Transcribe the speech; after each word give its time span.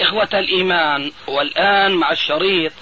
إخوة 0.00 0.28
الإيمان 0.38 1.12
والآن 1.28 1.94
مع 1.94 2.12
الشريط 2.12 2.72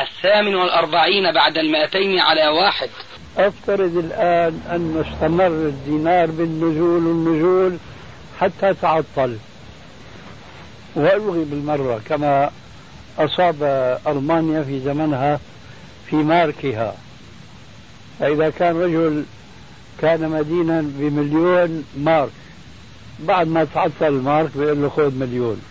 الثامن 0.00 0.54
والأربعين 0.54 1.32
بعد 1.32 1.58
المائتين 1.58 2.18
على 2.18 2.48
واحد. 2.48 2.90
أفترض 3.36 3.96
الآن 3.96 4.60
أن 4.70 5.04
استمر 5.06 5.46
الدينار 5.46 6.26
بالنزول 6.26 7.06
والنزول 7.06 7.78
حتى 8.40 8.74
تعطل. 8.82 9.38
وألغي 10.94 11.44
بالمرة 11.44 12.00
كما 12.08 12.50
أصاب 13.18 13.62
ألمانيا 14.06 14.62
في 14.62 14.80
زمنها 14.80 15.40
في 16.10 16.16
ماركها. 16.16 16.94
فإذا 18.20 18.50
كان 18.50 18.80
رجل 18.80 19.24
كان 20.00 20.28
مدينا 20.28 20.80
بمليون 20.84 21.84
مارك 21.98 22.30
بعد 23.20 23.48
ما 23.48 23.64
تعطل 23.64 24.06
المارك 24.06 24.50
بيقول 24.56 24.82
له 24.82 24.88
خذ 24.88 25.14
مليون. 25.14 25.62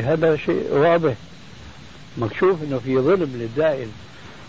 هذا 0.00 0.36
شيء 0.36 0.68
واضح. 0.70 1.14
مكشوف 2.18 2.62
إنه 2.62 2.78
في 2.84 2.98
ظلم 2.98 3.30
للدائن. 3.34 3.92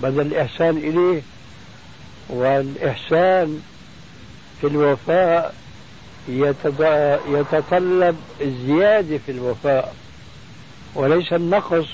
بدل 0.01 0.21
الإحسان 0.21 0.77
إليه 0.77 1.21
والإحسان 2.29 3.61
في 4.61 4.67
الوفاء 4.67 5.55
يتطلب 7.29 8.17
الزيادة 8.41 9.17
في 9.25 9.31
الوفاء. 9.31 9.95
وليس 10.95 11.33
النقص. 11.33 11.87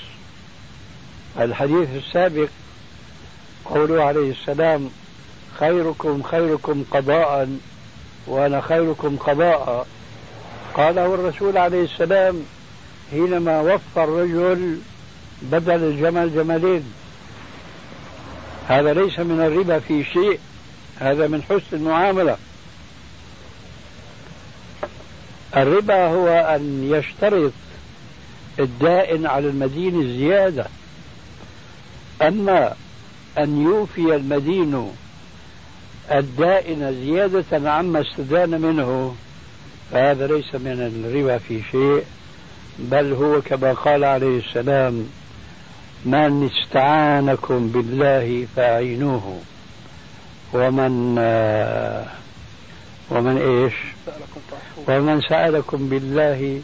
الحديث 1.40 1.88
السابق 1.96 2.48
قوله 3.64 4.04
عليه 4.04 4.30
السلام 4.30 4.90
خيركم 5.58 6.22
خيركم 6.22 6.84
قضاء 6.90 7.58
وأنا 8.26 8.60
خيركم 8.60 9.16
قضاء. 9.16 9.86
قاله 10.74 11.14
الرسول 11.14 11.58
عليه 11.58 11.84
السلام 11.84 12.42
حينما 13.10 13.60
وفى 13.60 14.04
الرجل 14.04 14.78
بدل 15.42 15.84
الجمل 15.84 16.34
جملين. 16.34 16.92
هذا 18.68 18.92
ليس 18.92 19.18
من 19.18 19.40
الربا 19.40 19.78
في 19.78 20.04
شيء 20.04 20.38
هذا 20.98 21.26
من 21.26 21.42
حسن 21.42 21.76
المعاملة. 21.76 22.36
الربا 25.56 26.06
هو 26.06 26.28
أن 26.28 26.90
يشترط 26.92 27.52
الدائن 28.60 29.26
على 29.26 29.48
المدين 29.48 30.00
الزيادة. 30.00 30.66
أما 32.22 32.74
أن 33.38 33.62
يوفي 33.62 34.16
المدين 34.16 34.92
الدائن 36.12 37.04
زيادة 37.04 37.70
عما 37.70 38.00
استدان 38.00 38.60
منه 38.60 39.14
فهذا 39.92 40.26
ليس 40.26 40.54
من 40.54 41.04
الربا 41.06 41.38
في 41.38 41.62
شيء. 41.72 42.04
بل 42.78 43.12
هو 43.12 43.40
كما 43.40 43.72
قال 43.72 44.04
عليه 44.04 44.38
السلام 44.38 45.08
من 46.04 46.50
استعانكم 46.52 47.68
بالله 47.68 48.46
فأعينوه. 48.56 49.40
ومن 50.52 51.18
ومن 53.10 53.38
إيش؟ 53.38 53.74
ومن 54.88 55.20
سألكم 55.20 55.88
بالله 55.88 56.60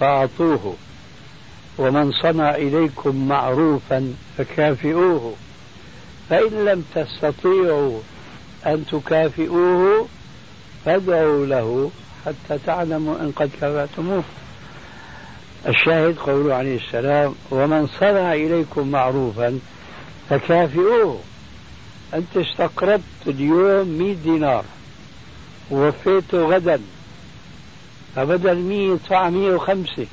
فأعطوه. 0.00 0.74
ومن 1.78 2.12
صنع 2.12 2.54
إليكم 2.54 3.28
معروفا 3.28 4.14
فكافئوه. 4.38 5.34
فإن 6.30 6.64
لم 6.64 6.84
تستطيعوا 6.94 8.00
أن 8.66 8.86
تكافئوه 8.86 10.08
فادعوا 10.84 11.46
له 11.46 11.90
حتى 12.26 12.58
تعلموا 12.66 13.20
إن 13.20 13.32
قد 13.36 13.50
كفأتموه 13.60 14.22
الشاهد 15.68 16.16
قوله 16.18 16.54
عليه 16.54 16.76
السلام 16.76 17.34
ومن 17.50 17.86
صنع 17.86 18.34
إليكم 18.34 18.88
معروفا 18.88 19.58
فكافئوه. 20.30 21.20
أنت 22.14 22.36
استقرضت 22.36 23.02
اليوم 23.26 23.88
100 23.88 24.14
دينار 24.14 24.64
ووفيته 25.70 26.44
غدا 26.46 26.80
فبدل 28.16 28.56
100 28.56 28.92
يدفع 28.92 29.30
105 29.30 30.06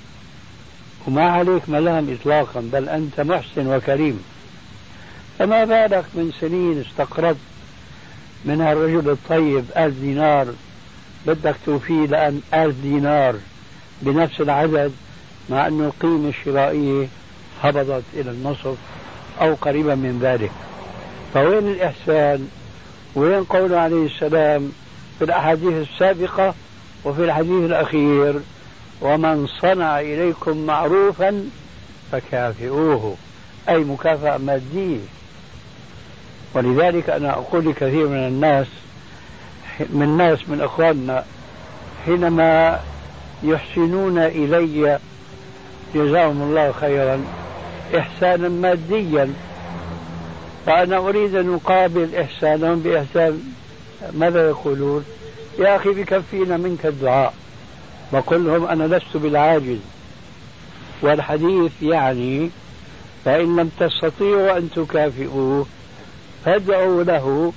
وما 1.07 1.29
عليك 1.29 1.69
ملام 1.69 2.17
إطلاقا 2.21 2.69
بل 2.73 2.89
أنت 2.89 3.21
محسن 3.21 3.67
وكريم. 3.67 4.23
فما 5.39 5.65
بالك 5.65 6.05
من 6.13 6.31
سنين 6.41 6.81
استقرضت 6.89 7.37
من 8.45 8.61
الرجل 8.61 9.09
الطيب 9.09 9.65
ألف 9.77 9.95
دينار 9.99 10.47
بدك 11.27 11.55
توفيه 11.65 12.05
لأن 12.05 12.41
ألف 12.53 12.75
دينار 12.81 13.35
بنفس 14.01 14.41
العدد؟ 14.41 14.91
مع 15.49 15.67
أن 15.67 15.81
القيمة 15.85 16.29
الشرائية 16.29 17.07
هبطت 17.63 18.03
إلى 18.13 18.31
النصف 18.31 18.75
أو 19.41 19.53
قريبا 19.53 19.95
من 19.95 20.19
ذلك. 20.21 20.51
فوين 21.33 21.67
الإحسان؟ 21.67 22.49
وين 23.15 23.43
قوله 23.43 23.79
عليه 23.79 24.05
السلام 24.05 24.71
في 25.19 25.25
الأحاديث 25.25 25.87
السابقة 25.89 26.53
وفي 27.05 27.23
الحديث 27.23 27.65
الأخير 27.65 28.39
ومن 29.01 29.47
صنع 29.61 29.99
إليكم 29.99 30.65
معروفا 30.65 31.49
فكافئوه 32.11 33.15
أي 33.69 33.77
مكافأة 33.77 34.37
مادية. 34.37 34.99
ولذلك 36.53 37.09
أنا 37.09 37.33
أقول 37.33 37.69
لكثير 37.69 38.07
من 38.07 38.27
الناس 38.27 38.67
من 39.79 40.03
الناس 40.03 40.49
من 40.49 40.61
أخواننا 40.61 41.25
حينما 42.05 42.79
يحسنون 43.43 44.17
إلي 44.17 44.99
جزاهم 45.95 46.41
الله 46.41 46.71
خيرا 46.71 47.23
إحسانا 47.97 48.49
ماديا. 48.49 49.33
فأنا 50.65 50.97
أريد 50.97 51.35
أن 51.35 51.53
أقابل 51.53 52.15
إحسانهم 52.15 52.79
بإحسان 52.79 53.43
ماذا 54.13 54.47
يقولون؟ 54.49 55.05
يا 55.59 55.75
أخي 55.75 55.89
بكفينا 55.89 56.57
منك 56.57 56.85
الدعاء. 56.85 57.33
بقول 58.13 58.45
لهم 58.45 58.65
أنا 58.65 58.95
لست 58.95 59.17
بالعاجز. 59.17 59.77
والحديث 61.01 61.71
يعني 61.81 62.49
فإن 63.25 63.55
لم 63.55 63.71
تستطيعوا 63.79 64.57
أن 64.57 64.69
تكافئوه 64.75 65.65
فادعوا 66.45 67.03
له 67.03 67.53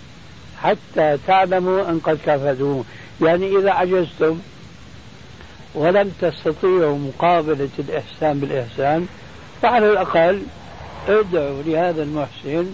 حتى 0.62 1.18
تعلموا 1.26 1.90
أن 1.90 2.00
قد 2.04 2.18
كافأتوه 2.26 2.84
يعني 3.22 3.58
إذا 3.58 3.70
عجزتم 3.70 4.38
ولم 5.74 6.12
تستطيعوا 6.20 6.98
مقابلة 6.98 7.68
الإحسان 7.78 8.40
بالإحسان 8.40 9.06
فعلى 9.62 9.92
الأقل 9.92 10.42
ادعوا 11.08 11.62
لهذا 11.62 12.02
المحسن 12.02 12.66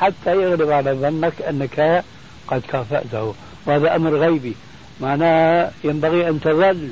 حتى 0.00 0.42
يغلب 0.42 0.70
على 0.70 0.92
ظنك 0.92 1.42
أنك 1.42 2.04
قد 2.48 2.62
كافأته. 2.68 3.34
وهذا 3.66 3.96
أمر 3.96 4.16
غيبي. 4.16 4.54
معناه 5.00 5.70
ينبغي 5.84 6.28
أن 6.28 6.40
تظل 6.40 6.88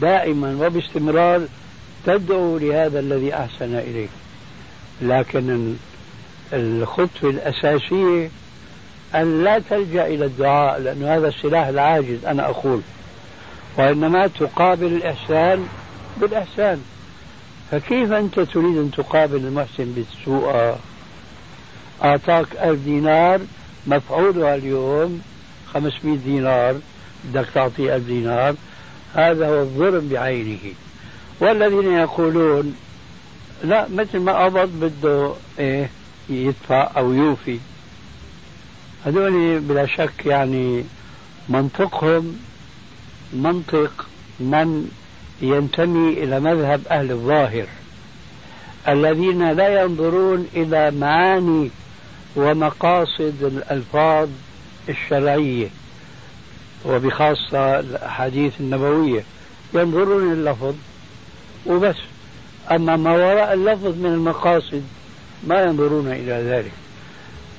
دائما 0.00 0.66
وباستمرار 0.66 1.46
تدعو 2.06 2.58
لهذا 2.58 3.00
الذي 3.00 3.34
أحسن 3.34 3.74
إليك. 3.74 4.10
لكن 5.02 5.74
الخطوة 6.52 7.30
الأساسية 7.30 8.30
أن 9.14 9.44
لا 9.44 9.58
تلجأ 9.58 10.06
إلى 10.06 10.24
الدعاء 10.24 10.80
لأن 10.80 11.02
هذا 11.02 11.28
السلاح 11.28 11.66
العاجز 11.66 12.24
أنا 12.24 12.50
أقول. 12.50 12.80
وإنما 13.78 14.26
تقابل 14.26 14.86
الإحسان 14.86 15.68
بالإحسان. 16.20 16.82
فكيف 17.70 18.12
أنت 18.12 18.40
تريد 18.40 18.76
أن 18.76 18.90
تقابل 18.96 19.36
المحسن 19.36 19.92
بالسوء؟ 19.92 20.76
أعطاك 22.04 22.46
ألف 22.62 22.80
دينار 22.84 23.40
مفعولها 23.86 24.54
اليوم 24.54 25.22
500 25.74 26.16
دينار 26.16 26.80
بدك 27.24 27.46
تعطيه 27.54 27.96
ألف 27.96 28.06
دينار. 28.06 28.54
هذا 29.14 29.48
هو 29.48 29.60
الظلم 29.60 30.08
بعينه. 30.08 30.58
والذين 31.40 31.92
يقولون 31.92 32.74
لا 33.64 33.88
مثل 33.88 34.18
ما 34.18 34.44
قبض 34.44 34.68
بده 34.68 35.32
إيه 35.58 35.90
يدفع 36.28 36.90
أو 36.96 37.12
يوفي. 37.12 37.58
هذول 39.06 39.60
بلا 39.60 39.86
شك 39.86 40.26
يعني 40.26 40.84
منطقهم 41.48 42.36
منطق 43.32 44.06
من 44.40 44.90
ينتمي 45.42 46.12
إلى 46.12 46.40
مذهب 46.40 46.80
أهل 46.90 47.10
الظاهر 47.10 47.66
الذين 48.88 49.50
لا 49.50 49.82
ينظرون 49.82 50.48
إلى 50.56 50.90
معاني 50.90 51.70
ومقاصد 52.36 53.34
الألفاظ 53.42 54.28
الشرعية 54.88 55.68
وبخاصة 56.84 57.80
الأحاديث 57.80 58.60
النبوية. 58.60 59.24
ينظرون 59.74 60.32
اللفظ 60.32 60.74
وبس. 61.66 61.96
أما 62.70 62.96
ما 62.96 63.12
وراء 63.12 63.52
اللفظ 63.52 63.98
من 63.98 64.06
المقاصد 64.06 64.82
ما 65.46 65.62
ينظرون 65.62 66.06
إلى 66.06 66.32
ذلك. 66.32 66.72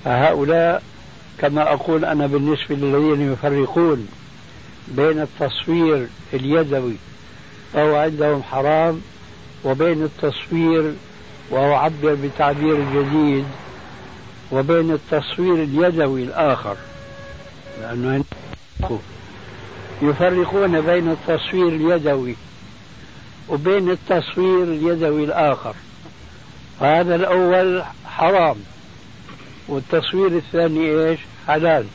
فهؤلاء 0.06 0.84
كما 1.38 1.74
أقول 1.74 2.06
أنا 2.06 2.28
بالنسبة 2.28 2.76
للذين 2.76 3.34
يفرقون. 3.34 4.08
بين 4.88 5.22
التصوير 5.22 6.08
اليدوي 6.34 6.96
فهو 7.74 7.96
عندهم 7.96 8.44
حرام 8.44 9.02
وبين 9.64 10.04
التصوير 10.04 10.94
وأعبر 11.50 12.14
بتعبير 12.24 12.78
جديد 12.96 13.46
وبين 14.52 14.92
التصوير 14.92 15.64
اليدوي 15.64 16.24
الآخر. 16.24 16.78
لأنه 17.82 18.24
يفرقون 20.02 20.82
بين 20.82 21.12
التصوير 21.12 21.68
اليدوي 21.68 22.36
وبين 23.50 23.90
التصوير 23.90 24.64
اليدوي 24.64 25.24
الآخر. 25.24 25.76
هذا 26.82 27.16
الأول 27.16 27.84
حرام 28.06 28.56
والتصوير 29.68 30.28
الثاني 30.28 31.10
إيش؟ 31.10 31.20
حلال. 31.48 31.86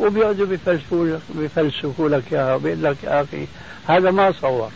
وبيقعدوا 0.00 0.46
بيفلسفوا 0.46 1.18
بيفلسفوا 1.34 2.08
لك 2.08 2.22
اياها 2.32 2.54
وبيقول 2.54 2.82
لك 2.82 2.96
يا 3.04 3.22
أخي 3.22 3.46
هذا 3.86 4.10
ما 4.10 4.32
صور. 4.32 4.70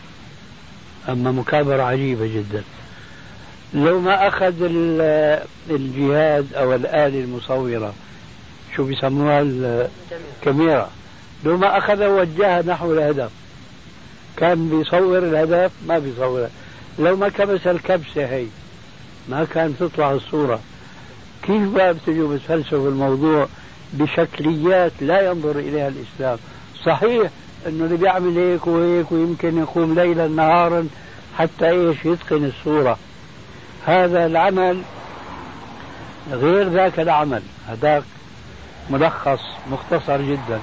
أما 1.09 1.31
مكابرة 1.31 1.83
عجيبة 1.83 2.27
جدا. 2.27 2.63
لو 3.73 3.99
ما 3.99 4.27
أخذ 4.27 4.53
الجهاز 5.69 6.45
أو 6.53 6.75
الاله 6.75 7.19
المصورة 7.23 7.93
شو 8.75 8.83
بيسموها 8.83 9.41
الكاميرا 9.41 10.89
لو 11.43 11.57
ما 11.57 11.77
اخذها 11.77 12.07
ووجهها 12.07 12.61
نحو 12.61 12.93
الهدف 12.93 13.31
كان 14.37 14.69
بيصور 14.69 15.17
الهدف 15.17 15.71
ما 15.87 15.99
بيصور 15.99 16.47
لو 16.99 17.15
ما 17.15 17.29
كبس 17.29 17.67
الكبسة 17.67 18.25
هي 18.25 18.45
ما 19.29 19.43
كان 19.45 19.75
تطلع 19.79 20.11
الصورة. 20.11 20.59
كيف 21.43 21.61
بقى 21.61 21.93
بتجوا 21.93 22.35
بتفلسفوا 22.35 22.89
الموضوع؟ 22.89 23.47
بشكليات 23.93 24.91
لا 25.01 25.29
ينظر 25.29 25.59
إليها 25.59 25.87
الإسلام. 25.87 26.37
صحيح 26.85 27.29
إنه 27.67 27.85
اللي 27.85 27.97
بيعمل 27.97 28.37
هيك 28.37 28.67
وهيك 28.67 29.11
ويمكن 29.11 29.57
يقوم 29.57 29.95
ليلا 29.95 30.27
نهارا 30.27 30.87
حتى 31.37 31.69
إيش 31.69 32.05
يتقن 32.05 32.45
الصورة. 32.45 32.97
هذا 33.85 34.25
العمل 34.25 34.81
غير 36.31 36.69
ذاك 36.69 36.99
العمل. 36.99 37.41
هذاك 37.67 38.03
ملخص 38.89 39.41
مختصر 39.71 40.21
جدا. 40.21 40.59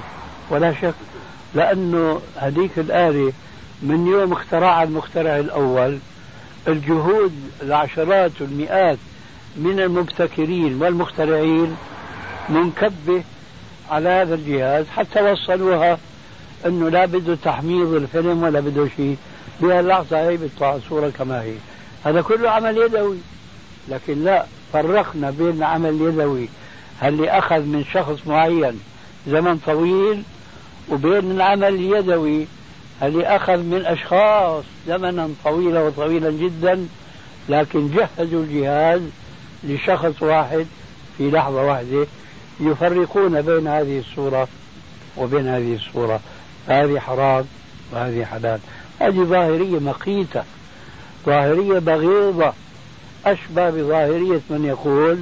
ولا 0.49 0.73
شك 0.73 0.93
لأنه 1.55 2.21
هذيك 2.37 2.79
الآلة 2.79 3.33
من 3.81 4.07
يوم 4.07 4.33
اخترعها 4.33 4.83
المخترع 4.83 5.39
الأول 5.39 5.97
الجهود 6.67 7.33
العشرات 7.61 8.31
والمئات 8.41 8.97
من 9.57 9.79
المبتكرين 9.79 10.81
والمخترعين 10.81 11.75
منكبة 12.49 13.23
على 13.89 14.09
هذا 14.09 14.35
الجهاز 14.35 14.85
حتى 14.87 15.21
وصلوها 15.21 15.97
إنه 16.65 16.89
لا 16.89 17.05
بده 17.05 17.37
تحميض 17.43 17.93
الفيلم 17.93 18.43
ولا 18.43 18.59
بده 18.59 18.87
شيء. 18.97 19.17
بهاللحظة 19.61 20.29
هي 20.29 20.37
بتطلع 20.37 20.75
الصورة 20.75 21.09
كما 21.09 21.41
هي. 21.41 21.53
هذا 22.05 22.21
كله 22.21 22.49
عمل 22.49 22.77
يدوي. 22.77 23.17
لكن 23.89 24.23
لا 24.23 24.45
فرقنا 24.73 25.29
بين 25.29 25.49
العمل 25.49 25.89
اليدوي 25.89 26.49
اللي 27.03 27.29
أخذ 27.29 27.59
من 27.59 27.85
شخص 27.93 28.27
معين 28.27 28.79
زمن 29.27 29.57
طويل 29.57 30.23
وبين 30.89 31.31
العمل 31.31 31.67
اليدوي 31.67 32.47
اللي 33.03 33.27
أخذ 33.27 33.57
من 33.57 33.85
أشخاص 33.85 34.63
زمنا 34.87 35.29
طويلا 35.43 35.81
وطويلا 35.81 36.31
جدا. 36.31 36.87
لكن 37.49 37.89
جهزوا 37.89 38.43
الجهاز 38.43 39.01
لشخص 39.63 40.23
واحد 40.23 40.65
في 41.17 41.31
لحظة 41.31 41.63
واحدة. 41.65 42.07
يفرقون 42.59 43.41
بين 43.41 43.67
هذه 43.67 43.99
الصورة 43.99 44.47
وبين 45.17 45.47
هذه 45.47 45.75
الصورة 45.75 46.19
هذه 46.67 46.99
حرام 46.99 47.45
وهذه 47.91 48.25
حلال. 48.25 48.59
هذه 48.99 49.23
ظاهرية 49.23 49.79
مقيتة 49.79 50.43
ظاهرية 51.25 51.79
بغيضة. 51.79 52.53
أشبه 53.25 53.69
بظاهرية 53.69 54.41
من 54.49 54.65
يقول 54.65 55.19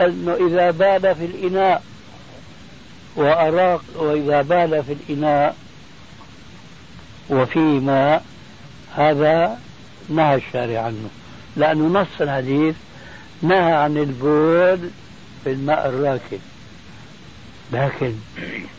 أنه 0.00 0.34
إذا 0.34 0.70
بال 0.70 1.14
في 1.14 1.24
الإناء 1.24 1.82
وأراق 3.16 3.82
وإذا 3.96 4.42
بال 4.42 4.84
في 4.84 4.92
الإناء 4.92 5.56
وفي 7.30 7.58
ماء 7.58 8.24
هذا 8.94 9.58
نهى 10.08 10.34
الشارع 10.34 10.80
عنه. 10.80 11.08
لأنه 11.56 12.00
نص 12.00 12.20
الحديث 12.20 12.74
نهى 13.42 13.72
عن 13.72 13.96
البول 13.96 14.90
في 15.44 15.52
الماء 15.52 15.88
الراكد 15.88 16.40
لكن 17.72 18.14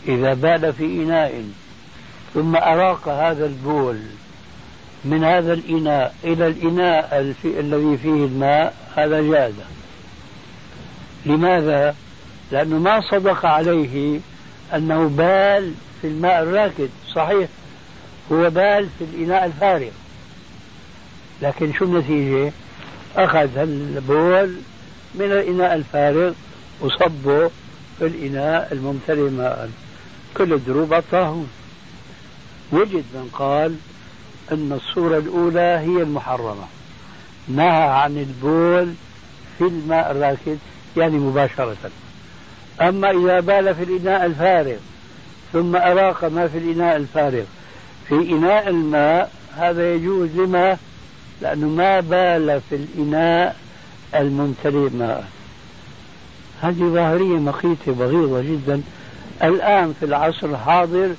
إذا 0.07 0.33
بال 0.33 0.73
في 0.73 0.85
إناء 0.85 1.43
ثم 2.33 2.55
أراق 2.55 3.09
هذا 3.09 3.45
البول 3.45 3.99
من 5.05 5.23
هذا 5.23 5.53
الإناء 5.53 6.15
إلى 6.23 6.47
الإناء 6.47 7.35
الذي 7.45 7.97
فيه 7.97 8.25
الماء 8.25 8.73
هذا 8.95 9.21
جاز 9.21 9.53
لماذا؟ 11.25 11.95
لأنه 12.51 12.79
ما 12.79 13.01
صدق 13.01 13.45
عليه 13.45 14.19
أنه 14.75 15.07
بال 15.07 15.73
في 16.01 16.07
الماء 16.07 16.43
الراكد 16.43 16.89
صحيح 17.15 17.49
هو 18.31 18.49
بال 18.49 18.89
في 18.99 19.03
الإناء 19.03 19.45
الفارغ 19.45 19.91
لكن 21.41 21.73
شو 21.73 21.85
النتيجة؟ 21.85 22.51
أخذ 23.15 23.57
البول 23.57 24.55
من 25.15 25.25
الإناء 25.25 25.75
الفارغ 25.75 26.33
وصبه 26.81 27.47
في 27.99 28.05
الإناء 28.07 28.69
الممتلئ 28.71 29.29
ماء. 29.29 29.69
كل 30.37 30.53
الدروب 30.53 30.93
الطاهون 30.93 31.49
وجد 32.71 33.03
من 33.13 33.29
قال 33.33 33.75
أن 34.51 34.71
الصورة 34.71 35.17
الأولى 35.17 35.59
هي 35.59 36.01
المحرمة. 36.01 36.65
نهى 37.47 37.83
عن 37.83 38.17
البول 38.17 38.93
في 39.57 39.63
الماء 39.63 40.11
الراكد 40.11 40.57
يعني 40.97 41.17
مباشرة. 41.17 41.91
أما 42.81 43.11
إذا 43.11 43.39
بال 43.39 43.75
في 43.75 43.83
الإناء 43.83 44.25
الفارغ 44.25 44.77
ثم 45.53 45.75
أراق 45.75 46.25
ما 46.25 46.47
في 46.47 46.57
الإناء 46.57 46.95
الفارغ. 46.95 47.43
في 48.07 48.15
إناء 48.15 48.69
الماء 48.69 49.31
هذا 49.57 49.93
يجوز 49.93 50.29
لما؟ 50.35 50.77
لأنه 51.41 51.67
ما 51.67 51.99
بال 51.99 52.61
في 52.69 52.75
الإناء 52.75 53.55
الممتلئ 54.15 54.89
ماء 54.89 55.29
هذه 56.61 56.83
ظاهرية 56.93 57.39
مقيتة 57.39 57.91
بغيضة 57.91 58.41
جدا. 58.41 58.81
الآن 59.43 59.93
في 59.99 60.05
العصر 60.05 60.47
الحاضر 60.47 61.09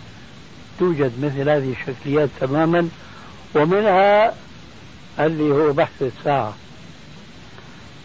توجد 0.79 1.13
مثل 1.23 1.49
هذه 1.49 1.73
الشكليات 1.81 2.29
تماما 2.41 2.89
ومنها 3.55 4.35
اللي 5.21 5.55
هو 5.55 5.73
بحث 5.73 6.03
الساعة. 6.03 6.55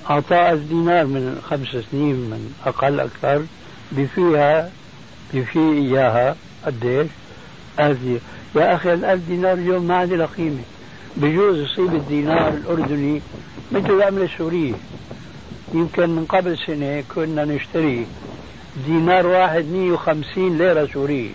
أعطاه 0.10 0.54
دينار 0.54 1.06
من 1.06 1.42
خمس 1.50 1.68
سنين 1.92 2.16
من 2.16 2.54
أقل 2.66 3.00
أكثر. 3.00 3.46
بفيها 3.92 4.72
بفي 5.34 5.60
إياها 5.60 6.36
قديش؟ 6.66 7.08
دينار 7.80 8.20
يا 8.56 8.76
أخي 8.76 8.94
الألف 8.94 9.22
دينار 9.28 9.54
اليوم 9.54 9.88
ما 9.88 9.96
عاد 9.96 10.22
قيمة 10.38 10.62
بجوز 11.18 11.58
يصيب 11.58 11.96
الدينار 11.96 12.48
الأردني 12.48 13.22
مثل 13.72 13.90
العملة 13.92 14.26
السورية 14.26 14.74
يمكن 15.74 16.10
من 16.10 16.26
قبل 16.26 16.58
سنة 16.58 17.04
كنا 17.16 17.46
نشتري 17.46 18.08
دينار 18.86 19.28
واحد 19.28 19.66
150 19.66 20.58
ليرة 20.58 20.90
سورية 20.94 21.30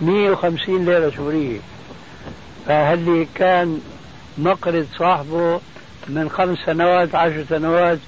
150 0.00 0.84
ليرة 0.84 1.10
سورية 1.16 1.58
فهل 2.66 3.26
كان 3.34 3.80
مقرض 4.38 4.86
صاحبه 4.98 5.60
من 6.08 6.28
خمس 6.30 6.58
سنوات 6.66 7.14
عشر 7.14 7.44
سنوات 7.48 7.98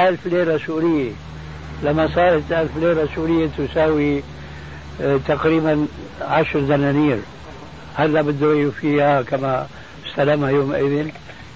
ألف 0.00 0.26
ليرة 0.26 0.60
سورية 0.66 1.10
لما 1.82 2.08
صارت 2.14 2.52
ألف 2.52 2.76
ليرة 2.76 3.08
سورية 3.14 3.48
تساوي 3.58 4.22
آه، 5.00 5.20
تقريبا 5.28 5.86
عشر 6.20 6.60
دنانير. 6.60 7.18
هلا 7.94 8.22
بده 8.22 8.46
يوفيها 8.46 9.22
كما 9.22 9.66
استلمها 10.06 10.50
يومئذ. 10.50 11.08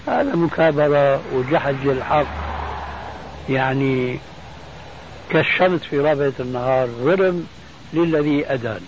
هذا 0.06 0.36
مكابرة 0.36 1.20
وجحد 1.34 1.86
الحق. 1.86 2.26
يعني 3.48 4.18
كالشمس 5.30 5.80
في 5.80 5.98
رابعة 5.98 6.32
النهار 6.40 6.88
ظلم 6.88 7.46
للذي 7.92 8.52
أدان 8.52 8.80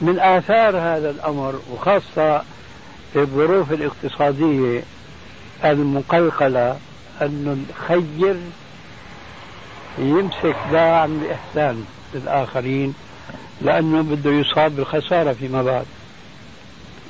من 0.00 0.18
آثار 0.18 0.76
هذا 0.76 1.10
الأمر 1.10 1.60
وخاصة 1.72 2.42
في 3.12 3.16
الظروف 3.20 3.72
الاقتصادية 3.72 4.82
المقلقلة 5.64 6.78
أن 7.22 7.66
نخير 7.70 8.36
يمسك 9.98 10.56
عن 10.72 11.22
الإحسان 11.22 11.84
للآخرين 12.14 12.94
لأنه 13.62 14.02
بده 14.02 14.30
يصاب 14.30 14.76
بالخسارة 14.76 15.32
فيما 15.32 15.62
بعد. 15.62 15.86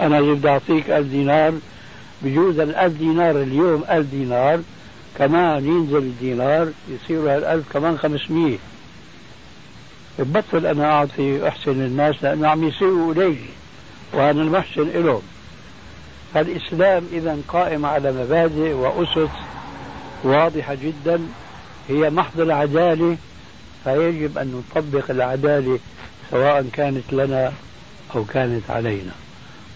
أنا 0.01 0.21
بدي 0.21 0.49
أعطيك 0.49 0.91
ألف 0.91 1.07
دينار 1.07 1.53
بجوز 2.23 2.59
الألف 2.59 2.99
دينار 2.99 3.43
اليوم 3.43 3.85
ألف 3.91 4.11
دينار 4.11 4.61
كمان 5.19 5.67
ينزل 5.67 5.97
الدينار 5.97 6.69
يصير 6.89 7.37
الألف 7.37 7.73
كمان 7.73 7.99
خمسمية. 7.99 8.59
ببطل 10.19 10.67
أنا 10.67 10.93
أعطي 10.93 11.49
أحسن 11.49 11.71
الناس 11.71 12.15
لأنه 12.23 12.49
عم 12.49 12.65
يسيئوا 12.65 13.13
إلي 13.13 13.37
وأنا 14.13 14.43
المحسن 14.43 14.83
إلهم. 14.83 15.23
فالإسلام 16.35 17.05
إذا 17.13 17.39
قائم 17.49 17.87
على 17.87 18.13
مبادئ 18.13 18.73
وأسس 18.73 19.31
واضحة 20.25 20.75
جدا 20.75 21.21
هي 21.89 22.11
محض 22.11 22.41
العدالة 22.41 23.17
فيجب 23.85 24.39
أن 24.39 24.63
نطبق 24.77 25.11
العدالة 25.11 25.79
سواء 26.31 26.67
كانت 26.73 27.13
لنا 27.13 27.53
أو 28.17 28.25
كانت 28.25 28.71
علينا. 28.71 29.13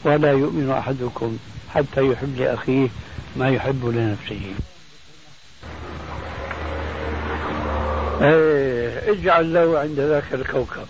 ولا 0.05 0.33
يؤمن 0.33 0.71
أحدكم 0.71 1.39
حتى 1.75 2.07
يحب 2.07 2.37
لأخيه 2.39 2.89
ما 3.37 3.51
يحب 3.51 3.87
لنفسه. 3.87 4.55
إيه 8.23 9.13
اجعل 9.13 9.55
له 9.55 9.79
عند 9.79 10.01
ذاك 10.01 10.35
الكوكب. 10.35 10.87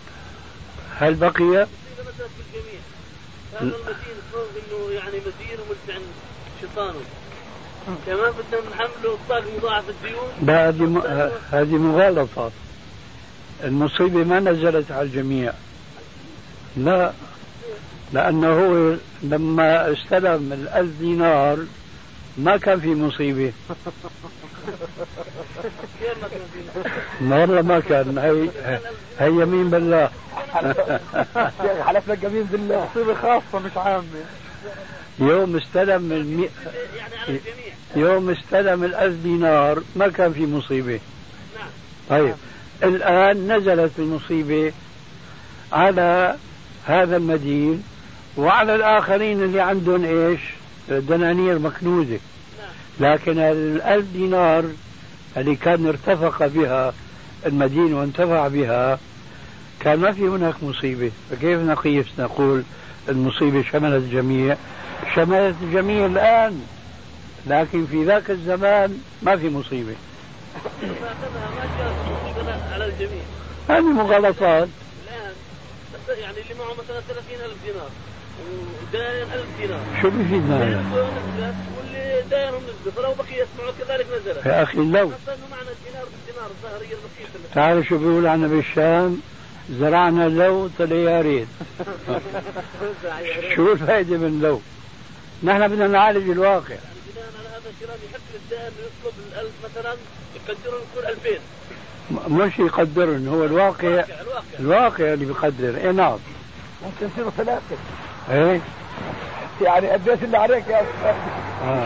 هل 0.97 1.15
بقي؟ 1.15 1.67
هذا 3.61 3.71
فوق 4.31 4.47
إنه 4.55 4.91
يعني 4.93 5.17
مدين 5.17 5.59
وملتعن 5.59 6.01
شيطانه. 6.61 6.99
كمان 8.05 8.31
بدنا 8.31 8.69
نحمله 8.71 9.13
الطاق 9.13 9.43
مضاعف 9.57 9.83
الديون. 9.89 10.49
هذه 10.49 11.31
هذه 11.51 11.77
مغالطة. 11.77 12.51
المصيبة 13.63 14.23
ما 14.23 14.39
نزلت 14.39 14.91
على 14.91 15.01
الجميع. 15.01 15.53
لا. 16.77 17.13
لأنه 18.13 18.47
هو 18.47 18.95
لما 19.23 19.93
استلم 19.93 20.53
الألف 20.53 20.99
دينار 20.99 21.57
ما 22.37 22.57
كان 22.57 22.79
في 22.79 22.95
مصيبة. 22.95 23.53
والله 27.21 27.61
ما 27.61 27.79
كان. 27.79 28.17
هي 28.17 28.49
هي 29.19 29.27
يمين 29.27 29.69
بالله. 29.69 30.09
حلف 31.87 32.09
لك 32.09 32.23
يمين 32.23 32.43
بالله. 32.43 32.87
مصيبة 32.91 33.13
خاصة 33.13 33.59
مش 33.65 33.77
عامة. 33.77 34.03
يوم 35.19 35.57
استلم 35.57 36.11
المي... 36.11 36.49
يوم 37.95 38.29
استلم 38.29 38.83
الألف 38.83 39.23
دينار 39.23 39.83
ما 39.95 40.07
كان 40.07 40.33
في 40.33 40.45
مصيبة. 40.45 40.99
طيب 42.09 42.33
الآن 42.83 43.57
نزلت 43.57 43.91
المصيبة 43.99 44.73
على 45.71 46.35
هذا 46.85 47.17
المدين. 47.17 47.83
وعلى 48.37 48.75
الآخرين 48.75 49.43
اللي 49.43 49.61
عندهم 49.61 50.05
إيش؟ 50.05 50.39
دنانير 50.89 51.59
مكنوزة. 51.59 52.19
لكن 52.99 53.39
الألف 53.39 54.05
دينار 54.13 54.65
اللي 55.37 55.55
كان 55.55 55.85
ارتفق 55.85 56.47
بها 56.47 56.93
المدين 57.45 57.93
وانتفع 57.93 58.47
بها 58.47 58.99
كان 59.79 59.99
ما 59.99 60.11
في 60.11 60.21
هناك 60.21 60.63
مصيبة. 60.63 61.11
فكيف 61.31 61.59
نقيس؟ 61.59 62.05
نقول 62.19 62.63
المصيبة 63.09 63.63
شملت 63.71 64.03
الجميع. 64.03 64.57
شملت 65.15 65.55
الجميع 65.61 66.05
الآن. 66.05 66.65
لكن 67.47 67.85
في 67.85 68.03
ذاك 68.03 68.31
الزمان 68.31 69.01
ما 69.21 69.37
في 69.37 69.49
مصيبة. 69.49 69.95
على 72.73 72.85
الجميع. 72.85 73.23
هذه 73.69 73.93
مغالطات. 73.93 74.67
الآن 75.07 76.19
يعني 76.21 76.37
اللي 76.41 76.53
معه 76.59 76.73
مثلا 76.73 77.01
30000 77.07 77.55
دينار. 77.65 77.89
وداين 78.81 79.27
1000 79.33 79.45
دينار. 79.61 79.79
شو 80.01 80.09
بفيد 80.09 80.51
هذا؟ 80.51 81.55
واللي 81.77 82.23
داينهم 82.29 82.61
نزلوا 82.63 82.93
فلو 82.95 83.13
بقي 83.13 83.33
يسمعوا 83.33 83.71
كذلك 83.79 84.05
نزلت. 84.21 84.45
يا 84.45 84.63
أخي 84.63 84.77
لو 84.77 84.85
معنى 84.87 85.69
الدينار 85.71 86.05
بالدينار 86.05 86.49
الظاهريه 86.49 86.95
البسيطه 86.95 87.53
تعرف 87.55 87.87
شو 87.87 87.97
بيقول 87.97 88.27
عنا 88.27 88.47
بالشام؟ 88.47 89.21
زرعنا 89.71 90.29
لو 90.29 90.69
طلع 90.79 90.95
يا 90.95 91.21
ريت 91.21 91.47
شو 93.55 93.71
الفائده 93.71 94.17
من 94.17 94.39
لو؟ 94.41 94.61
نحن 95.43 95.67
بدنا 95.67 95.87
نعالج 95.87 96.29
الواقع. 96.29 96.69
يعني 96.69 96.81
بناء 97.15 97.25
على 97.39 97.49
هذا 97.49 97.69
الكلام 97.69 97.97
يحق 98.09 98.19
للدائن 98.33 98.71
يطلب 98.73 99.13
الألف 99.31 99.51
مثلا 99.63 99.95
يقدرون 100.35 100.81
يكون 100.91 101.09
2000 101.09 101.39
مش 102.29 102.59
يقدرن 102.59 103.27
هو 103.27 103.45
الواقع 103.45 103.87
الواقع, 103.87 104.03
الواقع. 104.59 105.13
اللي 105.13 105.25
بيقدر. 105.25 105.77
اي 105.77 105.91
نعم. 105.91 106.17
ممكن 106.83 107.07
يصيروا 107.13 107.31
ثلاثة. 107.37 107.75
إيه؟ 108.29 108.61
يعني 109.61 109.93
اديت 109.95 110.23
اللي 110.23 110.37
عليك 110.37 110.67
يا 110.67 110.81
أستاذ 110.81 111.15
آه. 111.63 111.85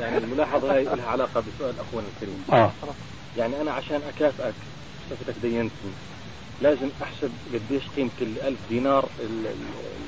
يعني 0.00 0.18
الملاحظة 0.18 0.74
هاي 0.74 0.84
لها 0.84 1.08
علاقة 1.08 1.40
بسؤال 1.40 1.74
أخونا 1.80 2.06
الكريم. 2.16 2.44
آه. 2.52 2.70
يعني 3.38 3.60
أنا 3.60 3.72
عشان 3.72 4.00
أكافئك 4.16 4.54
صفتك 5.10 5.34
دينتني. 5.42 5.90
لازم 6.62 6.88
أحسب 7.02 7.30
قديش 7.54 7.82
قيمة 7.96 8.10
الألف 8.20 8.58
دينار 8.68 9.08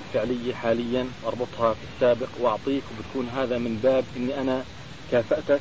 الفعلية 0.08 0.54
حاليا 0.54 1.06
وأربطها 1.24 1.74
في 1.74 1.80
السابق 1.94 2.28
وأعطيك 2.40 2.82
وبتكون 2.90 3.28
هذا 3.36 3.58
من 3.58 3.80
باب 3.82 4.04
إني 4.16 4.40
أنا 4.40 4.62
كافأتك؟ 5.12 5.60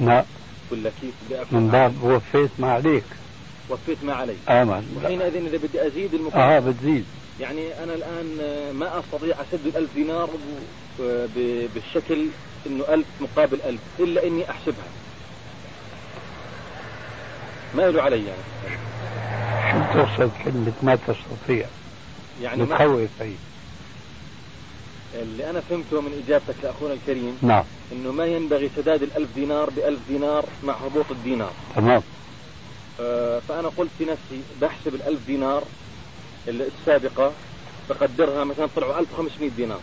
لا. 0.00 0.24
ولا 0.72 0.90
كيف 1.00 1.14
بدي 1.30 1.36
من 1.50 1.68
باب 1.68 2.02
وفيت 2.04 2.50
ما 2.58 2.72
عليك. 2.72 3.04
وفيت 3.70 3.98
ما 4.04 4.14
علي 4.14 4.36
آمن. 4.48 5.00
وحينئذ 5.04 5.36
إذا 5.36 5.56
بدي 5.66 5.86
أزيد 5.86 6.14
المقابل 6.14 6.42
آه 6.42 6.58
بتزيد. 6.58 7.04
يعني 7.40 7.82
أنا 7.84 7.94
الآن 7.94 8.26
ما 8.78 8.98
أستطيع 8.98 9.36
أسد 9.40 9.66
الألف 9.66 9.94
دينار 9.94 10.30
بالشكل 11.74 12.26
إنه 12.66 12.84
ألف 12.88 13.06
مقابل 13.20 13.58
ألف 13.64 13.80
إلا 14.00 14.26
إني 14.26 14.50
أحسبها. 14.50 14.88
ما 17.74 17.82
يلو 17.82 18.00
علي 18.00 18.24
يعني. 18.24 18.42
شو 19.70 19.78
تقصد 19.94 20.30
كلمة 20.44 20.72
ما 20.82 20.96
تستطيع؟ 20.96 21.66
يعني 22.42 22.62
متخوف 22.62 23.08
هي 23.20 23.32
اللي 25.14 25.50
أنا 25.50 25.60
فهمته 25.60 26.00
من 26.00 26.22
إجابتك 26.26 26.54
لأخونا 26.62 26.94
الكريم 26.94 27.38
نعم. 27.42 27.64
إنه 27.92 28.12
ما 28.12 28.26
ينبغي 28.26 28.70
سداد 28.76 29.02
الألف 29.02 29.28
دينار 29.34 29.70
بألف 29.70 30.00
دينار 30.08 30.44
مع 30.64 30.72
هبوط 30.74 31.10
الدينار. 31.10 31.52
تمام. 31.76 32.02
آه 33.00 33.38
فأنا 33.48 33.68
قلت 33.68 33.90
في 33.98 34.04
نفسي 34.04 34.42
بحسب 34.60 34.94
الألف 34.94 35.26
دينار 35.26 35.64
السابقة 36.48 37.32
بقدرها 37.90 38.44
مثلا 38.44 38.68
طلعوا 38.76 38.98
1500 38.98 39.50
دينار. 39.56 39.80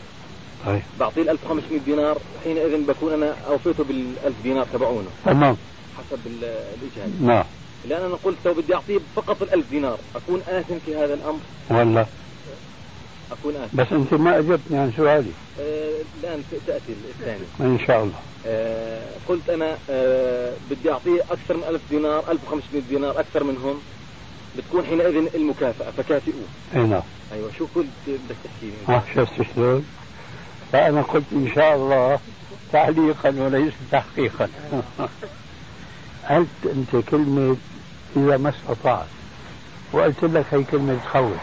طيب 0.65 0.81
بعطيه 0.99 1.21
ال 1.21 1.29
1500 1.29 1.79
دينار 1.79 2.17
حينئذ 2.43 2.85
بكون 2.85 3.13
أنا 3.13 3.35
أوفيته 3.47 3.83
بال 3.83 4.13
1000 4.25 4.33
دينار 4.43 4.65
تبعونه. 4.73 5.07
تمام. 5.25 5.57
حسب 5.97 6.19
الإجهاد. 6.25 7.21
نعم. 7.21 7.43
لأن 7.89 8.01
أنا 8.01 8.15
قلت 8.23 8.37
لو 8.45 8.53
بدي 8.53 8.75
أعطيه 8.75 8.99
فقط 9.15 9.41
ال 9.41 9.53
1000 9.53 9.69
دينار 9.71 9.97
أكون 10.15 10.41
آثم 10.47 10.75
في 10.85 10.95
هذا 10.95 11.13
الأمر؟ 11.13 11.39
ولا؟ 11.69 12.05
أكون 13.31 13.55
آثم. 13.55 13.77
بس 13.77 13.87
أنت 13.91 14.13
ما 14.13 14.39
اجبتني 14.39 14.77
عن 14.77 14.91
سؤالي. 14.97 15.31
آه 15.59 16.01
الآن 16.23 16.43
تأتي 16.67 16.93
الثاني. 17.09 17.45
إن 17.59 17.79
شاء 17.87 18.03
الله. 18.03 18.19
آه 18.47 19.01
قلت 19.27 19.49
أنا 19.49 19.77
آه 19.89 20.53
بدي 20.71 20.91
أعطيه 20.91 21.21
أكثر 21.31 21.57
من 21.57 21.63
1000 21.69 21.81
دينار 21.89 22.23
1500 22.31 22.83
دينار 22.89 23.19
أكثر 23.19 23.43
منهم. 23.43 23.81
بتكون 24.57 24.85
حينئذ 24.85 25.35
المكافأة 25.35 25.91
فكافئوه. 25.97 26.43
أي 26.75 26.79
نعم. 26.83 27.01
أيوه 27.33 27.49
شو 27.57 27.65
قلت 27.75 27.87
بدك 28.07 28.35
تحكي 28.43 28.71
آه 28.89 29.03
شفت 29.15 29.53
شلون؟ 29.55 29.85
فأنا 30.71 31.01
قلت 31.01 31.25
إن 31.31 31.51
شاء 31.55 31.75
الله 31.75 32.19
تعليقا 32.71 33.29
وليس 33.37 33.73
تحقيقا. 33.91 34.49
قلت 36.29 36.47
أنت 36.65 36.95
كلمة 37.09 37.55
إذا 38.15 38.37
ما 38.37 38.49
استطعت 38.49 39.05
وقلت 39.93 40.23
لك 40.23 40.45
هي 40.51 40.63
كلمة 40.63 40.97
تخوف 41.05 41.37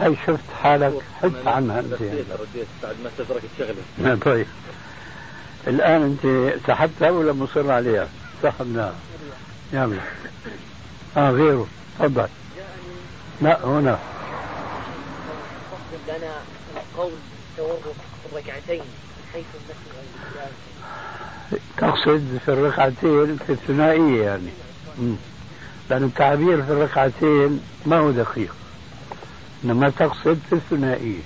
هي 0.00 0.14
شفت 0.26 0.44
حالك؟ 0.62 0.92
حدت 1.22 1.46
عنها 1.46 1.80
أنت 1.80 2.00
يعني. 2.00 2.18
رديت 2.40 2.66
بعد 2.82 2.96
ما 3.04 3.08
استدركت 3.08 3.44
شغلة 3.58 4.14
طيب. 4.32 4.46
الآن 5.66 6.02
أنت 6.02 6.54
سحبتها 6.66 7.10
ولا 7.10 7.32
مصر 7.32 7.70
عليها؟ 7.70 8.08
سحبناها. 8.42 8.94
يلا. 9.72 9.96
آه 11.16 11.30
غيره. 11.30 11.66
تفضل. 11.98 12.28
لا 13.42 13.64
هنا. 13.64 13.98
لنا 16.08 16.32
القول 16.76 17.12
التورط 17.50 17.80
في 17.82 18.32
الركعتين 18.32 18.82
حيث 19.32 19.44
النفي 19.54 20.52
تقصد 21.78 22.38
في 22.44 22.52
الركعتين 22.52 23.36
في 23.46 23.52
الثنائية 23.52 24.22
يعني. 24.22 24.48
مم. 24.98 25.16
لأن 25.90 26.04
التعبير 26.04 26.62
في 26.62 26.72
الركعتين 26.72 27.60
ما 27.86 27.98
هو 27.98 28.10
دقيق. 28.10 28.54
إنما 29.64 29.90
تقصد 29.90 30.38
في 30.50 30.52
الثنائية. 30.52 31.20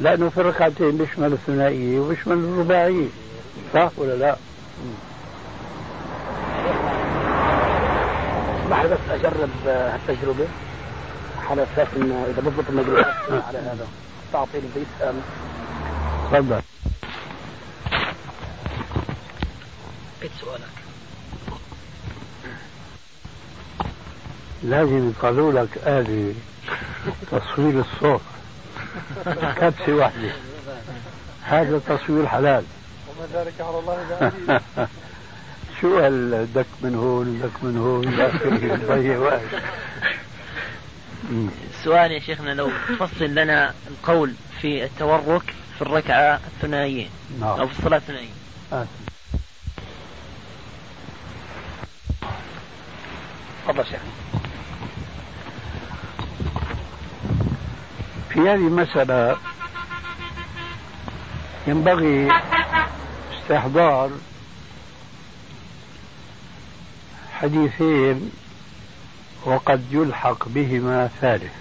لأنه 0.00 0.28
في 0.28 0.40
الركعتين 0.40 0.96
بيشمل 0.98 1.32
الثنائية 1.32 2.00
وبيشمل 2.00 2.36
الرباعية. 2.36 3.08
صح 3.74 3.90
ولا 3.96 4.14
لا؟ 4.16 4.36
مم. 4.84 4.94
لي 8.82 8.88
بس 8.88 8.98
أجرب 9.10 9.50
هالتجربة؟ 9.66 10.46
على 11.50 11.62
أساس 11.62 11.88
انه 11.96 12.26
إذا 12.30 12.40
بضبط 12.40 12.64
المجلس 12.68 13.06
على 13.30 13.58
هذا 13.58 13.86
تعطي 14.32 14.58
اللي 14.58 14.68
يسال 14.76 15.14
تفضل. 16.32 16.60
إيش 20.22 20.30
سؤالك؟ 20.40 20.64
لازم 24.62 25.10
يقالوا 25.10 25.52
لك 25.52 25.78
آلة 25.86 26.34
تصوير 27.30 27.80
الصوت. 27.80 28.20
كبسة 29.56 29.92
واحدة. 29.92 30.30
هذا 31.42 31.80
تصوير 31.88 32.26
حلال. 32.26 32.64
وما 33.08 33.26
ذلك 33.34 33.60
على 33.60 33.78
الله 33.78 33.98
بعزيز. 34.20 34.60
شو 35.84 35.98
هالدك 35.98 36.66
من 36.82 36.94
هون 36.94 37.40
دك 37.42 37.64
من 37.64 37.76
هون 37.76 38.08
مم. 41.30 41.48
سؤال 41.84 42.12
يا 42.12 42.18
شيخنا 42.20 42.50
لو 42.50 42.70
تفصل 42.88 43.24
لنا 43.24 43.74
القول 43.90 44.34
في 44.60 44.84
التورك 44.84 45.54
في 45.76 45.82
الركعة 45.82 46.40
الثنائية 46.46 47.06
أو 47.42 47.56
نعم 47.56 47.68
في 47.68 47.78
الصلاة 47.78 47.96
الثنائية. 47.96 48.28
آه. 48.72 48.86
تفضل 53.66 53.84
شيخ 53.86 54.00
في 58.30 58.40
هذه 58.40 58.54
المسألة 58.54 59.36
ينبغي 61.66 62.32
استحضار 63.42 64.10
حديثين 67.40 68.30
وقد 69.44 69.82
يلحق 69.90 70.48
بهما 70.48 71.10
ثالث. 71.20 71.52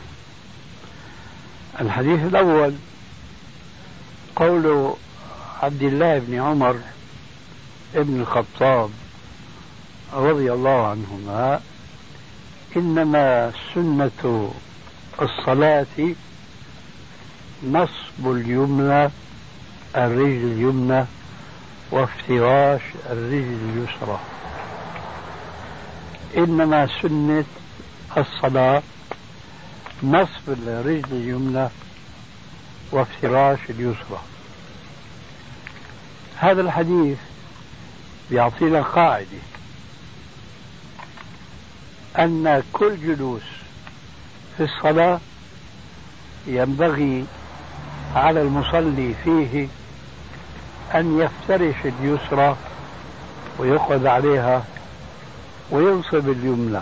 الحديث 1.82 2.20
الأول 2.20 2.76
قول 4.36 4.94
عبد 5.62 5.82
الله 5.82 6.20
بن 6.20 6.40
عمر 6.40 6.76
ابن 7.96 8.22
الخطاب 8.22 8.90
رضي 10.14 10.54
الله 10.54 10.88
عنهما 10.88 11.62
إنما 12.78 13.52
سنة 13.74 14.54
الصلاة 15.22 16.16
نصب 17.64 18.32
اليمنى 18.32 19.10
الرجل 19.96 20.52
اليمنى 20.54 21.06
وافتراش 21.92 22.82
الرجل 23.10 23.58
اليسرى. 23.74 24.20
إنما 26.38 26.88
سنة 27.02 27.46
الصلاة 28.18 28.84
نصب 30.04 30.48
الرجل 30.48 31.06
اليمنى 31.12 31.68
وافتراش 32.92 33.60
اليسرى. 33.70 34.22
هذا 36.38 36.62
الحديث 36.62 37.18
بيعطينا 38.30 38.82
قاعدة 38.82 39.44
أن 42.20 42.64
كل 42.74 42.98
جلوس 43.02 43.42
في 44.58 44.64
الصلاة 44.64 45.20
ينبغي 46.48 47.26
على 48.16 48.42
المصلي 48.42 49.14
فيه 49.24 49.68
أن 50.96 51.20
يفترش 51.20 51.76
اليسرى 51.86 52.58
ويقعد 53.60 54.06
عليها 54.06 54.64
وينصب 55.74 56.30
اليمنى. 56.30 56.80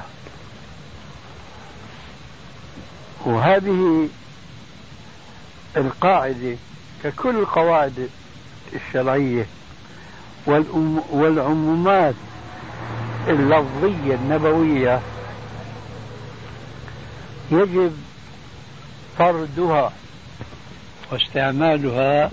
وهذه 3.26 4.08
القاعدة 5.78 6.56
ككل 7.04 7.36
القواعد 7.36 8.10
الشرعية 8.74 9.46
والعمومات 11.12 12.16
اللفظية 13.28 14.16
النبوية 14.16 15.02
يجب 17.52 17.94
طردها 19.20 19.94
واستعمالها 21.12 22.32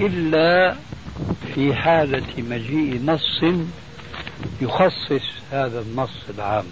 إلا 0.00 0.76
في 1.54 1.74
حالة 1.74 2.42
مجيء 2.42 3.00
نص 3.04 3.44
يخصص 4.60 5.26
هذا 5.52 5.80
النص 5.80 6.24
العام 6.34 6.64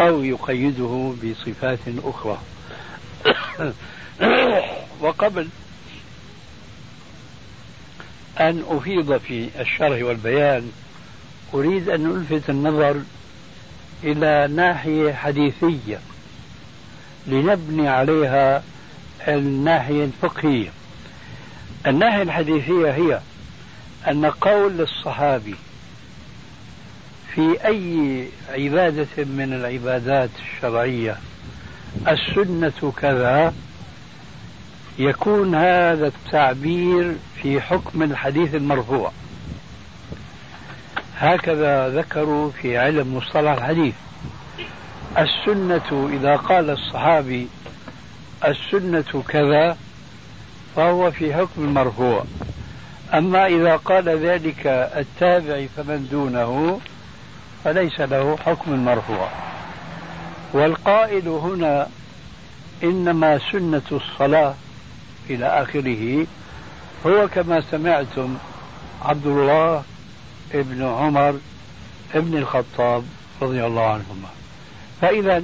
أو 0.00 0.24
يقيده 0.24 1.14
بصفات 1.24 1.78
أخرى. 2.04 2.38
وقبل 5.00 5.48
أن 8.40 8.64
أفيض 8.68 9.16
في 9.16 9.48
الشرح 9.60 10.02
والبيان 10.02 10.72
أريد 11.54 11.88
أن 11.88 12.06
ألفت 12.06 12.50
النظر 12.50 13.00
إلى 14.04 14.48
ناحية 14.54 15.12
حديثية 15.12 16.00
لنبني 17.26 17.88
عليها 17.88 18.62
الناحية 19.28 20.04
الفقهية. 20.04 20.70
الناحية 21.86 22.22
الحديثية 22.22 22.90
هي 22.90 23.20
أن 24.08 24.26
قول 24.26 24.80
الصحابي 24.80 25.54
في 27.38 27.66
أي 27.66 28.28
عبادة 28.48 29.24
من 29.24 29.52
العبادات 29.52 30.30
الشرعية 30.38 31.16
السنة 32.08 32.92
كذا 32.96 33.54
يكون 34.98 35.54
هذا 35.54 36.06
التعبير 36.06 37.14
في 37.42 37.60
حكم 37.60 38.02
الحديث 38.02 38.54
المرفوع. 38.54 39.12
هكذا 41.18 41.88
ذكروا 41.88 42.50
في 42.50 42.78
علم 42.78 43.16
مصطلح 43.16 43.52
الحديث. 43.52 43.94
السنة 45.18 46.10
إذا 46.12 46.36
قال 46.36 46.70
الصحابي 46.70 47.48
السنة 48.44 49.22
كذا 49.28 49.76
فهو 50.76 51.10
في 51.10 51.34
حكم 51.34 51.64
المرفوع 51.64 52.24
أما 53.14 53.46
إذا 53.46 53.76
قال 53.76 54.08
ذلك 54.08 54.66
التابع 54.96 55.66
فمن 55.76 56.08
دونه 56.10 56.80
فليس 57.68 58.00
له 58.00 58.36
حكم 58.46 58.72
المرفوع 58.72 59.28
والقائل 60.52 61.28
هنا 61.28 61.88
إنما 62.82 63.40
سنة 63.52 63.82
الصلاة 63.92 64.54
إلى 65.30 65.46
آخره. 65.46 66.26
هو 67.06 67.28
كما 67.28 67.62
سمعتم 67.70 68.36
عبد 69.02 69.26
الله 69.26 69.82
ابن 70.54 70.82
عمر 70.82 71.38
ابن 72.14 72.38
الخطاب 72.38 73.04
رضي 73.42 73.66
الله 73.66 73.86
عنهما. 73.86 74.28
فإذا 75.00 75.42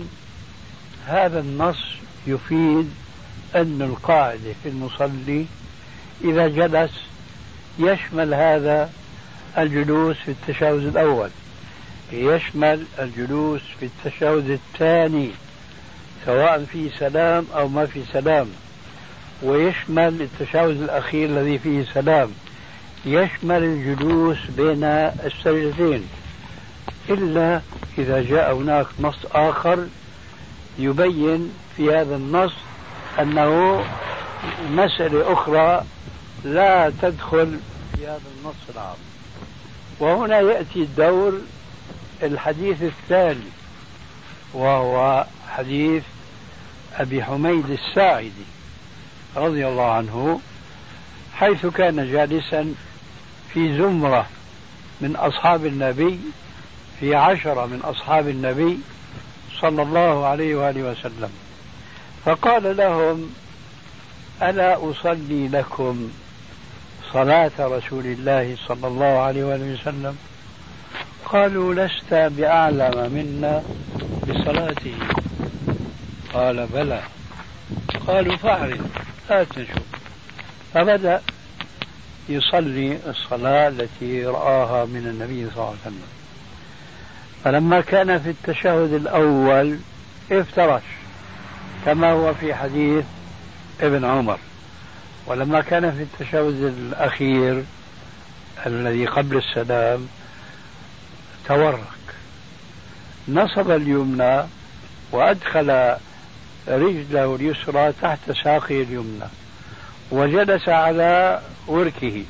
هذا 1.06 1.40
النص 1.40 1.84
يفيد 2.26 2.90
أن 3.54 3.82
القاعدة 3.82 4.52
في 4.62 4.68
المصلي 4.68 5.46
إذا 6.24 6.48
جلس 6.48 6.92
يشمل 7.78 8.34
هذا 8.34 8.90
الجلوس 9.58 10.16
في 10.16 10.30
التشهد 10.30 10.86
الأول. 10.86 11.30
يشمل 12.12 12.84
الجلوس 12.98 13.60
في 13.80 13.86
التشهد 13.86 14.50
الثاني 14.50 15.30
سواء 16.26 16.64
في 16.72 16.90
سلام 16.98 17.46
أو 17.54 17.68
ما 17.68 17.86
في 17.86 18.02
سلام. 18.12 18.46
ويشمل 19.42 20.22
التشهد 20.22 20.82
الأخير 20.82 21.28
الذي 21.28 21.58
فيه 21.58 21.84
سلام 21.94 22.30
يشمل 23.06 23.62
الجلوس 23.62 24.38
بين 24.56 24.84
السجدتين. 24.84 26.08
إلا 27.08 27.60
إذا 27.98 28.22
جاء 28.22 28.54
هناك 28.54 28.86
نص 29.00 29.18
آخر 29.32 29.86
يبين 30.78 31.52
في 31.76 31.94
هذا 31.94 32.16
النص 32.16 32.52
أنه 33.20 33.84
مسألة 34.70 35.32
أخرى 35.32 35.84
لا 36.44 36.92
تدخل 37.02 37.58
في 37.96 38.06
هذا 38.06 38.20
النص 38.38 38.54
العام. 38.74 38.96
وهنا 40.00 40.40
يأتي 40.40 40.88
دور 40.96 41.40
الحديث 42.24 42.82
الثاني 42.82 43.50
وهو 44.54 45.26
حديث 45.48 46.02
أبي 46.96 47.24
حميد 47.24 47.70
الساعدي 47.70 48.46
رضي 49.36 49.66
الله 49.66 49.90
عنه 49.92 50.40
حيث 51.34 51.66
كان 51.66 52.12
جالسا 52.12 52.74
في 53.52 53.78
زمرة 53.78 54.26
من 55.00 55.16
أصحاب 55.16 55.66
النبي 55.66 56.20
في 57.00 57.14
عشرة 57.14 57.66
من 57.66 57.80
أصحاب 57.84 58.28
النبي 58.28 58.78
صلى 59.60 59.82
الله 59.82 60.26
عليه 60.26 60.54
وآله 60.54 60.82
وسلم. 60.82 61.30
فقال 62.24 62.76
لهم 62.76 63.34
ألا 64.42 64.90
أصلي 64.90 65.48
لكم 65.48 66.10
صلاة 67.12 67.52
رسول 67.58 68.06
الله 68.06 68.56
صلى 68.68 68.86
الله 68.86 69.18
عليه 69.18 69.44
وآله 69.44 69.74
وسلم؟ 69.74 70.18
قالوا 71.24 71.74
لست 71.74 72.14
بأعلم 72.14 73.12
منا 73.12 73.62
بصلاته. 74.28 74.94
قال 76.32 76.66
بلى. 76.66 77.00
قالوا 78.06 78.36
فاعرض 78.36 78.88
هات 79.30 79.58
نشوف 79.58 79.82
فبدأ 80.74 81.22
يصلي 82.28 82.98
الصلاة 83.06 83.68
التي 83.68 84.26
رآها 84.26 84.84
من 84.84 85.06
النبي 85.06 85.50
صلى 85.50 85.54
الله 85.54 85.68
عليه 85.68 85.80
وسلم. 85.80 86.08
فلما 87.44 87.80
كان 87.80 88.18
في 88.18 88.30
التشهد 88.30 88.92
الأول 88.92 89.78
افترش 90.32 90.82
كما 91.84 92.12
هو 92.12 92.34
في 92.34 92.54
حديث 92.54 93.04
ابن 93.80 94.04
عمر. 94.04 94.38
ولما 95.26 95.60
كان 95.60 95.92
في 95.92 96.02
التشهد 96.02 96.74
الأخير 96.78 97.64
الذي 98.66 99.06
قبل 99.06 99.36
السلام 99.36 100.08
تورك. 101.48 101.78
نصب 103.28 103.70
اليمنى 103.70 104.42
وأدخل 105.12 105.96
رجله 106.68 107.34
اليسرى 107.36 107.92
تحت 108.02 108.32
ساقه 108.44 108.82
اليمنى 108.82 109.28
وجلس 110.10 110.68
على 110.68 111.40
وركه 111.66 112.24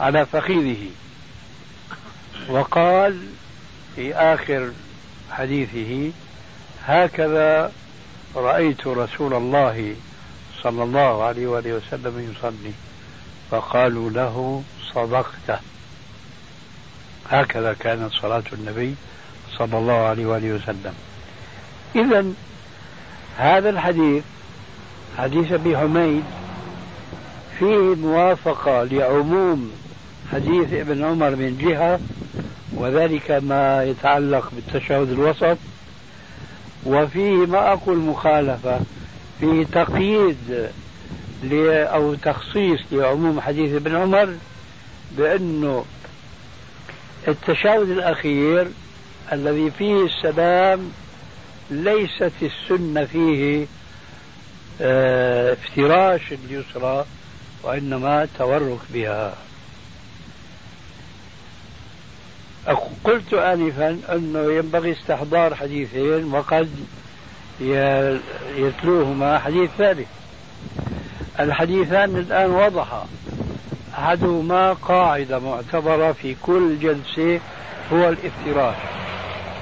على 0.00 0.26
فخذه. 0.26 0.86
وقال 2.48 3.26
في 3.96 4.14
آخر 4.14 4.70
حديثه 5.30 6.12
هكذا 6.86 7.72
رأيت 8.36 8.86
رسول 8.86 9.34
الله 9.34 9.94
صلى 10.62 10.82
الله 10.82 11.24
عليه 11.24 11.46
وآله 11.46 11.72
وسلم 11.72 12.32
يصلي. 12.32 12.72
فقالوا 13.50 14.10
له 14.10 14.62
صدقت 14.94 15.60
هكذا 17.30 17.72
كانت 17.80 18.12
صلاة 18.12 18.42
النبي 18.52 18.94
صلى 19.58 19.78
الله 19.78 19.94
عليه 19.94 20.26
وآله 20.26 20.52
وسلم. 20.52 20.94
إذا 21.96 22.24
هذا 23.36 23.70
الحديث 23.70 24.24
حديث 25.18 25.52
أبي 25.52 25.78
حميد 25.78 26.24
فيه 27.58 27.94
موافقة 27.94 28.84
لعموم 28.84 29.72
حديث 30.32 30.72
ابن 30.72 31.04
عمر 31.04 31.30
من 31.30 31.58
جهة 31.60 32.00
وذلك 32.74 33.30
ما 33.30 33.84
يتعلق 33.84 34.50
بالتشهد 34.52 35.10
الوسط 35.10 35.58
وفيه 36.86 37.46
ما 37.46 37.72
أقول 37.72 37.98
مخالفة 37.98 38.80
فيه 39.40 39.64
تقييد 39.64 40.70
أو 41.52 42.14
تخصيص 42.14 42.80
لعموم 42.92 43.40
حديث 43.40 43.74
ابن 43.74 43.96
عمر 43.96 44.34
بأنه 45.18 45.84
التشهد 47.28 47.90
الأخير 47.90 48.68
الذي 49.32 49.70
فيه 49.70 50.04
السلام 50.04 50.92
ليست 51.70 52.32
السنة 52.42 53.04
فيه 53.04 53.66
آه 54.80 55.52
افتراش 55.52 56.32
اليسرى 56.32 57.04
وإنما 57.62 58.28
تورك 58.38 58.78
بها. 58.94 59.34
قلت 63.04 63.34
آنفا 63.34 63.98
أنه 64.12 64.52
ينبغي 64.52 64.92
استحضار 64.92 65.54
حديثين 65.54 66.34
وقد 66.34 66.70
يتلوهما 68.56 69.38
حديث 69.38 69.70
ثالث. 69.78 70.08
الحديثان 71.40 72.16
الآن 72.16 72.50
وضحا. 72.50 73.06
أحدهما 74.00 74.72
قاعدة 74.72 75.38
معتبرة 75.38 76.12
في 76.12 76.36
كل 76.42 76.78
جلسة 76.78 77.40
هو 77.92 78.08
الافتراش. 78.08 78.76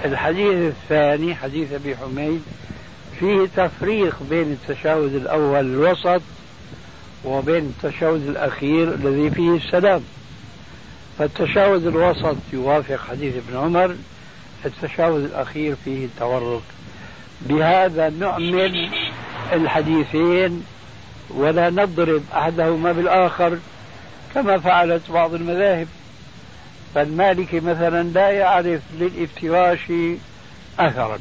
الحديث 0.05 0.57
الثاني 0.57 1.35
حديث 1.35 1.73
أبي 1.73 1.97
حميد 1.97 2.43
فيه 3.21 3.49
تفريق 3.57 4.17
بين 4.31 4.53
التشهد 4.53 5.15
الأول 5.15 5.61
الوسط 5.61 6.23
وبين 7.25 7.75
التشهد 7.83 8.29
الأخير 8.29 8.95
الذي 8.95 9.31
فيه 9.31 9.57
السلام. 9.57 10.03
فالتشهد 11.19 11.87
الوسط 11.87 12.37
يوافق 12.53 13.01
حديث 13.11 13.35
ابن 13.37 13.59
عمر 13.59 13.97
التشهد 14.67 15.15
الأخير 15.15 15.75
فيه 15.85 16.05
التورك 16.05 16.63
بهذا 17.41 18.09
نعمل 18.09 18.89
الحديثين 19.53 20.65
ولا 21.31 21.71
نضرب 21.71 22.23
أحدهما 22.35 22.93
بالآخر. 22.93 23.59
كما 24.35 24.59
فعلت 24.59 25.11
بعض 25.11 25.35
المذاهب. 25.35 25.89
فالمالكي 26.95 27.61
مثلا 27.61 28.03
لا 28.03 28.31
يعرف 28.31 28.81
للإفتراش 28.99 29.93
أثرا. 30.79 31.19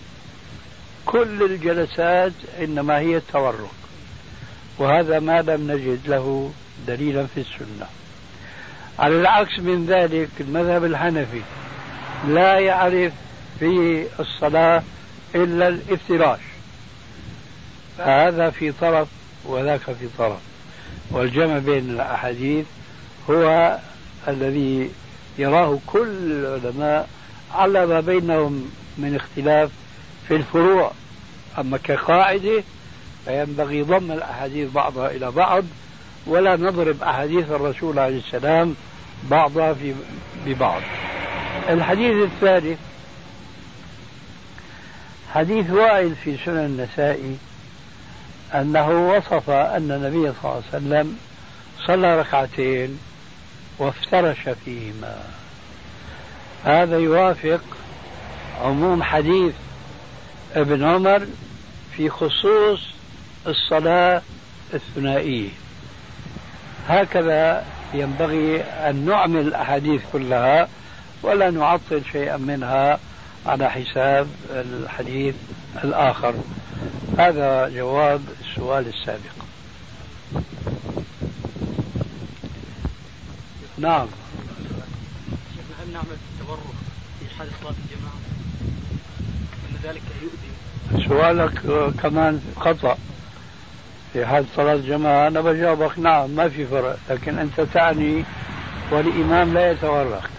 كل 1.06 1.44
الجلسات 1.44 2.34
إنما 2.62 3.00
هي 3.00 3.18
التورك 3.18 3.70
وهذا 4.78 5.20
ما 5.20 5.42
لم 5.42 5.72
نجد 5.72 6.00
له 6.08 6.52
دليلا 6.88 7.26
في 7.36 7.40
السنة. 7.42 7.88
على 9.00 9.20
العكس 9.20 9.60
من 9.60 9.86
ذلك 9.86 10.30
المذهب 10.40 10.84
الحنفي 10.84 11.42
لا 12.28 12.60
يعرف 12.60 13.14
في 13.60 14.06
الصلاة 14.20 14.84
إلا 15.36 15.68
الإفتراش. 15.68 16.40
فهذا 17.98 18.50
في 18.50 18.72
طرف 18.72 19.08
وذاك 19.46 19.82
في 19.82 20.08
طرف. 20.18 20.40
والجمع 21.12 21.58
بين 21.58 21.90
الأحاديث 21.90 22.66
هو 23.30 23.78
الذي 24.28 24.92
يراه 25.38 25.80
كل 25.88 26.32
العلماء 26.32 27.08
على 27.54 27.86
ما 27.86 28.00
بينهم 28.00 28.72
من 28.98 29.16
اختلاف 29.16 29.70
في 30.28 30.36
الفروع. 30.36 30.92
أما 31.58 31.78
كقاعدة 31.78 32.64
فينبغي 33.26 33.82
ضم 33.82 34.12
الأحاديث 34.12 34.72
بعضها 34.72 35.12
إلى 35.12 35.32
بعض 35.32 35.64
ولا 36.28 36.56
نضرب 36.56 37.04
أحاديث 37.04 37.52
الرسول 37.52 38.00
عليه 38.00 38.18
السلام 38.18 38.76
بعضها 39.24 39.74
في 39.74 39.94
ببعض. 40.46 40.82
الحديث 41.70 42.24
الثالث 42.24 42.80
حديث 45.34 45.70
وائل 45.70 46.16
في 46.16 46.38
سنن 46.46 46.66
النسائي 46.66 47.38
أنه 48.56 49.10
وصف 49.10 49.50
أن 49.50 49.92
النبي 49.92 50.34
صلى 50.42 50.44
الله 50.44 50.64
عليه 50.74 50.78
وسلم 50.78 51.18
صلى 51.88 52.20
ركعتين 52.20 53.00
وافترش 53.80 54.50
فيهما. 54.66 55.24
هذا 56.64 56.98
يوافق 56.98 57.62
عموم 58.62 59.04
حديث 59.04 59.54
ابن 60.56 60.84
عمر 60.84 61.28
في 61.98 62.10
خصوص 62.10 62.82
الصلاة 63.48 64.22
الثنائية. 64.74 65.50
هكذا 66.88 67.66
ينبغي 67.94 68.62
أن 68.62 69.06
نعمل 69.06 69.40
الأحاديث 69.40 70.02
كلها 70.14 70.68
ولا 71.24 71.50
نعطل 71.50 72.02
شيئا 72.12 72.38
منها 72.38 73.00
على 73.46 73.72
حساب 73.72 74.28
الحديث 74.52 75.36
الآخر. 75.84 76.34
هذا 77.18 77.70
جواب 77.70 78.22
السؤال 78.42 78.88
السابق. 78.88 79.38
نعم. 83.78 84.08
هل 85.80 85.94
نعمل 85.94 86.06
التبرك 86.12 86.60
في 87.20 87.36
حال 87.38 87.48
صلاة 87.62 87.74
الجماعة؟ 87.86 88.18
أن 89.70 89.76
ذلك 89.84 90.02
يؤذي. 90.22 91.08
سؤالك 91.08 91.62
كمان 92.02 92.42
خطأ. 92.56 92.98
في 94.14 94.26
حال 94.26 94.46
صلاة 94.56 94.74
الجماعة 94.74 95.28
أنا 95.28 95.42
بجاوبك 95.42 96.00
نعم 96.00 96.30
ما 96.30 96.50
في 96.50 96.68
فرق 96.68 96.98
لكن 97.10 97.40
أنت 97.40 97.62
تعني 97.62 98.24
والإمام 98.92 99.54
لا 99.54 99.72
يتورك 99.72 100.30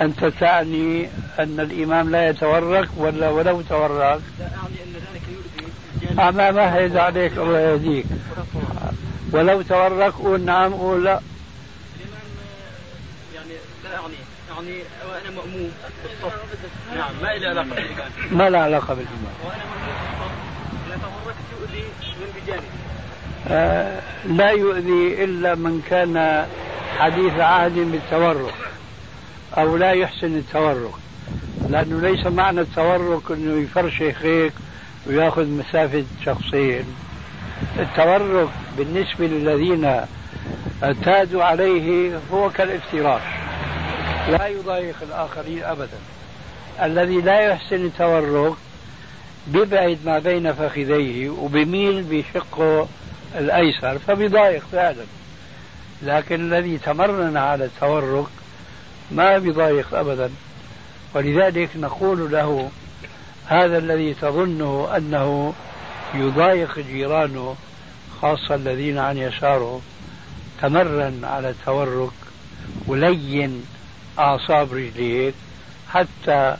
أنت 0.00 0.24
تعني 0.24 1.08
أن 1.38 1.60
الإمام 1.60 2.10
لا 2.10 2.28
يتورك 2.28 2.88
ولا 2.96 3.30
ولو 3.30 3.60
تورك؟ 3.60 4.20
لا 4.38 4.46
أعني 4.46 4.76
أن 4.84 4.92
ذلك 4.94 5.22
يؤذي. 5.28 6.32
ما 6.32 6.50
مهد 6.50 6.96
عليك 6.96 7.32
الله 7.32 7.60
يهديك. 7.60 8.06
ولو 9.34 9.62
تورك 9.62 10.12
قول 10.14 10.40
نعم 10.40 10.74
قول 10.74 11.04
لا. 11.04 11.20
يعني 13.34 13.48
لا 13.84 13.90
يعني 13.92 14.14
يعني 14.48 14.82
وأنا 15.08 15.30
مأموم. 15.36 15.70
بالصف 16.02 16.34
نعم 16.96 17.10
ما 17.22 17.28
له 17.38 17.48
علاقة 17.48 17.64
بالإمام 17.74 18.10
ما 18.30 18.50
له 18.50 18.58
علاقة 18.58 18.94
بالإمام 18.94 19.34
وأنا 19.44 19.64
مأموم 19.64 19.94
بالصف 20.10 20.32
إذا 20.86 20.98
توركت 21.02 21.38
يؤذي 21.60 21.84
من 22.20 22.40
بجانب 22.46 22.62
آه 23.48 24.00
لا 24.26 24.50
يؤذي 24.50 25.24
إلا 25.24 25.54
من 25.54 25.82
كان 25.90 26.46
حديث 26.98 27.32
عهد 27.40 27.72
بالتورك 27.72 28.54
أو 29.58 29.76
لا 29.76 29.90
يحسن 29.92 30.26
التورك 30.36 30.94
لأنه 31.68 32.00
ليس 32.08 32.26
معنى 32.26 32.60
التورك 32.60 33.30
أنه 33.30 33.62
يفرشخ 33.62 34.22
هيك 34.22 34.52
ويأخذ 35.06 35.46
مسافة 35.46 36.04
شخصين. 36.24 36.84
التورك 37.78 38.48
بالنسبة 38.78 39.26
للذين 39.26 40.00
اعتادوا 40.82 41.44
عليه 41.44 42.18
هو 42.32 42.50
كالافتراش. 42.50 43.22
لا 44.30 44.46
يضايق 44.46 44.96
الآخرين 45.02 45.62
أبدا. 45.62 45.98
الذي 46.82 47.20
لا 47.20 47.40
يحسن 47.40 47.76
التورك 47.76 48.54
بيبعد 49.46 49.98
ما 50.04 50.18
بين 50.18 50.52
فخذيه 50.52 51.30
وبميل 51.30 52.02
بشقه 52.02 52.88
الأيسر 53.38 53.98
فبيضايق 53.98 54.62
فعلا. 54.72 55.04
لكن 56.02 56.34
الذي 56.52 56.78
تمرن 56.78 57.36
على 57.36 57.64
التورك 57.64 58.26
ما 59.10 59.38
بيضايق 59.38 59.94
أبدا. 59.94 60.30
ولذلك 61.14 61.68
نقول 61.76 62.32
له 62.32 62.70
هذا 63.46 63.78
الذي 63.78 64.14
تظنه 64.14 64.88
أنه 64.96 65.54
يضايق 66.14 66.78
جيرانه 66.78 67.56
خاصة 68.22 68.54
الذين 68.54 68.98
عن 68.98 69.18
يساره 69.18 69.80
تمرن 70.62 71.20
على 71.24 71.50
التورك 71.50 72.12
ولين 72.86 73.64
أعصاب 74.18 74.72
رجليك 74.72 75.34
حتى 75.92 76.56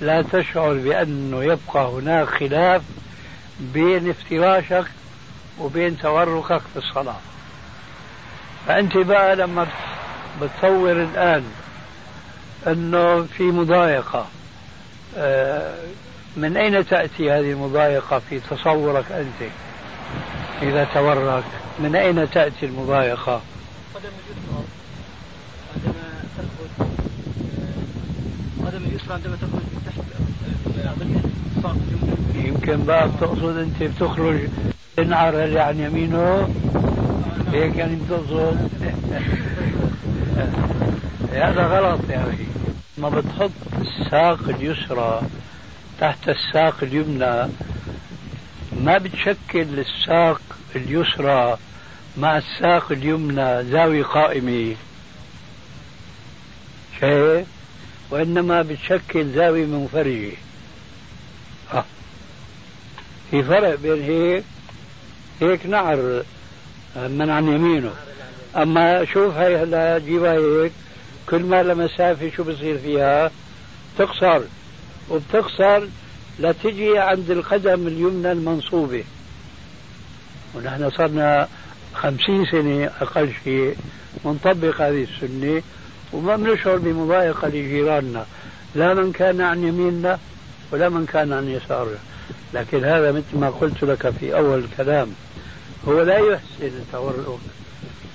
لا 0.00 0.22
تشعر 0.22 0.72
بأنه 0.74 1.44
يبقى 1.44 1.88
هناك 1.90 2.28
خلاف 2.28 2.82
بين 3.60 4.10
افتراشك 4.10 4.86
وبين 5.60 5.98
توركك 5.98 6.60
في 6.72 6.76
الصلاة. 6.78 7.16
فأنت 8.66 8.96
بقى 8.96 9.36
لما 9.36 9.66
بتصور 10.42 10.92
الآن 10.92 11.44
أنه 12.66 13.22
في 13.22 13.42
مضايقة 13.42 14.26
آه، 15.16 15.74
من 16.36 16.56
أين 16.56 16.86
تأتي 16.86 17.30
هذه 17.30 17.52
المضايقة 17.52 18.18
في 18.18 18.40
تصورك 18.40 19.12
أنت؟ 19.12 19.50
إذا 20.62 20.84
تورك 20.94 21.44
من 21.78 21.96
أين 21.96 22.30
تأتي 22.30 22.66
المضايقة؟ 22.66 23.42
قدم 23.94 24.08
عندما 25.76 26.02
تخرج 26.38 26.88
قدم 28.66 28.84
اليسرى 28.84 29.14
عندما 29.14 29.36
تخرج 29.36 29.52
من 29.52 29.82
تحت 29.86 30.08
يمكن 32.46 32.84
بقى 32.84 33.08
بتقصد 33.08 33.56
أنت 33.56 33.82
بتخرج 33.82 34.38
تنعر 34.96 35.44
اللي 35.44 35.60
عن 35.60 35.80
يمينه؟ 35.80 36.48
هيك 37.52 37.76
يعني 37.76 37.96
بتقصد؟ 37.96 38.68
هذا 41.32 41.66
غلط 41.66 42.00
يا 42.10 42.20
أخي. 42.20 42.44
ما 42.98 43.08
بتحط 43.08 43.50
الساق 43.80 44.48
اليسرى 44.48 45.22
تحت 46.00 46.28
الساق 46.28 46.76
اليمنى. 46.82 47.48
ما 48.72 48.98
بتشكل 48.98 49.78
الساق 49.78 50.40
اليسرى 50.76 51.58
مع 52.16 52.38
الساق 52.38 52.92
اليمنى 52.92 53.64
زاوية 53.64 54.02
قائمة. 54.02 54.76
شايف؟ 57.00 57.46
وإنما 58.10 58.62
بتشكل 58.62 59.32
زاوية 59.32 59.66
منفرجة. 59.66 60.32
آه. 61.74 61.84
في 63.30 63.42
فرق 63.42 63.74
بين 63.74 64.02
هيك 64.02 64.44
هيك 65.40 65.66
نعر 65.66 66.22
من 66.96 67.30
عن 67.30 67.48
يمينه. 67.48 67.92
أما 68.56 69.04
شوف 69.04 69.34
هاي 69.34 69.56
هلا 69.56 69.98
جيبها 69.98 70.32
هيك. 70.32 70.72
كل 71.28 71.42
ما 71.42 71.62
لمسافة 71.62 72.30
شو 72.36 72.44
بصير 72.44 72.78
فيها؟ 72.78 73.30
تقصر. 73.98 74.40
وبتقصر 75.10 75.82
لتجي 76.38 76.98
عند 76.98 77.30
القدم 77.30 77.86
اليمنى 77.86 78.32
المنصوبة 78.32 79.04
ونحن 80.54 80.90
صرنا 80.90 81.48
خمسين 81.94 82.46
سنة 82.46 82.90
أقل 83.00 83.32
شيء 83.44 83.76
ونطبق 84.24 84.80
هذه 84.80 85.06
السنة 85.14 85.62
وما 86.12 86.36
بنشعر 86.36 86.76
بمضايقة 86.76 87.48
لجيراننا. 87.48 88.26
لا 88.74 88.94
من 88.94 89.12
كان 89.12 89.40
عن 89.40 89.64
يميننا 89.64 90.18
ولا 90.72 90.88
من 90.88 91.06
كان 91.06 91.32
عن 91.32 91.48
يسارنا. 91.48 91.98
لكن 92.54 92.84
هذا 92.84 93.12
مثل 93.12 93.38
ما 93.38 93.50
قلت 93.50 93.84
لك 93.84 94.10
في 94.10 94.36
أول 94.36 94.58
الكلام 94.58 95.12
هو 95.88 96.02
لا 96.02 96.18
يحسن 96.18 96.66
التورك 96.66 97.38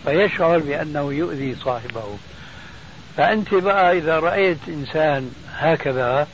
فيشعر 0.05 0.59
بأنه 0.59 1.13
يؤذي 1.13 1.55
صاحبه. 1.55 2.17
فأنت 3.17 3.53
بقى 3.53 3.97
إذا 3.97 4.19
رأيت 4.19 4.57
إنسان 4.67 5.31
هكذا 5.53 6.27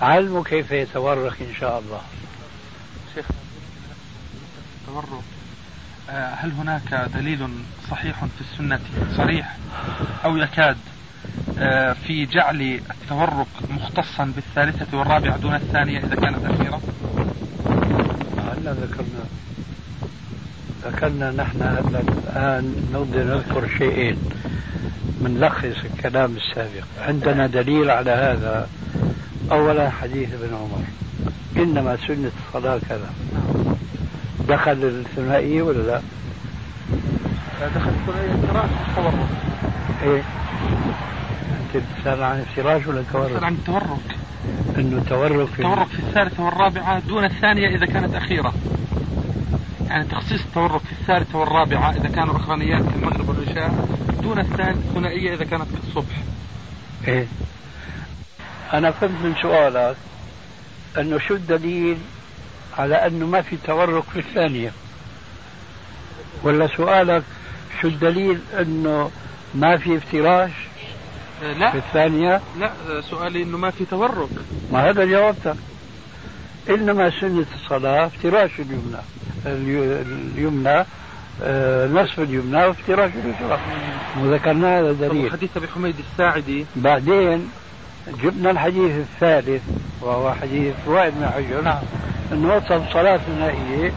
علمه 0.00 0.44
كيف 0.44 0.70
يتورك 0.70 1.42
إن 1.42 1.54
شاء 1.60 1.78
الله. 1.78 2.00
شيخ 3.14 3.26
التورك 4.88 5.22
آه، 6.10 6.34
هل 6.34 6.52
هناك 6.52 7.10
دليل 7.14 7.48
صحيح 7.90 8.24
في 8.24 8.40
السنة؟ 8.40 8.80
صريح 9.16 9.56
أو 10.24 10.36
يكاد؟ 10.36 10.76
آه، 11.58 11.92
في 11.92 12.26
جعل 12.26 12.80
التورك 12.90 13.46
مختصا 13.70 14.24
بالثالثة 14.24 14.98
والرابعة 14.98 15.36
دون 15.36 15.54
الثانية 15.54 15.98
إذا 15.98 16.14
كانت 16.14 16.44
أخيرة؟ 16.44 16.80
هلا 18.38 18.72
ذكرنا 18.72 19.24
ذكرنا 20.84 21.30
نحن 21.30 21.62
الآن 21.62 22.90
نقدر 22.92 23.24
نذكر 23.24 23.68
شيئين 23.78 24.18
بنلخص 25.20 25.84
الكلام 25.84 26.36
السابق. 26.36 26.84
عندنا 27.00 27.46
دليل 27.46 27.90
على 27.90 28.10
هذا. 28.10 28.68
أولا 29.52 29.90
حديث 29.90 30.28
ابن 30.32 30.54
عمر. 30.54 30.82
إنما 31.56 31.96
سنة 32.06 32.30
الصلاة 32.46 32.80
كذا. 32.88 33.10
دخل 34.48 34.72
الثنائية 34.72 35.62
ولا 35.62 35.82
لا؟ 35.82 36.00
دخل 37.74 37.90
الثنائية 37.90 38.32
الفراش 38.32 38.70
التورك 38.88 39.28
إيه. 40.02 40.22
أنت 41.60 41.82
بتسأل 41.98 42.22
عن 42.22 42.38
الفراش 42.38 42.86
ولا 42.86 43.00
التورك؟ 43.00 43.30
بتسأل 43.30 43.44
عن 43.44 43.52
التورك 43.54 44.16
إنه 44.78 45.02
تورك 45.08 45.48
التورك 45.58 45.86
في 45.86 45.98
الثالثة 45.98 46.44
والرابعة 46.44 46.98
دون 46.98 47.24
الثانية 47.24 47.68
إذا 47.68 47.86
كانت 47.86 48.14
أخيرة. 48.14 48.54
يعني 49.88 50.04
تخصيص 50.04 50.40
التورك 50.40 50.80
في 50.80 50.92
الثالثة 50.92 51.38
والرابعة 51.38 51.90
إذا 51.90 52.08
كانوا 52.08 52.36
أخرانيات 52.36 52.82
في 52.82 52.96
المغرب 52.96 53.28
والعشاء 53.28 53.88
دون 54.22 54.38
الثنائية 54.40 55.34
إذا 55.34 55.44
كانت 55.44 55.62
في 55.62 55.88
الصبح. 55.88 56.22
إيه. 57.08 57.26
أنا 58.72 58.90
فهمت 58.90 59.12
من 59.24 59.34
سؤالك 59.42 59.96
أنه 60.98 61.18
شو 61.18 61.34
الدليل 61.34 61.98
على 62.78 62.94
أنه 63.06 63.26
ما 63.26 63.42
في 63.42 63.56
تورك 63.66 64.02
في 64.02 64.18
الثانية؟ 64.18 64.72
ولا 66.42 66.68
سؤالك 66.76 67.22
شو 67.82 67.88
الدليل 67.88 68.40
أنه 68.60 69.10
ما 69.54 69.76
في 69.76 69.96
افتراش 69.96 70.50
لا. 71.42 71.70
في 71.70 71.78
الثانية؟ 71.78 72.40
لا 72.58 72.72
سؤالي 73.10 73.42
أنه 73.42 73.58
ما 73.58 73.70
في 73.70 73.84
تورك 73.84 74.28
ما 74.72 74.90
هذا 74.90 75.04
جاوبتك 75.04 75.56
إنما 76.70 77.10
سنة 77.20 77.46
الصلاة 77.54 78.06
افتراش 78.06 78.50
اليمنى. 78.60 78.98
اليمنى 79.46 80.84
آه، 81.42 81.86
نصف 81.86 82.20
اليمنى 82.20 82.64
وافتراش 82.64 83.10
اليسرى 83.24 83.58
وذكرنا 84.20 84.80
هذا 84.80 84.92
دليل. 84.92 85.32
حديث 85.32 85.56
أبي 85.56 85.68
حميد 85.68 85.94
الساعدي؟ 86.12 86.66
بعدين 86.76 87.50
جبنا 88.22 88.50
الحديث 88.50 88.92
الثالث 88.96 89.62
وهو 90.00 90.34
حديث 90.34 90.74
وائل 90.86 91.10
بن 91.10 91.26
حجر. 91.26 91.62
نعم. 91.62 91.82
إنه 92.32 92.54
وصف 92.54 92.92
صلاة 92.92 93.16
ثنائية 93.16 93.92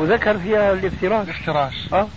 وذكر 0.00 0.38
فيها 0.38 0.72
الافتراش. 0.72 1.28
الافتراش. 1.28 1.92
أه؟ 1.92 2.08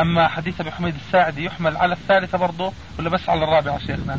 أما 0.00 0.28
حديث 0.28 0.60
أبي 0.60 0.70
حميد 0.70 0.94
الساعدي 1.06 1.44
يحمل 1.44 1.76
على 1.76 1.92
الثالثة 1.92 2.38
برضه 2.38 2.72
ولا 2.98 3.08
بس 3.10 3.28
على 3.28 3.44
الرابعة 3.44 3.78
شيخنا؟ 3.78 4.18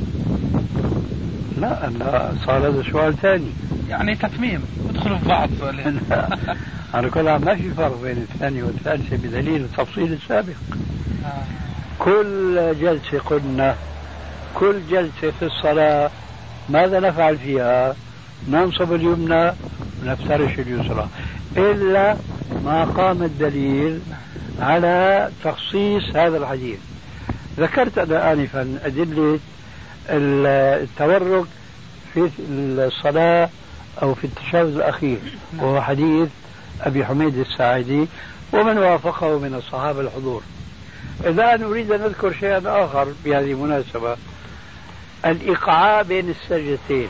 لا 1.57 1.89
لا 1.99 2.31
صار 2.45 2.67
هذا 2.67 2.83
سؤال 2.91 3.17
ثاني. 3.17 3.51
يعني 3.89 4.15
تتميم. 4.15 4.63
ادخلوا 4.89 5.17
في 5.17 5.27
بعض. 5.27 5.49
سؤالين 5.59 6.01
على 6.93 7.09
كل 7.09 7.23
ما 7.23 7.55
في 7.55 7.69
فرق 7.69 8.01
بين 8.01 8.17
الثانية 8.17 8.63
والثالثة 8.63 9.17
بدليل 9.17 9.61
التفصيل 9.61 10.13
السابق. 10.13 10.55
آه. 11.25 11.43
كل 11.99 12.75
جلسة 12.81 13.19
قلنا 13.19 13.75
كل 14.53 14.75
جلسة 14.91 15.31
في 15.39 15.45
الصلاة 15.45 16.09
ماذا 16.69 16.99
نفعل 16.99 17.37
فيها؟ 17.37 17.95
ننصب 18.49 18.93
اليمنى 18.93 19.51
ونفترش 20.03 20.59
اليسرى. 20.59 21.07
إلا 21.57 22.17
ما 22.65 22.83
قام 22.85 23.23
الدليل 23.23 24.01
على 24.59 25.29
تخصيص 25.43 26.03
هذا 26.15 26.37
الحديث. 26.37 26.79
ذكرت 27.59 27.97
أنا 27.97 28.33
آنفا 28.33 28.79
أدلة 28.83 29.39
التورك 30.09 31.45
في 32.13 32.29
الصلاة 32.49 33.49
أو 34.01 34.13
في 34.13 34.23
التشهد 34.23 34.65
الأخير 34.65 35.19
وهو 35.59 35.81
حديث 35.81 36.29
أبي 36.81 37.05
حميد 37.05 37.37
الساعدي 37.37 38.07
ومن 38.53 38.77
وافقه 38.77 39.39
من 39.39 39.53
الصحابة 39.53 40.01
الحضور. 40.01 40.41
الآن 41.25 41.63
أريد 41.63 41.91
أن 41.91 42.01
أذكر 42.01 42.33
شيئا 42.33 42.61
آخر 42.65 43.07
بهذه 43.25 43.51
المناسبة 43.51 44.15
الإيقاع 45.27 46.01
بين 46.01 46.29
السجدتين. 46.29 47.09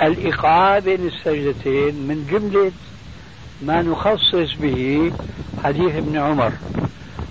الإيقاع 0.00 0.78
بين 0.78 1.06
السجدتين 1.06 1.94
من 1.94 2.26
جملة 2.30 2.72
ما 3.62 3.82
نخصص 3.82 4.54
به 4.60 5.12
حديث 5.64 5.94
ابن 5.94 6.16
عمر 6.16 6.52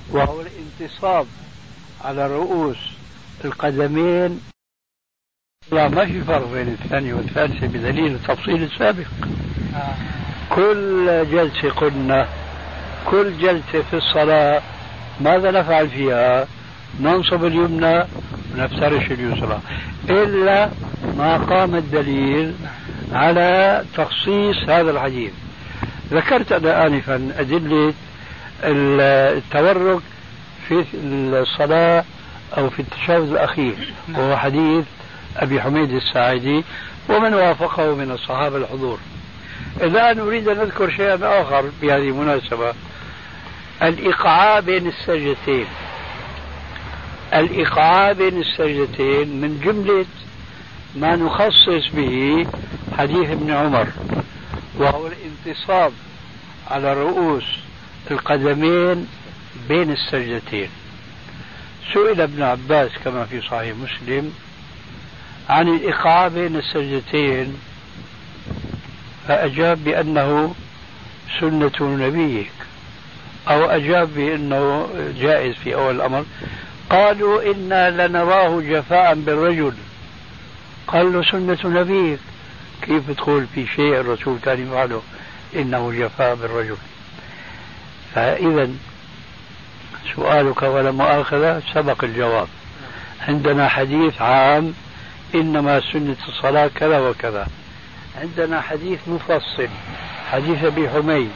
وهو 0.09 0.41
الانتصاب 0.41 1.25
على 2.03 2.27
رؤوس 2.27 2.77
القدمين. 3.45 4.41
لا 5.71 5.87
ما 5.87 6.05
في 6.05 6.21
فرق 6.21 6.51
بين 6.53 6.67
الثانية 6.67 7.13
والثالثة 7.13 7.67
بدليل 7.67 8.15
التفصيل 8.15 8.63
السابق. 8.63 9.07
كل 10.49 11.05
جلسة 11.31 11.69
قلنا 11.69 12.27
كل 13.05 13.37
جلسة 13.37 13.81
في 13.81 13.93
الصلاة 13.93 14.61
ماذا 15.21 15.51
نفعل 15.51 15.89
فيها؟ 15.89 16.47
ننصب 16.99 17.45
اليمنى 17.45 18.03
ونفترش 18.53 19.11
اليسرى. 19.11 19.59
إلا 20.09 20.69
ما 21.17 21.37
قام 21.37 21.75
الدليل 21.75 22.53
على 23.13 23.83
تخصيص 23.97 24.57
هذا 24.69 24.91
الحديث. 24.91 25.31
ذكرت 26.11 26.51
أنا 26.51 26.87
آنفا 26.87 27.31
أدلة 27.37 27.93
التورك 28.63 30.01
في 30.67 30.85
الصلاة 31.03 32.03
أو 32.57 32.69
في 32.69 32.79
التشهد 32.79 33.21
الأخير 33.21 33.93
وهو 34.15 34.37
حديث 34.37 34.85
أبي 35.37 35.61
حميد 35.61 35.91
الساعدي 35.91 36.63
ومن 37.09 37.33
وافقه 37.33 37.95
من 37.95 38.11
الصحابة 38.11 38.57
الحضور. 38.57 38.99
الآن 39.81 40.19
أريد 40.19 40.47
أن 40.47 40.59
أذكر 40.59 40.89
شيئا 40.89 41.41
آخر 41.41 41.63
بهذه 41.81 42.09
المناسبة. 42.09 42.73
الإيقاع 43.83 44.59
بين 44.59 44.87
السجدتين. 44.87 45.65
الإيقاع 47.33 48.11
بين 48.11 48.41
السجدتين 48.41 49.41
من 49.41 49.61
جملة 49.63 50.05
ما 50.95 51.15
نخصص 51.15 51.87
به 51.93 52.45
حديث 52.97 53.29
ابن 53.29 53.51
عمر 53.51 53.87
وهو 54.77 55.07
الانتصاب 55.07 55.93
على 56.71 56.93
رؤوس 56.93 57.43
القدمين 58.11 59.07
بين 59.69 59.91
السجدتين. 59.91 60.69
سئل 61.93 62.21
ابن 62.21 62.43
عباس 62.43 62.91
كما 63.05 63.25
في 63.25 63.41
صحيح 63.41 63.75
مسلم 63.75 64.33
عن 65.49 65.67
الإيقاع 65.67 66.27
بين 66.27 66.55
السجدتين 66.55 67.57
فأجاب 69.27 69.83
بأنه 69.83 70.55
سنة 71.39 71.71
نبيك 71.81 72.51
أو 73.47 73.65
أجاب 73.65 74.13
بأنه 74.15 74.89
جائز 75.19 75.55
في 75.55 75.75
أول 75.75 75.95
الأمر. 75.95 76.25
قالوا 76.91 77.51
إنا 77.51 78.07
لنراه 78.07 78.61
جفاء 78.61 79.15
بالرجل. 79.15 79.73
قال 80.87 81.13
له 81.13 81.23
سنة 81.23 81.57
نبيك. 81.81 82.19
كيف 82.81 83.11
تقول 83.11 83.45
في 83.55 83.67
شيء 83.67 83.99
الرسول 83.99 84.37
كان 84.43 84.67
يفعله 84.67 85.01
إنه 85.55 85.91
جفاء 85.91 86.35
بالرجل؟ 86.35 86.77
فإذا 88.15 88.69
سؤالك 90.15 90.61
ولا 90.61 90.91
مؤاخذة 90.91 91.61
سبق 91.73 92.03
الجواب. 92.03 92.47
عندنا 93.27 93.67
حديث 93.67 94.21
عام 94.21 94.73
إنما 95.35 95.81
سنة 95.93 96.15
الصلاة 96.27 96.69
كذا 96.75 96.99
وكذا. 96.99 97.47
عندنا 98.21 98.61
حديث 98.61 98.99
مفصل 99.07 99.67
حديث 100.31 100.63
أبي 100.63 100.89
حميد. 100.89 101.31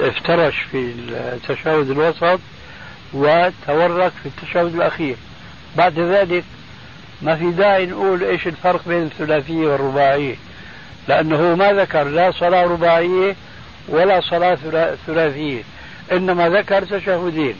افترش 0.00 0.56
في 0.70 0.92
التشهد 1.08 1.90
الوسط 1.90 2.40
وتورك 3.12 4.12
في 4.22 4.26
التشهد 4.26 4.74
الأخير. 4.74 5.16
بعد 5.76 5.98
ذلك 5.98 6.44
ما 7.22 7.36
في 7.36 7.50
داعي 7.50 7.86
نقول 7.86 8.24
إيش 8.24 8.46
الفرق 8.46 8.88
بين 8.88 9.02
الثلاثية 9.02 9.66
والرباعية 9.66 10.36
لأنه 11.08 11.54
ما 11.54 11.72
ذكر 11.72 12.04
لا 12.04 12.30
صلاة 12.30 12.64
رباعية 12.64 13.36
ولا 13.88 14.20
صلاة 14.20 14.58
ثلاثية. 15.06 15.62
إنما 16.12 16.48
ذكر 16.48 16.84
تشهدين. 16.84 17.54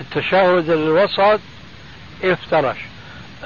التشهد 0.00 0.70
الوسط 0.70 1.40
افترش. 2.24 2.76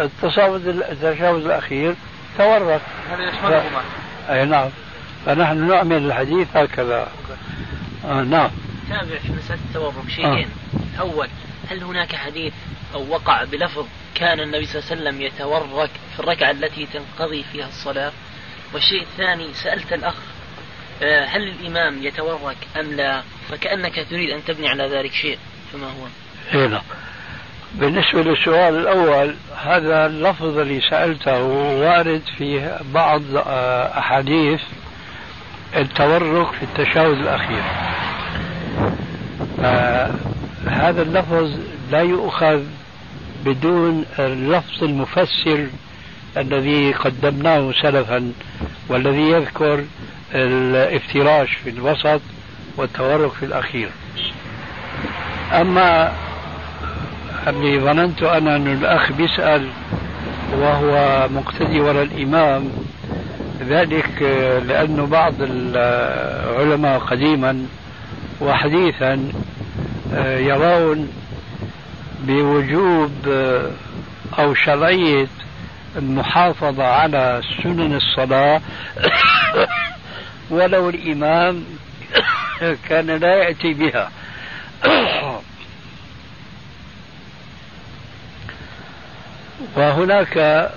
التشهد 0.01 0.67
التشهد 0.67 1.35
الأخير 1.35 1.95
تورك 2.39 2.81
هذا 3.11 3.29
يشملهما 3.29 3.83
أي 4.31 4.45
نعم. 4.45 4.69
فنحن 5.27 5.69
نعمل 5.69 6.07
الحديث 6.07 6.57
هكذا. 6.57 7.09
آه 8.05 8.23
نعم. 8.23 8.51
تابع 8.89 9.19
في 9.19 9.33
مسألة 9.33 9.59
التورك 9.69 10.09
شيئين. 10.09 10.49
آه. 10.75 10.84
أول 11.01 11.29
هل 11.71 11.83
هناك 11.83 12.17
حديث 12.17 12.53
أو 12.95 13.09
وقع 13.09 13.45
بلفظ 13.45 13.87
كان 14.15 14.41
النبي 14.41 14.67
صلى 14.67 14.83
الله 14.83 14.91
عليه 14.91 15.03
وسلم 15.03 15.23
يتورك 15.23 15.91
في 16.15 16.21
الركعة 16.21 16.51
التي 16.51 16.87
تنقضي 16.87 17.45
فيها 17.53 17.69
الصلاة؟ 17.69 18.13
والشيء 18.75 19.03
الثاني 19.03 19.55
سألت 19.55 19.93
الأخ 19.93 20.15
آه، 21.03 21.25
هل 21.25 21.43
الإمام 21.49 22.03
يتورك 22.03 22.57
أم 22.81 22.93
لا؟ 22.93 23.23
فكأنك 23.51 24.07
تريد 24.11 24.31
أن 24.31 24.45
تبني 24.45 24.69
على 24.69 24.87
ذلك 24.87 25.13
شيء 25.13 25.39
فما 25.73 25.87
هو؟ 25.87 26.07
هنا 26.53 26.67
نعم. 26.69 26.83
بالنسبة 27.75 28.23
للسؤال 28.23 28.75
الأول 28.77 29.35
هذا 29.57 30.07
اللفظ 30.07 30.59
اللي 30.59 30.81
سألته 30.91 31.43
وارد 31.43 32.23
في 32.39 32.79
بعض 32.95 33.23
آه، 33.37 33.99
أحاديث 33.99 34.61
التورك 35.77 36.53
في 36.53 36.63
التشهد 36.63 37.11
الأخير. 37.11 37.63
هذا 40.67 41.03
اللفظ 41.03 41.51
لا 41.91 42.01
يؤخذ 42.01 42.63
بدون 43.45 44.05
اللفظ 44.19 44.85
المفسر 44.85 45.67
الذي 46.37 46.93
قدمناه 46.93 47.73
سلفا 47.83 48.33
والذي 48.89 49.31
يذكر 49.31 49.85
الافتراش 50.35 51.51
في 51.65 51.71
الوسط 51.71 52.21
والتورك 52.77 53.33
في 53.33 53.45
الأخير. 53.45 53.89
أما 55.53 56.13
اللي 57.47 57.81
ظننت 57.81 58.23
أنا 58.23 58.57
أن 58.57 58.67
الأخ 58.67 59.13
بيسأل 59.13 59.69
وهو 60.59 61.29
مقتدي 61.35 61.81
وراء 61.81 62.03
الإمام 62.03 62.71
ذلك 63.69 64.23
لأن 64.69 65.07
بعض 65.07 65.35
العلماء 65.41 66.99
قديما 66.99 67.67
وحديثا 68.41 69.33
يرون 70.23 71.13
بوجوب 72.21 73.13
أو 74.39 74.55
شرعية 74.55 75.27
المحافظة 75.97 76.85
على 76.85 77.43
سنن 77.63 77.97
الصلاة. 77.97 78.61
ولو 80.51 80.89
الإمام 80.89 81.65
كان 82.89 83.07
لا 83.07 83.35
يأتي 83.35 83.75
بها. 83.75 84.11
وهناك 89.77 90.71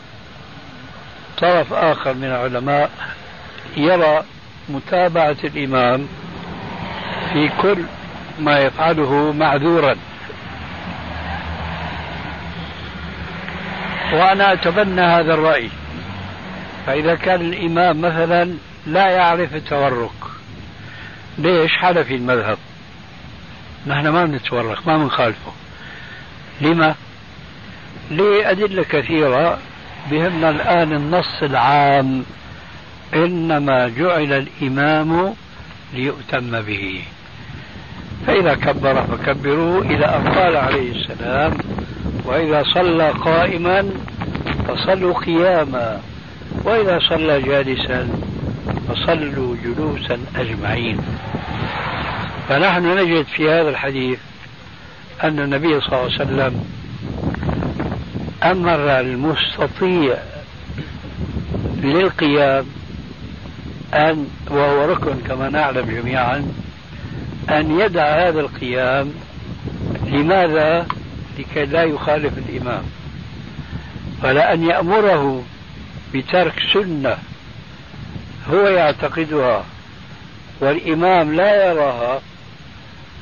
طرف 1.38 1.73
آخر 1.73 2.13
من 2.13 2.23
العلماء 2.23 2.89
يرى 3.78 4.23
متابعة 4.69 5.38
الإمام 5.43 6.08
في 7.34 7.50
كل 7.62 7.84
ما 8.39 8.60
يفعله 8.60 9.32
معذورا. 9.32 9.95
وأنا 14.13 14.54
أتبنى 14.54 15.02
هذا 15.02 15.34
الرأي. 15.34 15.69
فإذا 16.86 17.15
كان 17.15 17.41
الإمام 17.41 18.02
مثلا 18.02 18.54
لا 18.88 19.10
يعرف 19.10 19.56
التورك 19.56 20.12
ليش؟ 21.38 21.71
حنفي 21.71 22.15
المذهب. 22.15 22.58
نحن 23.88 24.08
ما 24.08 24.26
بنتورك 24.26 24.88
ما 24.88 24.97
بنخالفه. 24.97 25.52
لما؟ 26.62 26.95
لأدلة 28.12 28.84
كثيرة 28.84 29.60
بهمنا 30.12 30.50
الآن 30.50 30.93
النص 30.93 31.43
العام 31.43 32.23
إنما 33.13 33.88
جعل 33.88 34.34
الإمام 34.34 35.34
ليؤتم 35.93 36.62
به. 36.62 37.04
فإذا 38.28 38.54
كبر 38.56 39.04
فكبروا 39.04 39.84
أن 39.84 40.28
قال 40.28 40.58
عليه 40.58 40.92
السلام 40.92 41.58
وإذا 42.25 42.63
صلى 42.73 43.10
قائما 43.10 43.90
فصلوا 44.67 45.13
قياما 45.13 46.02
وإذا 46.63 47.00
صلى 47.10 47.42
جالسا 47.42 48.10
فصلوا 48.90 49.56
جلوسا 49.63 50.19
أجمعين. 50.36 50.98
فنحن 52.50 52.98
نجد 52.98 53.25
في 53.25 53.50
هذا 53.50 53.69
الحديث 53.69 54.19
أن 55.23 55.40
النبي 55.40 55.82
صلى 55.82 55.94
الله 55.94 56.12
عليه 56.12 56.15
وسلم 56.15 56.65
أمر 58.44 59.00
المستطيع 59.00 60.17
للقيام 61.84 62.65
أن 63.94 64.28
وهو 64.52 64.86
ركن 64.86 65.15
كما 65.28 65.50
نعلم 65.50 65.86
جميعا 65.86 66.46
أن 67.50 67.79
يدع 67.79 68.27
هذا 68.27 68.39
القيام. 68.39 69.13
لماذا؟ 70.04 70.87
لكي 71.39 71.65
لا 71.65 71.83
يخالف 71.83 72.33
الإمام. 72.37 72.83
ولا 74.23 74.54
أن 74.54 74.69
يأمره 74.69 75.43
بترك 76.13 76.54
سنة 76.73 77.17
هو 78.50 78.67
يعتقدها 78.67 79.63
والإمام 80.60 81.35
لا 81.35 81.71
يراها. 81.71 82.21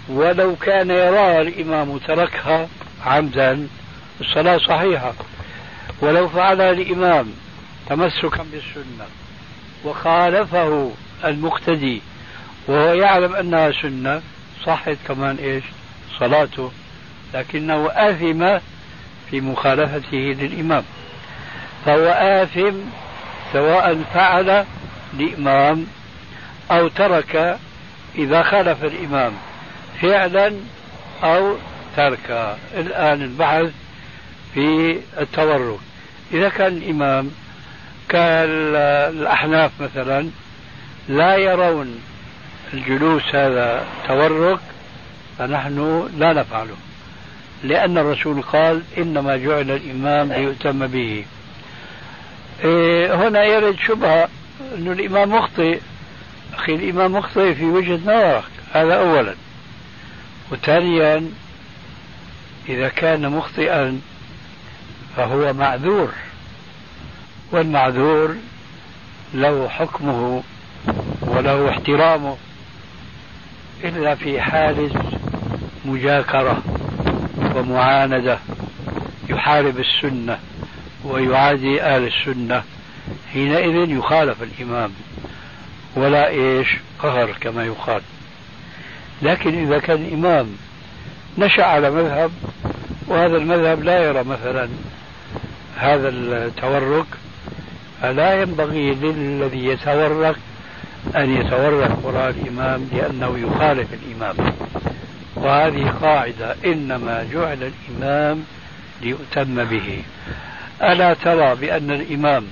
ولو 0.09 0.55
كان 0.55 0.89
يراها 0.89 1.41
الإمام 1.41 1.97
تركها 1.97 2.67
عمدا 3.05 3.67
الصلاة 4.21 4.57
صحيحة. 4.57 5.13
ولو 6.01 6.29
فعلها 6.29 6.71
الإمام 6.71 7.33
تمسكا 7.89 8.45
بالسنة 8.51 9.05
وخالفه 9.85 10.91
المقتدي 11.25 12.01
وهو 12.67 12.93
يعلم 12.93 13.35
أنها 13.35 13.71
سنة 13.81 14.21
صحت 14.65 14.97
كمان 15.07 15.35
إيش؟ 15.35 15.63
صلاته. 16.19 16.71
لكنه 17.33 17.89
آثم 17.91 18.57
في 19.29 19.41
مخالفته 19.41 20.35
للإمام. 20.39 20.83
فهو 21.85 22.05
آثم 22.09 22.77
سواء 23.53 24.03
فعل 24.13 24.65
لإمام 25.19 25.87
أو 26.71 26.87
ترك 26.87 27.57
إذا 28.17 28.43
خالف 28.43 28.83
الإمام 28.83 29.33
فعلا 30.01 30.53
أو 31.23 31.55
تركا 31.97 32.57
الآن 32.77 33.21
البحث 33.21 33.71
في 34.53 34.99
التورك 35.19 35.79
إذا 36.33 36.49
كان 36.49 36.77
الإمام 36.77 37.31
كالأحناف 38.09 39.71
مثلا 39.79 40.29
لا 41.09 41.35
يرون 41.35 41.99
الجلوس 42.73 43.35
هذا 43.35 43.85
تورك 44.07 44.59
فنحن 45.37 46.09
لا 46.17 46.33
نفعله. 46.33 46.75
لأن 47.63 47.97
الرسول 47.97 48.41
قال 48.41 48.81
إنما 48.97 49.37
جعل 49.37 49.71
الإمام 49.71 50.33
ليؤتم 50.33 50.87
به. 50.87 51.25
إيه 52.63 53.15
هنا 53.15 53.43
يرد 53.43 53.75
شبهة 53.87 54.29
أن 54.77 54.91
الإمام 54.91 55.29
مخطئ. 55.29 55.79
أخي 56.53 56.75
الإمام 56.75 57.11
مخطئ 57.11 57.53
في 57.53 57.65
وجهة 57.65 57.99
نظرك. 58.03 58.43
هذا 58.73 58.93
أولا. 58.93 59.35
وثانيا 60.51 61.29
إذا 62.69 62.89
كان 62.89 63.29
مخطئا 63.29 64.01
فهو 65.15 65.53
معذور. 65.53 66.09
والمعذور 67.51 68.35
له 69.33 69.69
حكمه 69.69 70.43
وله 71.21 71.69
احترامه. 71.69 72.37
إلا 73.83 74.15
في 74.15 74.41
حال 74.41 74.91
مجاكرة 75.85 76.63
ومعاندة 77.55 78.39
يحارب 79.29 79.79
السنة 79.79 80.39
ويعادي 81.03 81.81
أهل 81.81 82.07
السنة. 82.07 82.63
حينئذ 83.33 83.89
يخالف 83.89 84.43
الإمام 84.43 84.91
ولا 85.95 86.27
إيش 86.27 86.67
قهر 86.99 87.31
كما 87.41 87.65
يقال. 87.65 88.01
لكن 89.21 89.67
إذا 89.67 89.79
كان 89.79 90.05
الإمام 90.05 90.47
نشأ 91.37 91.63
على 91.63 91.91
مذهب 91.91 92.31
وهذا 93.07 93.37
المذهب 93.37 93.83
لا 93.83 94.03
يرى 94.03 94.23
مثلا 94.23 94.69
هذا 95.77 96.09
التورك 96.09 97.05
فلا 98.01 98.41
ينبغي 98.41 98.93
للذي 98.93 99.65
يتورك 99.65 100.35
أن 101.15 101.37
يتورك 101.37 101.91
وراء 102.03 102.29
الإمام 102.29 102.89
لأنه 102.93 103.37
يخالف 103.39 103.87
الإمام. 103.93 104.35
وهذه 105.35 105.89
قاعدة 106.01 106.55
إنما 106.65 107.27
جعل 107.33 107.71
الإمام 107.71 108.43
ليؤتم 109.01 109.63
به. 109.63 110.03
ألا 110.83 111.13
ترى 111.13 111.55
بأن 111.55 111.91
الإمام 111.91 112.47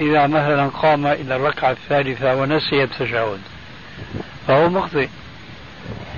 إذا 0.00 0.26
مثلا 0.26 0.68
قام 0.68 1.06
إلى 1.06 1.36
الركعة 1.36 1.70
الثالثة 1.70 2.34
ونسي 2.34 2.82
التشهد 2.82 3.40
فهو 4.48 4.68
مخطئ. 4.68 5.08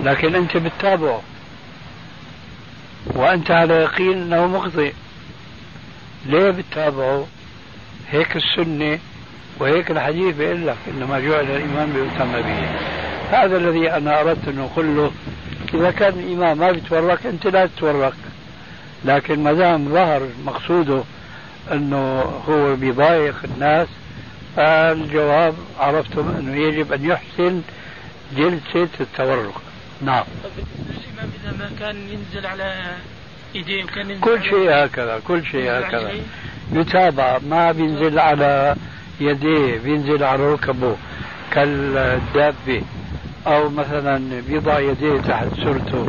لكن 0.04 0.34
أنت 0.34 0.56
بتتابعه 0.56 1.22
وأنت 3.06 3.50
على 3.50 3.74
يقين 3.74 4.12
أنه 4.12 4.46
مخطئ. 4.46 4.92
ليه 6.26 6.50
بتتابعه 6.50 7.26
هيك 8.10 8.36
السنة 8.36 8.98
وهيك 9.60 9.90
الحديث 9.90 10.36
بيقول 10.36 10.66
لك 10.66 10.76
إنما 10.88 11.20
جعل 11.20 11.50
الإمام 11.50 11.92
ليؤتم 11.92 12.32
به. 12.32 12.68
هذا 13.30 13.56
الذي 13.56 13.90
أنا 13.90 14.20
أردت 14.20 14.48
أن 14.48 14.58
أقول 14.58 14.96
له 14.96 15.12
إذا 15.74 15.90
كان 15.90 16.12
الإمام 16.18 16.58
ما 16.58 16.72
بيتورك 16.72 17.26
أنت 17.26 17.46
لا 17.46 17.66
تتورك. 17.66 18.14
لكن 19.04 19.42
ما 19.42 19.52
دام 19.52 19.88
ظهر 19.88 20.28
مقصوده 20.44 21.02
أنه 21.72 22.20
هو 22.48 22.76
بيضايق 22.76 23.36
الناس 23.44 23.88
فالجواب 24.56 25.54
عرفتم 25.78 26.34
أنه 26.38 26.56
يجب 26.56 26.92
أن 26.92 27.04
يحسن 27.04 27.62
جلسة 28.36 28.88
التورك. 29.00 29.54
نعم. 30.02 30.24
الإمام 30.44 31.30
إذا 31.44 31.52
ما 31.58 31.70
كان 31.80 31.96
ينزل 31.96 32.46
على 32.46 32.96
يديه 33.54 33.84
وكان 33.84 34.10
ينزل 34.10 34.20
كل 34.20 34.42
شيء 34.42 34.70
هكذا 34.70 35.20
كل 35.28 35.46
شيء 35.46 35.70
هكذا. 35.70 36.12
يتابع 36.72 37.38
ما 37.38 37.72
بينزل 37.72 38.18
على 38.18 38.76
يديه 39.20 39.78
بينزل 39.78 40.24
على 40.24 40.52
ركبه 40.52 40.96
كالدابة 41.50 42.82
أو 43.46 43.68
مثلا 43.70 44.42
بيضع 44.48 44.78
يديه 44.78 45.20
تحت 45.20 45.46
سرته 45.64 46.06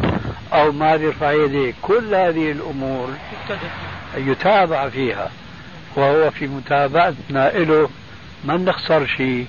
أو 0.53 0.71
ما 0.71 0.95
بيرفع 0.95 1.31
يديه. 1.31 1.73
كل 1.81 2.15
هذه 2.15 2.51
الأمور 2.51 3.09
يتابع 4.17 4.89
فيها 4.89 5.31
وهو 5.95 6.31
في 6.31 6.47
متابعتنا 6.47 7.49
له 7.49 7.89
ما 8.45 8.57
نخسر 8.57 9.05
شيء 9.05 9.45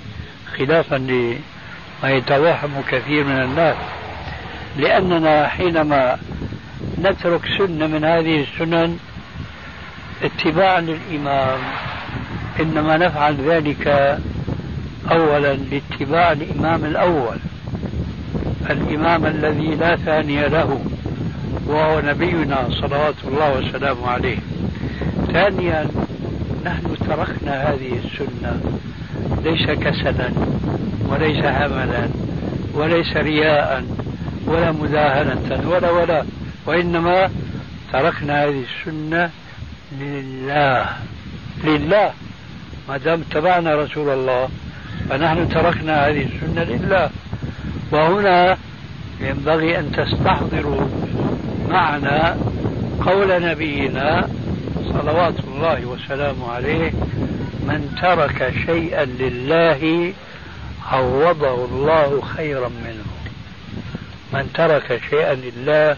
خلافا 0.59 0.96
لما 0.96 2.11
يتوهم 2.11 2.82
كثير 2.88 3.24
من 3.24 3.42
الناس. 3.42 3.76
لأننا 4.76 5.48
حينما 5.48 6.18
نترك 7.02 7.40
سنة 7.59 7.86
من 7.86 8.05
هذه 8.05 8.40
السنن 8.40 8.98
اتباعا 10.22 10.80
للإمام 10.80 11.59
إنما 12.61 12.96
نفعل 12.96 13.36
ذلك 13.50 14.18
أولا 15.11 15.55
لاتباع 15.55 16.32
الإمام 16.32 16.84
الأول. 16.84 17.36
الإمام 18.70 19.26
الذي 19.26 19.74
لا 19.74 19.96
ثاني 19.96 20.48
له 20.48 20.80
وهو 21.66 22.00
نبينا 22.00 22.68
صلوات 22.70 23.14
الله 23.24 23.59
وسلامه 23.59 24.11
عليه. 24.11 24.36
ثانيا 25.32 25.88
نحن 26.64 26.96
تركنا 27.09 27.62
هذه 27.62 27.98
السنة. 28.05 28.61
ليس 29.44 29.70
كسلا 29.70 30.30
وليس 31.09 31.44
هملا 31.44 32.09
وليس 32.74 33.16
رياء 33.16 33.84
ولا 34.46 34.72
مداهنة 34.72 35.70
ولا 35.70 35.90
ولا. 35.90 36.24
وإنما 36.66 37.30
تركنا 37.92 38.44
هذه 38.44 38.62
السنة 38.62 39.30
لله. 40.00 40.86
لله. 41.64 42.11
ما 42.89 42.97
دام 42.97 43.24
اتبعنا 43.30 43.74
رسول 43.74 44.09
الله 44.09 44.49
فنحن 45.11 45.49
تركنا 45.49 46.09
هذه 46.09 46.26
السنة 46.26 46.64
لله. 46.64 47.11
وهنا 47.93 48.57
ينبغي 49.20 49.78
أن 49.78 49.93
تستحضروا 49.93 50.89
معنا 51.68 52.39
قول 53.07 53.43
نبينا 53.43 54.28
صلوات 54.93 55.35
الله 55.45 55.85
وسلامه 55.85 56.53
عليه 56.53 56.91
من 57.61 57.99
ترك 58.03 58.55
شيئا 58.66 59.05
لله 59.05 60.12
عوضه 60.93 61.64
الله 61.64 62.20
خيرا 62.37 62.68
منه. 62.68 63.05
من 64.32 64.53
ترك 64.55 65.01
شيئا 65.11 65.35
لله 65.35 65.97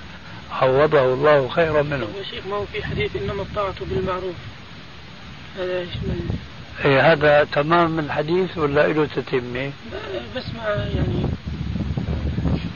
عوضه 0.52 1.14
الله 1.14 1.48
خيرا 1.48 1.82
منه. 1.82 2.06
يا 2.18 2.24
شيخ 2.30 2.46
ما 2.46 2.56
هو 2.56 2.64
في 2.64 2.84
حديث 2.84 3.16
إنما 3.16 3.42
الطاعة 3.42 3.74
بالمعروف؟ 3.80 4.34
هذا 5.58 5.82
يشمل 5.82 6.20
إيه 6.84 7.12
هذا 7.12 7.44
تمام 7.44 7.98
الحديث 7.98 8.58
ولا 8.58 8.86
له 8.88 9.06
تتمة؟ 9.06 9.72
بس 10.36 10.44
ما 10.54 10.88
يعني 10.94 11.26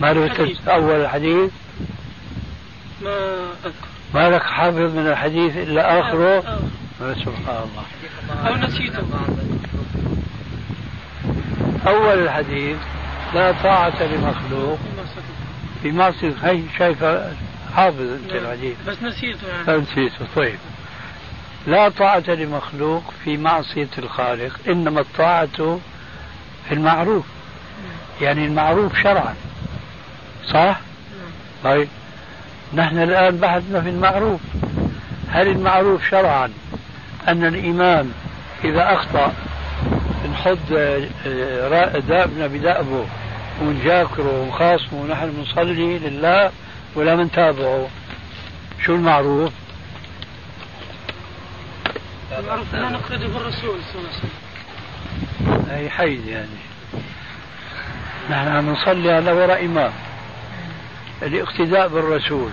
ما 0.01 0.13
له 0.13 0.55
أول 0.69 1.01
الحديث؟ 1.01 1.51
ما 3.03 3.11
أذكر 3.65 3.87
ما 4.15 4.31
لك 4.31 4.43
حافظ 4.43 4.97
من 4.97 5.07
الحديث 5.07 5.57
إلا 5.57 6.01
آخره؟ 6.01 6.39
آه. 6.39 6.61
آه. 7.01 7.15
سبحان 7.15 7.65
الله 7.65 8.49
أو 8.49 8.57
نسيته 8.57 9.03
أول 11.87 12.19
الحديث 12.23 12.77
لا 13.35 13.53
طاعة 13.53 14.03
لمخلوق 14.03 14.79
في 15.83 15.93
معصية 15.93 16.35
هي 16.43 16.63
شايفة 16.79 17.33
حافظ 17.75 18.01
أنت. 18.01 18.33
الحديث 18.33 18.77
بس 18.87 19.03
نسيته 19.03 19.49
يعني 19.49 19.83
نسيته 19.83 20.27
طيب 20.37 20.59
لا 21.67 21.89
طاعة 21.89 22.25
لمخلوق 22.29 23.03
في 23.25 23.37
معصية 23.37 23.89
الخالق 23.99 24.61
إنما 24.69 25.01
الطاعة 25.01 25.79
في 26.69 26.75
المعروف 26.75 27.25
يعني 28.21 28.45
المعروف 28.45 29.03
شرعا 29.03 29.35
صح؟ 30.49 30.81
طيب 31.65 31.89
نحن 32.75 32.99
الآن 32.99 33.37
بحثنا 33.37 33.81
في 33.81 33.89
المعروف 33.89 34.41
هل 35.29 35.49
المعروف 35.49 36.11
شرعا 36.11 36.53
أن 37.29 37.45
الإمام 37.45 38.13
إذا 38.65 38.95
أخطأ 38.95 39.33
نحط 40.33 40.59
آه، 40.77 41.99
دابنا 41.99 42.47
بدأبه 42.47 43.07
ونجاكره 43.63 44.41
ونخاصمه 44.41 45.01
ونحن 45.01 45.31
بنصلي 45.31 45.99
لله 45.99 46.51
ولا 46.95 47.17
منتابعه 47.17 47.89
شو 48.85 48.95
المعروف؟ 48.95 49.53
لا 52.73 52.89
نقتدي 52.89 53.27
بالرسول 53.27 53.79
صلى 53.93 54.01
الله 54.01 54.11
عليه 54.11 54.19
وسلم. 54.19 55.71
أي 55.71 55.91
حيز 55.91 56.27
يعني. 56.27 56.61
نحن 58.31 58.69
نصلي 58.69 59.13
على 59.13 59.33
وراء 59.33 59.65
إمام. 59.65 59.93
الاقتداء 61.23 61.89
بالرسول. 61.89 62.51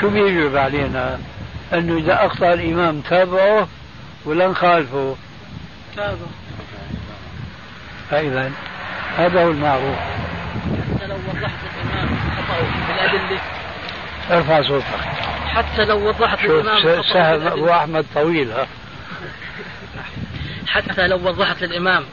شو 0.00 0.08
بيجب 0.10 0.56
علينا؟ 0.56 1.18
أنه 1.72 1.96
إذا 1.96 2.26
أخطأ 2.26 2.52
الإمام 2.52 3.00
تابعه 3.00 3.68
ولا 4.24 4.48
نخالفه؟ 4.48 5.16
تابعه 5.96 6.16
فإذا 8.10 8.52
هذا 9.16 9.44
هو 9.44 9.50
المعروف. 9.50 9.96
حتى 9.98 11.06
لو 11.06 11.16
وضحت 11.28 11.52
الإمام 11.74 12.18
خطأه 12.36 12.66
بالأدلة 12.88 13.40
ارفع 14.30 14.62
صوتك. 14.62 14.84
حتى 15.48 15.84
لو 15.84 16.08
وضحت 16.08 16.38
سهم 17.12 17.46
أبو 17.46 17.66
بالأدلة 17.66 17.70
أحمد 17.70 18.06
طويل 18.14 18.52
ها. 18.52 18.66
حتى 20.66 21.06
لو 21.06 21.28
وضحت 21.28 21.62
للإمام 21.62 22.04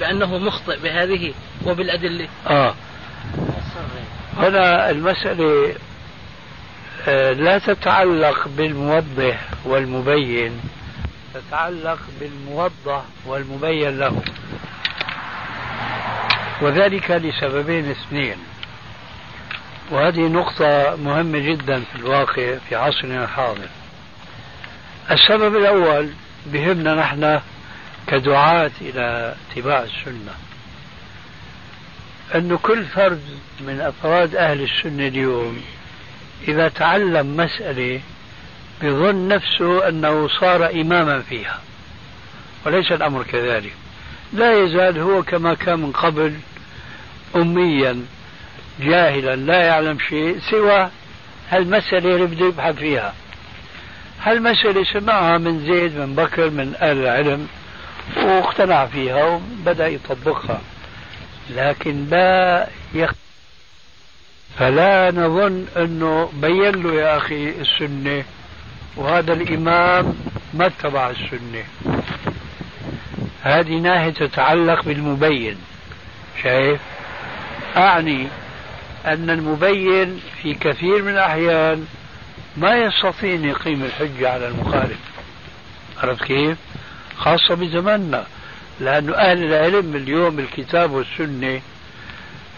بأنه 0.00 0.38
مخطئ 0.38 0.78
بهذه 0.82 1.34
وبالأدلة. 1.66 2.28
آه. 2.46 2.74
هنا 4.36 4.90
المسألة 4.90 5.74
آه، 7.08 7.32
لا 7.32 7.58
تتعلق 7.58 8.48
بالموضح 8.48 9.40
والمبين 9.64 10.60
تتعلق 11.34 11.98
بالموضح 12.20 13.02
والمبين 13.26 13.98
له. 13.98 14.22
وذلك 16.62 17.10
لسببين 17.10 17.90
اثنين. 17.90 18.36
وهذه 19.90 20.20
نقطة 20.20 20.96
مهمة 20.96 21.38
جدا 21.38 21.80
في 21.80 21.96
الواقع 21.98 22.56
في 22.68 22.76
عصرنا 22.76 23.24
الحاضر. 23.24 23.68
السبب 25.10 25.56
الأول 25.56 26.10
بهمنا 26.46 26.94
نحن 26.94 27.40
كدعاة 28.10 28.70
إلى 28.80 29.34
اتباع 29.50 29.82
السنة. 29.82 30.34
أنه 32.34 32.58
كل 32.58 32.84
فرد 32.84 33.22
من 33.60 33.80
أفراد 33.80 34.36
أهل 34.36 34.62
السنة 34.62 35.06
اليوم 35.06 35.62
إذا 36.48 36.68
تعلم 36.68 37.36
مسألة 37.36 38.00
بظن 38.82 39.28
نفسه 39.28 39.88
أنه 39.88 40.28
صار 40.28 40.70
إماما 40.70 41.20
فيها 41.20 41.60
وليس 42.66 42.92
الأمر 42.92 43.22
كذلك. 43.22 43.72
لا 44.32 44.64
يزال 44.64 44.98
هو 44.98 45.22
كما 45.22 45.54
كان 45.54 45.78
من 45.78 45.92
قبل 45.92 46.34
أميا 47.36 48.02
جاهلا 48.80 49.36
لا 49.36 49.62
يعلم 49.62 49.98
شيء 49.98 50.38
سوى 50.50 50.90
هالمسألة 51.50 52.14
اللي 52.14 52.26
بده 52.26 52.46
يبحث 52.46 52.74
فيها. 52.74 53.14
هالمسألة 54.22 54.84
سمعها 54.84 55.38
من 55.38 55.60
زيد 55.66 55.96
من 55.96 56.14
بكر 56.14 56.50
من 56.50 56.74
أهل 56.80 56.98
العلم؟ 56.98 57.48
واقتنع 58.16 58.86
فيها 58.86 59.24
وبدأ 59.24 59.88
يطبقها. 59.88 60.60
لكن 61.50 62.06
لا 62.10 62.68
يخ... 62.94 63.10
فلا 64.58 65.10
نظن 65.10 65.66
أنه 65.76 66.30
بين 66.34 66.82
له 66.82 66.94
يا 66.94 67.16
أخي 67.16 67.48
السنة 67.48 68.24
وهذا 68.96 69.32
الإمام 69.32 70.14
ما 70.54 70.66
اتبع 70.66 71.10
السنة. 71.10 71.64
هذه 73.42 73.78
ناحية 73.78 74.10
تتعلق 74.10 74.84
بالمبين 74.84 75.56
شايف؟ 76.42 76.80
أعني 77.76 78.28
أن 79.06 79.30
المبين 79.30 80.20
في 80.42 80.54
كثير 80.54 81.02
من 81.02 81.12
الأحيان 81.12 81.86
ما 82.56 82.76
يستطيع 82.76 83.34
أن 83.34 83.44
يقيم 83.44 83.84
الحجة 83.84 84.30
على 84.30 84.48
المخالف. 84.48 84.98
عرفت 86.02 86.24
كيف؟ 86.24 86.58
خاصة 87.20 87.54
بزماننا 87.54 88.26
لأن 88.80 89.14
أهل 89.14 89.44
العلم 89.44 89.96
اليوم 89.96 90.38
الكتاب 90.38 90.92
والسنة 90.92 91.60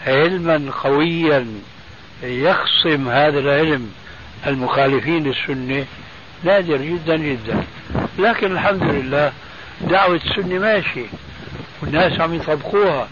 علما 0.07 0.71
قويا 0.83 1.47
يخصم 2.23 3.09
هذا 3.09 3.39
العلم 3.39 3.91
المخالفين 4.47 5.23
للسنة 5.23 5.85
نادر 6.43 6.77
جدا 6.77 7.17
جدا. 7.17 7.63
لكن 8.19 8.51
الحمد 8.51 8.83
لله 8.83 9.31
دعوة 9.81 10.15
السنة 10.15 10.59
ماشية 10.59 11.05
والناس 11.81 12.19
عم 12.19 12.33
يطبقوها. 12.33 13.07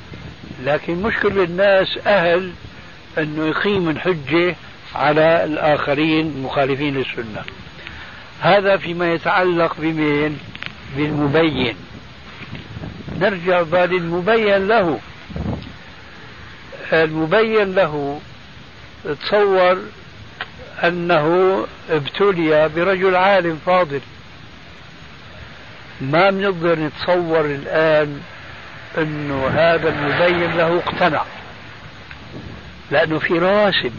لكن 0.64 1.02
مش 1.02 1.14
كل 1.22 1.40
الناس 1.40 2.00
أهل 2.08 2.52
أنه 3.18 3.46
يقيم 3.48 3.90
الحجة 3.90 4.56
على 4.96 5.44
الآخرين 5.44 6.28
المخالفين 6.38 6.98
للسنة. 6.98 7.44
هذا 8.42 8.78
فيما 8.78 9.14
يتعلق 9.14 9.76
بمين؟ 9.80 10.40
بالمبين. 10.98 11.76
نرجع 13.20 13.62
بعد 13.62 13.92
المبين 13.92 14.68
له. 14.68 15.00
المبين 16.94 17.76
له 17.76 18.20
تصور 19.22 19.78
أنه 20.84 21.58
ابتلي 21.90 22.70
برجل 22.70 23.16
عالم 23.16 23.60
فاضل. 23.66 24.02
ما 26.02 26.30
بنقدر 26.30 26.80
نتصور 26.80 27.46
الآن 27.46 28.22
أنه 28.98 29.48
هذا 29.48 29.90
المبين 29.90 30.58
له 30.58 30.78
اقتنع. 30.78 31.24
لأنه 32.92 33.20
في 33.20 33.40
رواسب 33.40 33.94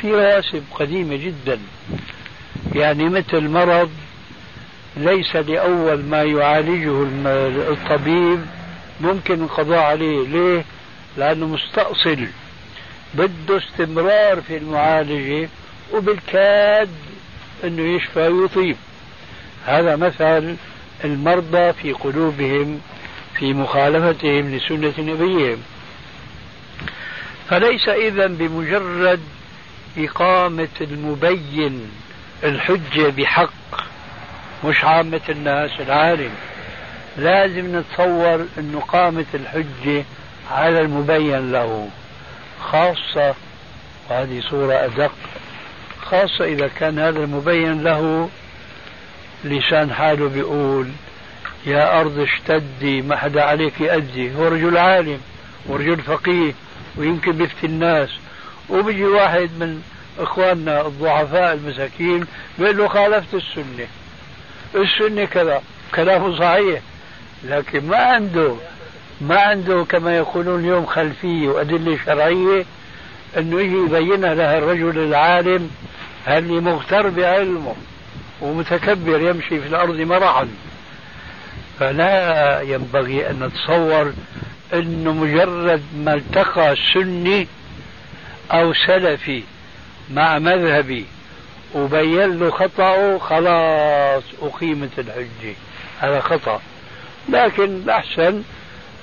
في 0.00 0.10
رواسب 0.10 0.64
قديمة 0.74 1.16
جدا. 1.16 1.58
يعني 2.74 3.08
مثل 3.08 3.48
مرض 3.48 3.90
ليس 4.96 5.36
لأول 5.36 6.02
ما 6.04 6.22
يعالجه 6.22 7.02
الطبيب 7.72 8.46
ممكن 9.00 9.42
القضاء 9.42 9.78
عليه. 9.78 10.28
ليه؟ 10.28 10.64
لأنه 11.16 11.46
مستأصل 11.46 12.26
بده 13.14 13.58
استمرار 13.58 14.40
في 14.40 14.56
المعالجة 14.56 15.48
وبالكاد 15.92 16.88
أنه 17.64 17.96
يشفى 17.96 18.28
ويطيب. 18.28 18.76
هذا 19.66 19.96
مثل 19.96 20.56
المرضى 21.04 21.72
في 21.72 21.92
قلوبهم 21.92 22.80
في 23.38 23.52
مخالفتهم 23.54 24.54
لسنة 24.54 24.94
نبيهم. 24.98 25.58
فليس 27.48 27.88
إذا 27.88 28.26
بمجرد 28.26 29.20
إقامة 29.98 30.68
المبين 30.80 31.90
الحجة 32.44 33.08
بحق 33.08 33.81
مش 34.64 34.84
عامة 34.84 35.20
الناس 35.28 35.70
العالم. 35.80 36.30
لازم 37.16 37.76
نتصور 37.76 38.46
أنه 38.58 38.80
قامت 38.80 39.26
الحجة 39.34 40.04
على 40.50 40.80
المبين 40.80 41.52
له. 41.52 41.88
خاصة 42.60 43.34
وهذه 44.10 44.40
صورة 44.50 44.84
أدق. 44.84 45.12
خاصة 46.02 46.44
إذا 46.44 46.68
كان 46.68 46.98
هذا 46.98 47.18
المبين 47.18 47.82
له 47.82 48.28
لسان 49.44 49.92
حاله 49.92 50.28
بيقول 50.28 50.88
يا 51.66 52.00
أرض 52.00 52.18
اشتدي 52.18 53.02
ما 53.02 53.16
حدا 53.16 53.42
عليك 53.42 53.80
يأذي. 53.80 54.34
هو 54.34 54.48
رجل 54.48 54.76
عالم 54.78 55.20
ورجل 55.66 56.02
فقيه 56.02 56.52
ويمكن 56.96 57.32
بيفتي 57.32 57.66
الناس. 57.66 58.08
وبيجي 58.70 59.04
واحد 59.04 59.50
من 59.60 59.82
إخواننا 60.18 60.86
الضعفاء 60.86 61.54
المساكين 61.54 62.26
بيقول 62.58 62.76
له 62.76 62.88
خالفت 62.88 63.34
السنة. 63.34 63.86
السنة 64.74 65.24
كذا. 65.24 65.62
كلامه 65.94 66.38
صحيح. 66.38 66.80
لكن 67.44 67.86
ما 67.88 67.96
عنده 67.96 68.54
ما 69.20 69.40
عنده 69.40 69.84
كما 69.88 70.16
يقولون 70.16 70.60
اليوم 70.60 70.86
خلفية 70.86 71.48
وأدلة 71.48 71.98
شرعية 72.06 72.64
إنه 73.38 73.60
يجي 73.60 73.76
يبينها 73.76 74.34
له 74.34 74.58
الرجل 74.58 74.98
العالم 74.98 75.70
اللي 76.28 76.60
مغتر 76.60 77.08
بعلمه 77.08 77.74
ومتكبر 78.40 79.20
يمشي 79.20 79.60
في 79.60 79.66
الأرض 79.66 80.00
مرحا 80.00 80.48
فلا 81.80 82.60
ينبغي 82.60 83.30
أن 83.30 83.42
نتصور 83.42 84.12
إنه 84.74 85.12
مجرد 85.12 85.82
ما 85.96 86.14
التقى 86.14 86.76
سني 86.94 87.48
أو 88.52 88.72
سلفي 88.74 89.42
مع 90.10 90.38
مذهبي 90.38 91.06
وبين 91.74 92.38
له 92.38 92.50
خطأه 92.50 93.18
خلاص 93.18 94.22
أقيمت 94.42 94.98
الحجة. 94.98 95.54
هذا 96.00 96.20
خطأ. 96.20 96.60
لكن 97.28 97.64
الأحسن 97.64 98.42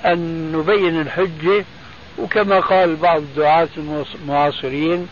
أن 0.04 0.52
نبين 0.52 1.00
الحجة 1.00 1.64
وكما 2.18 2.60
قال 2.60 2.96
بعض 2.96 3.16
الدعاة 3.16 3.68
المعاصرين 4.22 5.08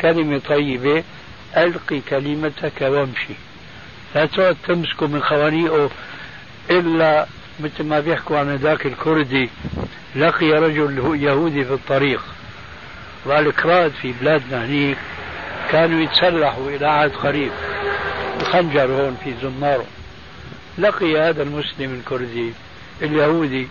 كلمة 0.00 0.38
طيبة 0.48 1.02
ألقي 1.56 2.00
كلمتك 2.00 2.80
وامشي. 2.80 3.34
لا 4.14 4.26
تقعد 4.26 4.56
تمسكه 4.68 5.06
من 5.06 5.22
خوانيقه 5.22 5.90
إلا 6.70 7.26
مثل 7.60 7.84
ما 7.84 8.00
بيحكوا 8.00 8.38
عن 8.38 8.56
ذاك 8.56 8.86
الكردي. 8.86 9.50
لقي 10.16 10.50
رجل 10.52 11.18
يهودي 11.22 11.64
في 11.64 11.72
الطريق 11.72 12.22
والكراد 13.24 13.92
في 14.02 14.12
بلادنا 14.20 14.64
هنيك 14.64 14.98
كانوا 15.72 16.00
يتسلحوا 16.00 16.70
إلى 16.70 16.86
عهد 16.86 17.12
قريب. 17.16 17.52
الخنجر 18.40 18.92
هون 18.92 19.16
في 19.24 19.34
زماره 19.42 19.86
لقي 20.78 21.18
هذا 21.18 21.42
المسلم 21.42 21.94
الكردي 21.94 22.52
اليهودي. 23.02 23.68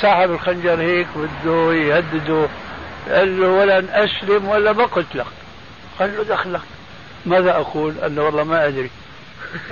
سحب 0.00 0.30
الخنجر 0.30 0.80
هيك 0.80 1.06
بده 1.16 1.74
يهدده. 1.74 2.48
قال 3.08 3.40
له 3.40 3.48
ولن 3.48 3.88
أسلم 3.90 4.48
ولا 4.48 4.72
بقتلك 4.72 5.26
قال 5.98 6.16
له 6.16 6.22
دخلك. 6.24 6.60
ماذا 7.26 7.50
أقول؟ 7.50 7.94
قال 8.00 8.16
له 8.16 8.22
والله 8.22 8.44
ما 8.44 8.66
أدري. 8.66 8.90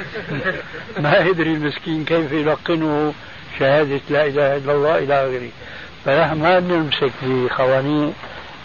ما 1.05 1.19
يدري 1.19 1.53
المسكين 1.53 2.05
كيف 2.05 2.33
يلقنه. 2.33 3.15
شهادة 3.59 4.01
لا 4.11 4.27
إله 4.27 4.57
إلا 4.57 4.73
الله 4.73 4.99
إلى 4.99 5.15
آخره. 5.15 5.51
فنحن 6.05 6.39
ما 6.39 6.61
نمسك 6.61 7.13
بقوانين 7.23 8.15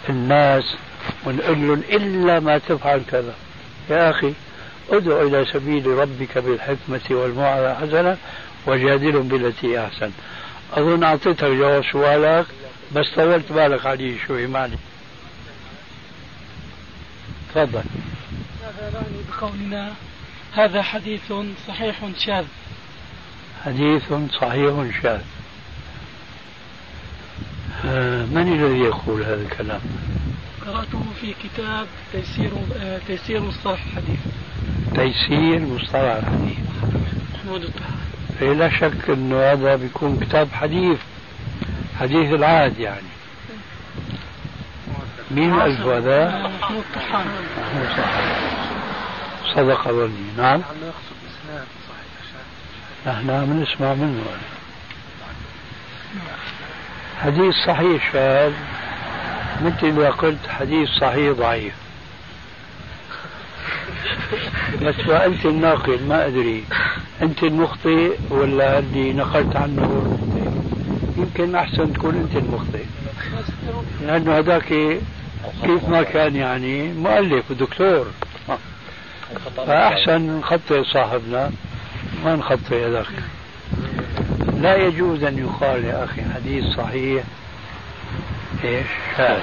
الناس. 0.08 0.76
ونقول 1.24 1.68
لهم 1.68 1.82
إلا 1.88 2.40
ما 2.40 2.58
تفعل 2.58 3.02
كذا. 3.10 3.34
يا 3.90 4.10
أخي 4.10 4.32
ادع 4.90 5.22
إلى 5.22 5.46
سبيل 5.52 5.86
ربك 5.86 6.38
بالحكمة 6.38 7.00
والموعظة 7.10 7.72
الحسنة 7.72 8.16
وجادلهم 8.66 9.28
بالتي 9.28 9.80
أحسن. 9.80 10.10
أظن 10.72 11.02
أعطيتك 11.02 11.44
جواب 11.44 11.84
سؤالك 11.92 12.46
بس 12.94 13.06
طولت 13.16 13.52
بالك 13.52 13.86
عليه 13.86 14.18
شوي 14.26 14.46
معلش 14.46 14.74
تفضل. 17.54 17.82
بقولنا 19.28 19.92
هذا 20.52 20.82
حديث 20.82 21.32
صحيح 21.68 21.96
شاذ. 22.18 22.44
حديث 23.64 24.12
صحيح 24.40 25.02
شاذ. 25.02 25.20
آه، 27.84 28.24
من 28.24 28.52
الذي 28.52 28.78
يقول 28.78 29.22
هذا 29.22 29.42
الكلام؟ 29.42 29.80
قرأته 30.66 31.02
في 31.20 31.34
كتاب 31.44 31.86
تيسير 32.12 32.50
آه، 32.80 33.00
تيسير 33.06 33.40
مصطلح 33.40 33.80
الحديث. 33.86 34.20
تيسير 34.94 35.60
مصطلح 35.60 35.94
الحديث. 35.94 36.58
محمود 37.34 37.62
الطحان 37.62 37.96
إيه، 38.42 38.52
لا 38.52 38.68
شك 38.68 39.10
إنه 39.10 39.52
هذا 39.52 39.76
بيكون 39.76 40.20
كتاب 40.20 40.48
حديث 40.52 40.98
حديث 42.00 42.34
العهد 42.34 42.78
يعني. 42.78 43.06
مين 45.30 45.60
ألف 45.60 45.80
هذا؟ 45.80 46.48
محمود 46.60 46.84
طحان 46.94 47.26
صدق 49.54 49.88
ظني 49.88 50.32
نعم. 50.36 50.62
نحن 53.06 53.30
عم 53.30 53.62
نسمع 53.62 53.94
منه. 53.94 54.24
حديث 57.22 57.54
صحيح 57.66 58.12
شاذ. 58.12 58.52
مثل 59.62 59.92
ما 59.92 60.10
قلت 60.10 60.48
حديث 60.48 60.88
صحيح 60.88 61.32
ضعيف. 61.32 61.74
بس 64.82 65.06
وأنت 65.06 65.46
الناقل 65.46 66.04
ما 66.08 66.26
أدري. 66.26 66.64
أنت 67.22 67.42
المخطئ 67.42 68.16
ولا 68.30 68.78
اللي 68.78 69.12
نقلت 69.12 69.56
عنه 69.56 69.84
هو 69.84 69.98
المخطئ. 69.98 70.50
يمكن 71.16 71.54
أحسن 71.54 71.92
تكون 71.92 72.14
أنت 72.14 72.36
المخطئ. 72.36 72.84
لأنه 74.02 74.38
هذاك 74.38 74.68
كيف 75.62 75.88
ما 75.88 76.02
كان 76.02 76.36
يعني 76.36 76.92
مؤلف 76.92 77.50
ودكتور. 77.50 78.06
فأحسن 79.56 80.38
نخطئ 80.38 80.84
صاحبنا. 80.84 81.50
ما 82.24 82.36
نخطئ 82.36 82.86
هذاك. 82.86 83.06
لا 84.60 84.76
يجوز 84.76 85.24
أن 85.24 85.38
يقال 85.38 85.84
يا 85.84 86.04
أخي 86.04 86.22
حديث 86.34 86.64
صحيح 86.64 87.24
إيش 88.64 88.86
شاذ 89.16 89.40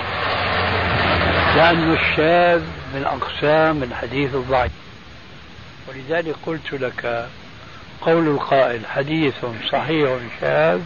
لأن 1.55 1.93
الشاذ 1.93 2.61
من 2.93 3.03
أقسام 3.05 3.83
الحديث 3.83 4.35
الضعيف. 4.35 4.71
ولذلك 5.87 6.35
قلت 6.45 6.73
لك 6.73 7.29
قول 8.01 8.27
القائل 8.27 8.85
حديث 8.85 9.35
صحيح 9.71 10.09
شاذ 10.41 10.81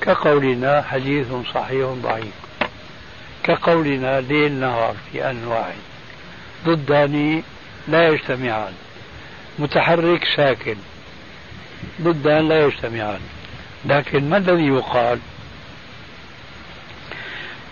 كقولنا 0.00 0.82
حديث 0.82 1.26
صحيح 1.54 1.86
ضعيف. 2.02 2.34
كقولنا 3.42 4.20
ليل 4.20 4.52
نهار 4.52 4.94
في 5.12 5.30
آن 5.30 5.44
واحد 5.44 5.78
ضدان 6.64 7.42
لا 7.88 8.08
يجتمعان. 8.08 8.72
متحرك 9.58 10.24
ساكن 10.36 10.76
ضدان 12.02 12.48
لا 12.48 12.64
يجتمعان. 12.64 13.20
لكن 13.84 14.30
ما 14.30 14.36
الذي 14.36 14.66
يقال؟ 14.66 15.18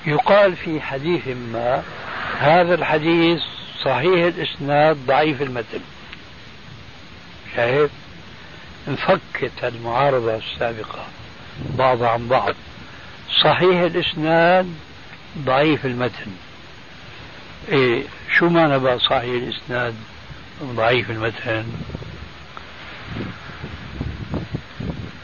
يقال 0.07 0.57
في 0.57 0.80
حديث 0.80 1.28
ما 1.28 1.82
هذا 2.38 2.74
الحديث 2.74 3.40
صحيح 3.84 4.34
الإسناد 4.34 4.96
ضعيف 5.07 5.42
المتن. 5.42 5.80
شايف 7.57 7.90
انفكت 8.88 9.64
المعارضة 9.64 10.36
السابقة 10.36 11.05
بعض 11.78 12.02
عن 12.02 12.28
بعض. 12.28 12.55
صحيح 13.44 13.80
الإسناد 13.80 14.74
ضعيف 15.38 15.86
المتن. 15.86 16.30
إيه 17.68 18.02
شو 18.38 18.48
معنى 18.48 18.78
بقى 18.78 18.98
صحيح 18.98 19.42
الإسناد 19.42 19.94
ضعيف 20.62 21.11
المتن؟ 21.11 21.64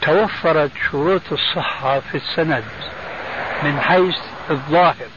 توفرت 0.01 0.71
شروط 0.91 1.21
الصحة 1.31 1.99
في 1.99 2.15
السند 2.17 2.63
من 3.63 3.79
حيث 3.79 4.15
الظاهر. 4.51 5.09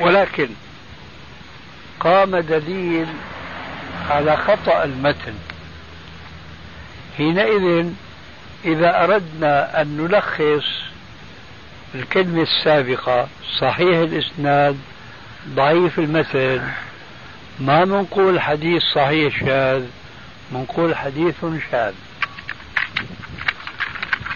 ولكن 0.00 0.48
قام 2.00 2.36
دليل 2.36 3.06
على 4.10 4.36
خطأ 4.36 4.84
المتن. 4.84 5.34
حينئذ 7.16 7.86
إذا 8.64 9.04
أردنا 9.04 9.82
أن 9.82 9.96
نلخص 9.96 10.66
الكلمة 11.94 12.42
السابقة 12.42 13.28
صحيح 13.58 13.98
الإسناد 13.98 14.78
ضعيف 15.48 15.98
المثل 15.98 16.62
ما 17.60 17.84
منقول 17.84 18.40
حديث 18.40 18.82
صحيح 18.82 19.40
شاذ 19.40 19.82
منقول 20.52 20.96
حديث 20.96 21.34
شاذ. 21.70 21.94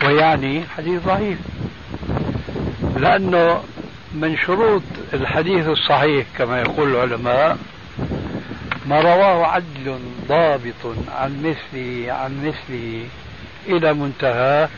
ويعني 0.04 0.64
حديث 0.76 1.02
ضعيف. 1.02 1.38
لأنه 3.00 3.62
من 4.14 4.36
شروط 4.36 4.82
الحديث 5.14 5.68
الصحيح 5.68 6.26
كما 6.38 6.60
يقول 6.60 6.94
العلماء 6.94 7.58
ما 8.86 9.00
رواه 9.00 9.46
عدل 9.46 9.98
ضابط 10.28 10.96
عن 11.18 11.42
مثله 11.42 12.12
عن 12.12 12.46
مثله 12.46 13.04
إلى 13.66 13.94
منتهى 13.94 14.68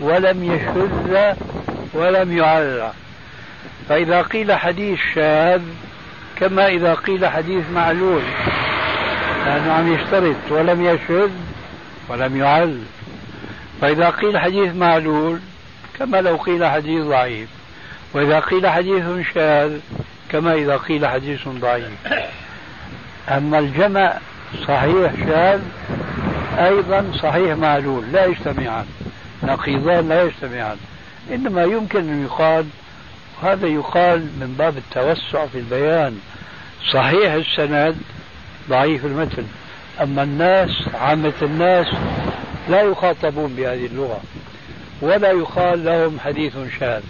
ولم 0.00 0.44
يشذ 0.44 1.34
ولم 1.94 2.38
يعرى 2.38 2.92
فإذا 3.88 4.22
قيل 4.22 4.52
حديث 4.52 4.98
شاذ 5.14 5.62
كما 6.36 6.68
إذا 6.68 6.94
قيل 6.94 7.26
حديث 7.26 7.64
معلول. 7.74 8.22
لأنه 9.46 9.72
عم 9.72 9.94
يشترط 9.94 10.36
ولم 10.50 10.84
يشذ 10.84 11.30
ولم 12.08 12.36
يعل. 12.36 12.82
فإذا 13.80 14.10
قيل 14.10 14.38
حديث 14.38 14.74
معلول 14.74 15.38
كما 15.98 16.20
لو 16.20 16.36
قيل 16.36 16.66
حديث 16.66 17.04
ضعيف. 17.04 17.48
وإذا 18.12 18.40
قيل 18.40 18.68
حديث 18.68 19.04
شاذ 19.34 19.78
كما 20.28 20.54
إذا 20.54 20.76
قيل 20.76 21.06
حديث 21.06 21.48
ضعيف. 21.48 21.88
أما 23.28 23.58
الجمع 23.58 24.18
صحيح 24.68 25.12
شاذ 25.26 25.60
أيضا 26.58 27.12
صحيح 27.22 27.56
معلول 27.56 28.12
لا 28.12 28.24
يجتمعان. 28.24 28.86
نقيضان 29.42 30.08
لا 30.08 30.22
يجتمعان. 30.22 30.76
إنما 31.30 31.64
يمكن 31.64 31.98
أن 31.98 32.24
يقال 32.24 32.66
وهذا 33.42 33.66
يقال 33.66 34.20
من 34.20 34.54
باب 34.58 34.76
التوسع 34.76 35.46
في 35.46 35.58
البيان. 35.58 36.20
صحيح 36.92 37.32
السند 37.32 37.96
ضعيف 38.68 39.04
المتن. 39.04 39.46
أما 40.02 40.22
الناس 40.22 40.70
عامة 40.94 41.32
الناس 41.42 41.86
لا 42.68 42.82
يخاطبون 42.82 43.54
بهذه 43.56 43.86
اللغة 43.86 44.20
ولا 45.00 45.30
يقال 45.30 45.84
لهم 45.84 46.20
حديث 46.20 46.52
شاذ. 46.80 47.02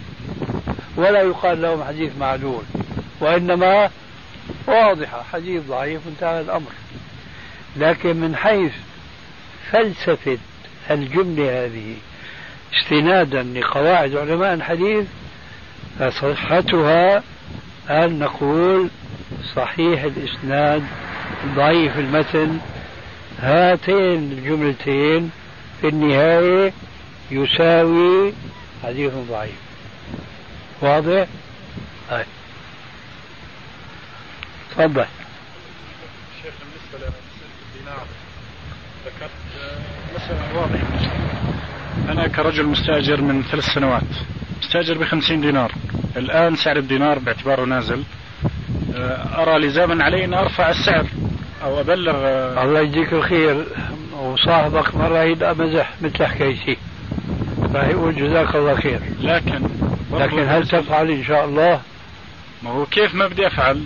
ولا 0.99 1.21
يقال 1.21 1.61
لهم 1.61 1.83
حديث 1.83 2.11
معلول 2.19 2.63
وإنما 3.19 3.89
واضحة 4.67 5.23
حديث 5.33 5.63
ضعيف 5.63 6.01
انتهى 6.07 6.41
الأمر. 6.41 6.71
لكن 7.77 8.15
من 8.15 8.35
حيث 8.35 8.71
فلسفة 9.71 10.37
الجملة 10.91 11.65
هذه 11.65 11.95
استنادا 12.73 13.43
لقواعد 13.43 14.15
علماء 14.15 14.53
الحديث 14.53 15.05
فصحتها 15.99 17.23
أن 17.89 18.19
نقول 18.19 18.89
صحيح 19.55 20.03
الإسناد 20.03 20.83
ضعيف 21.55 21.97
المتن 21.97 22.59
هاتين 23.39 24.31
الجملتين 24.31 25.31
في 25.81 25.87
النهاية 25.87 26.73
يساوي 27.31 28.33
حديث 28.83 29.11
ضعيف. 29.29 29.68
واضح؟ 30.81 31.27
هاي 32.09 32.25
تفضل. 34.71 35.05
شيخ 36.43 36.53
بالنسبة 36.59 36.97
لمسألة 36.97 37.13
الدينار 37.75 38.03
ذكرت 39.05 39.31
مسألة 40.15 40.59
واضحة. 40.59 41.11
أنا 42.09 42.27
كرجل 42.27 42.65
مستأجر 42.65 43.21
من 43.21 43.43
ثلاث 43.43 43.65
سنوات. 43.65 44.03
مستأجر 44.61 44.97
بخمسين 44.97 45.41
دينار. 45.41 45.71
الآن 46.17 46.55
سعر 46.55 46.77
الدينار 46.77 47.19
باعتباره 47.19 47.65
نازل. 47.65 48.03
آه، 48.95 49.41
أرى 49.43 49.67
لزاما 49.67 50.03
علي 50.03 50.25
أن 50.25 50.33
أرفع 50.33 50.69
السعر 50.69 51.05
أو 51.63 51.79
أبلغ 51.79 52.15
آه، 52.15 52.63
الله 52.63 52.79
يجزيك 52.79 53.13
الخير. 53.13 53.65
وصاحبك 54.19 54.95
مرة 54.95 55.23
يبقى 55.23 55.55
مزح 55.55 55.93
مثل 56.01 56.25
حكايتي 56.25 56.77
يقول 57.75 58.15
جزاك 58.15 58.55
الله 58.55 58.75
خير 58.75 58.99
لكن 59.19 59.69
لكن 60.13 60.49
هل 60.49 60.67
تفعل 60.67 61.11
إن 61.11 61.23
شاء 61.23 61.45
الله؟ 61.45 61.81
ما 62.63 62.69
هو 62.69 62.85
كيف 62.85 63.15
ما 63.15 63.27
بدي 63.27 63.47
أفعل؟ 63.47 63.83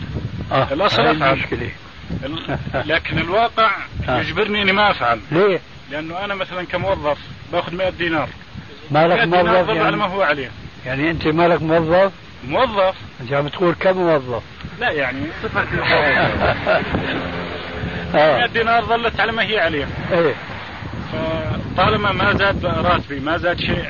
آه 0.51 0.67
الأصل 0.73 1.01
أفعل 1.01 1.33
المشكلة 1.33 1.69
لكن 2.85 3.17
الواقع 3.17 3.71
آه. 4.09 4.19
يجبرني 4.19 4.61
إني 4.61 4.71
ما 4.71 4.91
أفعل 4.91 5.19
ليه؟ 5.31 5.59
لأنه 5.91 6.25
أنا 6.25 6.35
مثلا 6.35 6.63
كموظف 6.63 7.17
باخذ 7.51 7.75
100 7.75 7.89
دينار 7.89 8.29
مالك 8.91 9.27
موظف 9.27 9.67
يعني 9.67 9.79
على 9.79 9.97
ما 9.97 10.05
هو 10.05 10.21
عليه 10.21 10.51
يعني 10.85 11.11
أنت 11.11 11.27
مالك 11.27 11.61
موظف؟ 11.61 12.11
موظف 12.47 12.95
أنت 13.21 13.33
عم 13.33 13.47
تقول 13.47 13.75
كم 13.79 13.97
موظف؟ 13.97 14.43
لا 14.79 14.91
يعني 14.91 15.19
صفر 15.43 15.65
100 18.13 18.45
دينار 18.45 18.85
ظلت 18.85 19.19
على 19.19 19.31
ما 19.31 19.43
هي 19.43 19.59
عليه 19.59 19.87
إيه 20.11 20.35
فطالما 21.75 22.11
ما 22.11 22.33
زاد 22.33 22.65
راتبي 22.65 23.19
ما 23.19 23.37
زاد 23.37 23.59
شيء 23.59 23.85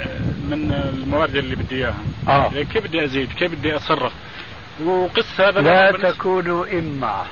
من 0.50 0.72
الموارد 0.94 1.36
اللي 1.36 1.56
بدي 1.56 1.76
إياها. 1.76 1.96
آه. 2.28 2.50
كيف 2.50 2.84
بدي 2.84 3.06
أزيد؟ 3.06 3.30
كيف 3.34 3.52
بدي 3.52 3.76
أتصرف؟ 3.76 4.12
وقص 4.86 5.40
هذا 5.42 5.62
لا 5.62 6.12
تكونوا 6.12 6.80
إما. 6.80 7.24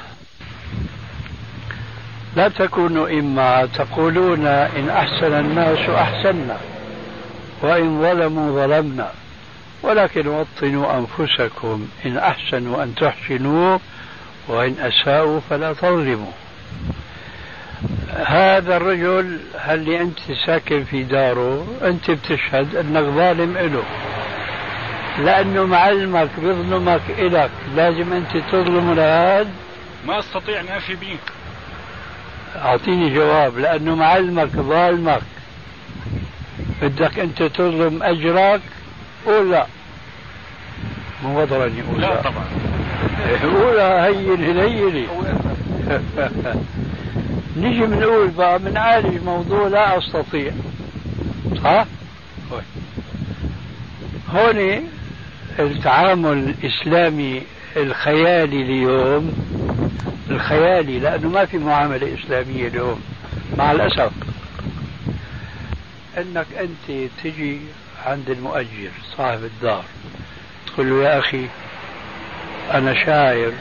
لا 2.35 2.47
تكونوا 2.47 3.09
إما. 3.09 3.65
تقولون 3.65 4.45
إن 4.47 4.89
أحسن 4.89 5.33
الناس 5.33 5.89
أحسنا 5.89 6.57
وإن 7.61 8.01
ظلموا 8.01 8.65
ظلمنا. 8.65 9.11
ولكن 9.83 10.27
وطنوا 10.27 10.97
أنفسكم. 10.97 11.87
إن 12.05 12.17
أحسنوا 12.17 12.83
أن 12.83 12.95
تحسنوا 12.95 13.77
وإن 14.47 14.75
أساءوا 14.79 15.39
فلا 15.49 15.73
تظلموا. 15.73 16.31
هذا 18.15 18.77
الرجل 18.77 19.39
هل 19.59 19.89
أنت 19.89 20.19
ساكن 20.45 20.83
في 20.83 21.03
داره 21.03 21.67
أنت 21.83 22.11
بتشهد 22.11 22.75
أنك 22.75 23.03
ظالم 23.03 23.57
له 23.57 23.83
لأنه 25.19 25.65
معلمك 25.65 26.29
بيظلمك 26.37 27.01
إلك. 27.19 27.49
لازم 27.75 28.13
أنت 28.13 28.37
تظلم 28.37 28.93
لهذا 28.93 29.49
ما 30.07 30.19
أستطيع 30.19 30.59
أن 30.59 30.67
أفي 30.67 30.95
به 30.95 31.15
أعطيني 32.55 33.15
جواب 33.15 33.57
لأنه 33.57 33.95
معلمك 33.95 34.49
ظالمك. 34.49 35.21
بدك 36.81 37.19
أنت 37.19 37.43
تظلم 37.43 38.03
أجرك؟ 38.03 38.61
قول 39.25 39.51
لا. 39.51 39.65
مو 41.23 41.41
وضرني 41.41 41.83
لا 41.97 42.21
طبعا. 42.21 42.45
قول 43.53 43.79
هين 43.79 44.57
هيني 44.59 45.07
نجي 47.57 47.85
بنقول 47.85 48.27
بقى 48.27 48.59
بنعالج 48.59 49.23
موضوع 49.23 49.67
لا 49.67 49.97
أستطيع. 49.97 50.51
صح؟ 51.63 51.85
هون 54.33 54.83
التعامل 55.59 56.55
الإسلامي 56.63 57.41
الخيالي 57.77 58.61
اليوم 58.61 59.33
الخيالي 60.29 60.99
لأنه 60.99 61.29
ما 61.29 61.45
في 61.45 61.57
معاملة 61.57 62.17
إسلامية 62.19 62.67
اليوم 62.67 63.01
مع 63.57 63.71
الأسف. 63.71 64.11
أنك 66.17 66.45
أنت 66.59 67.09
تجي 67.23 67.57
عند 68.05 68.29
المؤجر 68.29 68.89
صاحب 69.17 69.43
الدار 69.43 69.83
تقول 70.67 70.89
له 70.89 71.03
يا 71.03 71.19
أخي 71.19 71.45
أنا 72.73 73.05
شاعر 73.05 73.51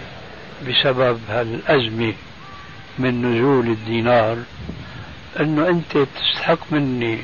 بسبب 0.68 1.18
هالأزمة. 1.30 2.12
من 2.98 3.22
نزول 3.22 3.66
الدينار 3.66 4.36
أنه 5.40 5.68
أنت 5.68 6.06
تستحق 6.16 6.58
مني 6.70 7.18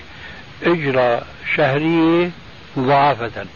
أجرة 0.62 1.22
شهرية 1.56 2.30
مضاعفة. 2.76 3.46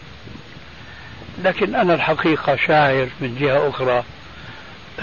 لكن 1.43 1.75
أنا 1.75 1.93
الحقيقة 1.93 2.55
شاعر 2.55 3.07
من 3.21 3.37
جهة 3.39 3.69
أخرى 3.69 4.03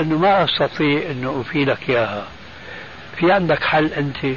أنه 0.01 0.19
ما 0.19 0.45
أستطيع 0.45 1.11
أنه 1.11 1.41
أفيدك 1.41 1.91
إياها. 1.91 2.27
في 3.17 3.33
عندك 3.33 3.63
حل 3.63 3.93
أنت؟ 3.93 4.37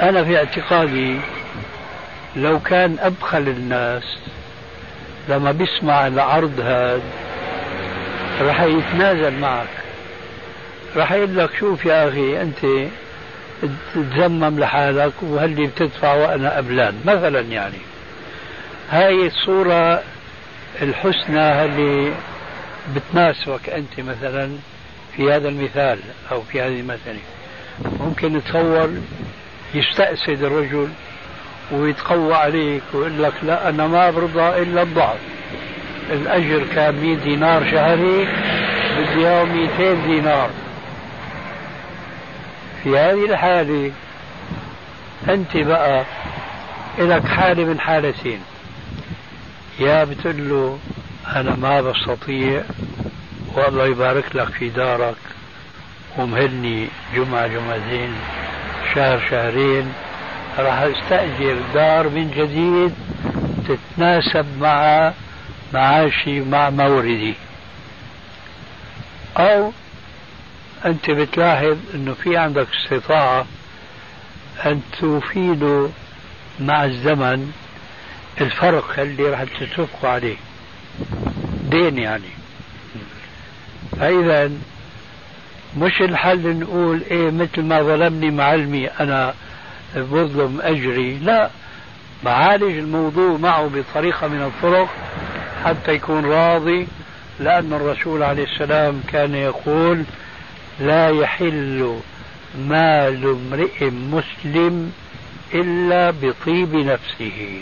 أنا 0.00 0.24
في 0.24 0.36
اعتقادي 0.36 1.16
لو 2.36 2.60
كان 2.60 2.96
أبخل 3.00 3.48
الناس 3.48 4.18
لما 5.28 5.52
بيسمع 5.52 6.06
العرض 6.06 6.60
هذا 6.60 7.02
راح 8.40 8.62
يتنازل 8.62 9.40
معك. 9.40 9.79
راح 10.96 11.12
يقول 11.12 11.38
لك 11.38 11.50
شوف 11.58 11.84
يا 11.84 12.08
أخي 12.08 12.42
أنت 12.42 12.88
تزمم 13.94 14.58
لحالك 14.60 15.12
وهلي 15.22 15.66
بتدفع 15.66 16.14
وأنا 16.14 16.58
أبلان 16.58 16.94
مثلا 17.04 17.40
يعني. 17.40 17.78
هاي 18.90 19.26
الصورة 19.26 20.02
الحسنى 20.82 21.64
اللي 21.64 22.12
بتناسبك 22.96 23.68
أنت 23.68 24.00
مثلا 24.00 24.50
في 25.16 25.32
هذا 25.32 25.48
المثال 25.48 25.98
أو 26.32 26.42
في 26.42 26.60
هذه 26.60 26.80
المثلة. 26.80 27.18
ممكن 28.00 28.32
نتصور 28.32 28.90
يستأسد 29.74 30.42
الرجل 30.42 30.88
ويتقوى 31.72 32.34
عليك 32.34 32.82
ويقول 32.94 33.22
لك 33.22 33.32
لا 33.42 33.68
أنا 33.68 33.86
ما 33.86 34.10
برضى 34.10 34.62
إلا 34.62 34.82
الضعف. 34.82 35.18
الأجر 36.12 36.64
كان 36.74 36.94
100 36.94 37.16
دينار 37.16 37.70
شهري 37.70 38.28
بدي 38.98 39.26
إياه 39.26 39.44
200 39.44 40.06
دينار. 40.06 40.50
في 42.84 42.98
هذه 42.98 43.24
الحالة 43.24 43.92
أنت 45.28 45.56
بقى 45.56 46.04
لك 46.98 47.24
حالة 47.26 47.64
من 47.64 47.80
حالتين 47.80 48.40
يا 49.78 50.04
بتقول 50.04 50.48
له 50.48 50.78
أنا 51.36 51.56
ما 51.56 51.80
بستطيع 51.80 52.62
والله 53.54 53.86
يبارك 53.86 54.36
لك 54.36 54.48
في 54.48 54.68
دارك 54.68 55.16
ومهلني 56.18 56.88
جمعة 57.14 57.46
جمعتين 57.46 58.14
شهر 58.94 59.20
شهرين. 59.30 59.92
راح 60.58 60.78
استأجر 60.78 61.56
دار 61.74 62.08
من 62.08 62.30
جديد 62.30 62.94
تتناسب 63.68 64.46
مع 64.60 65.12
معاشي 65.74 66.40
مع 66.40 66.70
موردي 66.70 67.34
أو 69.36 69.72
أنت 70.84 71.10
بتلاحظ 71.10 71.76
أنه 71.94 72.12
في 72.14 72.36
عندك 72.36 72.66
استطاعة 72.82 73.46
أن 74.66 74.80
تفيده 75.00 75.88
مع 76.60 76.84
الزمن 76.84 77.52
الفرق 78.40 79.00
اللي 79.00 79.22
راح 79.22 79.44
تتفقوا 79.44 80.10
عليه. 80.10 80.36
دين 81.70 81.98
يعني. 81.98 82.30
فإذا 84.00 84.50
مش 85.78 86.00
الحل 86.02 86.56
نقول 86.58 87.02
إيه 87.10 87.30
مثل 87.30 87.62
ما 87.62 87.82
ظلمني 87.82 88.30
معلمي 88.30 88.86
أنا 88.88 89.34
بظلم 89.96 90.60
أجري 90.62 91.18
لا. 91.18 91.50
معالج 92.24 92.76
الموضوع 92.78 93.36
معه 93.36 93.70
بطريقة 93.74 94.28
من 94.28 94.42
الطرق 94.42 94.88
حتى 95.64 95.92
يكون 95.92 96.24
راضي 96.24 96.86
لأن 97.40 97.72
الرسول 97.72 98.22
عليه 98.22 98.44
السلام 98.44 99.02
كان 99.12 99.34
يقول 99.34 100.04
لا 100.80 101.08
يحل 101.08 102.00
مال 102.58 103.24
امرئ 103.24 103.90
مسلم 103.90 104.92
إلا 105.54 106.10
بطيب 106.10 106.74
نفسه. 106.74 107.60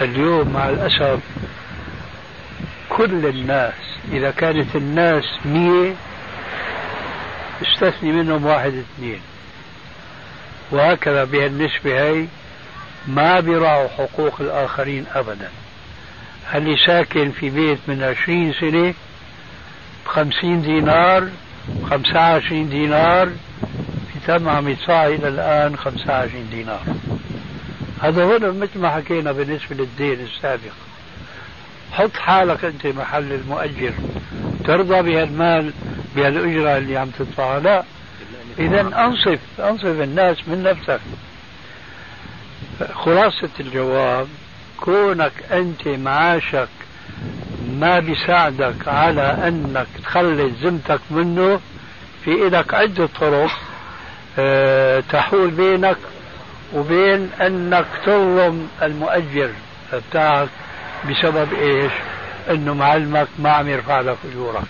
اليوم 0.00 0.52
مع 0.52 0.68
الأسف 0.68 1.20
كل 2.88 3.26
الناس 3.26 3.74
إذا 4.12 4.30
كانت 4.30 4.76
الناس 4.76 5.24
مية 5.44 5.94
استثني 7.62 8.12
منهم 8.12 8.46
واحد 8.46 8.74
اثنين. 8.74 9.20
وهكذا 10.70 11.24
بهالنسبة 11.24 12.02
هي 12.02 12.26
ما 13.06 13.40
بيراعوا 13.40 13.88
حقوق 13.88 14.40
الآخرين 14.40 15.06
أبدا. 15.14 15.50
اللي 16.54 16.76
ساكن 16.86 17.30
في 17.30 17.50
بيت 17.50 17.78
من 17.88 18.02
عشرين 18.02 18.54
سنة 18.60 18.94
بخمسين 20.06 20.62
دينار 20.62 21.28
خمسة 21.90 22.14
وعشرين 22.14 22.68
دينار. 22.68 23.28
في 24.12 24.18
تم 24.26 24.48
عم 24.48 24.68
يدفع 24.68 25.06
إلى 25.06 25.28
الآن 25.28 25.76
خمسة 25.76 26.12
وعشرين 26.12 26.48
دينار. 26.50 26.82
هذا 28.02 28.24
هنا 28.24 28.50
مثل 28.50 28.78
ما 28.78 28.90
حكينا 28.90 29.32
بالنسبة 29.32 29.76
للدين 29.76 30.20
السابق. 30.20 30.72
حط 31.92 32.16
حالك 32.16 32.64
أنت 32.64 32.86
محل 32.86 33.32
المؤجر. 33.32 33.92
ترضى 34.64 35.02
بهالمال 35.02 35.72
بهالأجرة 36.16 36.78
اللي 36.78 36.96
عم 36.96 37.10
تدفعها. 37.18 37.60
لا. 37.60 37.84
إذا 38.58 38.80
أنصف 38.80 39.38
أنصف 39.60 40.00
الناس 40.00 40.48
من 40.48 40.62
نفسك. 40.62 41.00
خلاصة 42.94 43.50
الجواب 43.60 44.28
كونك 44.80 45.32
أنت 45.52 45.88
معاشك 45.88 46.68
ما 47.82 47.98
بيساعدك 47.98 48.88
على 48.88 49.48
أنك 49.48 49.86
تخلص 50.04 50.52
ذمتك 50.62 51.00
منه. 51.10 51.60
في 52.24 52.30
إلك 52.46 52.74
عدة 52.74 53.08
طرق 53.20 53.50
أه 54.38 55.00
تحول 55.00 55.50
بينك 55.50 55.96
وبين 56.74 57.30
أنك 57.40 57.86
تظلم 58.06 58.68
المؤجر 58.82 59.50
بتاعك 59.92 60.48
بسبب 61.10 61.54
إيش؟ 61.54 61.92
أنه 62.50 62.74
معلمك 62.74 63.28
ما 63.38 63.50
عم 63.50 63.68
يرفع 63.68 64.00
لك 64.00 64.16
أجورك. 64.32 64.62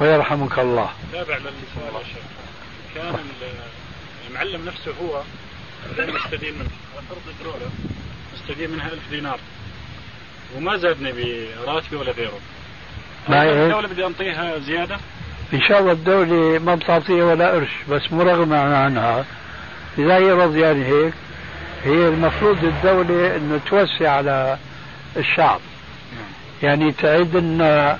ويرحمك 0.00 0.58
الله. 0.58 0.90
تابع 1.12 1.36
للسؤال 1.36 1.94
يا 1.94 2.04
شيخ. 2.04 2.24
كان 2.94 3.14
المعلم 4.30 4.64
نفسه 4.66 4.92
هو 5.02 5.22
مستدين 5.98 6.54
منه. 6.54 6.70
فرض 7.08 7.22
الدولة 7.38 7.70
مستدين 8.34 8.70
منها 8.70 8.86
ألف 8.86 9.10
دينار. 9.10 9.38
وما 10.56 10.76
زادني 10.76 11.12
براتبي 11.66 11.96
ولا 11.96 12.12
غيره. 12.12 12.38
ما 13.28 13.42
الدولة 13.42 13.88
بدي 13.88 14.06
أنطيها 14.06 14.58
زيادة؟ 14.58 14.96
إن 15.52 15.60
شاء 15.60 15.80
الله 15.80 15.92
الدولة 15.92 16.58
ما 16.58 16.74
بتعطيها 16.74 17.24
ولا 17.24 17.50
قرش 17.50 17.70
بس 17.90 18.12
مرغمة 18.12 18.76
عنها. 18.76 19.24
إذا 19.98 20.16
هي 20.16 20.32
رضيانة 20.32 20.86
هيك 20.86 21.14
هي 21.84 22.08
المفروض 22.08 22.64
الدولة 22.64 23.36
أنه 23.36 23.60
توسع 23.70 24.10
على 24.10 24.58
الشعب. 25.16 25.60
يعني 26.62 26.92
تعد 26.92 27.36
لنا 27.36 27.98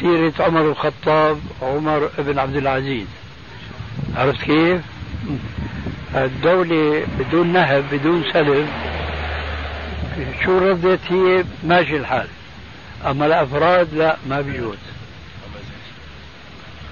سيرة 0.00 0.32
عمر 0.40 0.60
الخطاب 0.60 1.40
عمر 1.62 2.10
بن 2.18 2.38
عبد 2.38 2.56
العزيز. 2.56 3.06
عرفت 4.16 4.42
كيف؟ 4.42 4.80
الدولة 6.14 7.06
بدون 7.18 7.52
نهب 7.52 7.84
بدون 7.92 8.24
سلب 8.32 8.68
شو 10.44 10.58
ردت 10.58 11.00
هي؟ 11.08 11.44
ماشي 11.64 11.96
الحال. 11.96 12.26
أما 13.06 13.26
الأفراد 13.26 13.94
لا 13.94 14.16
ما 14.28 14.40
بيجوز. 14.40 14.78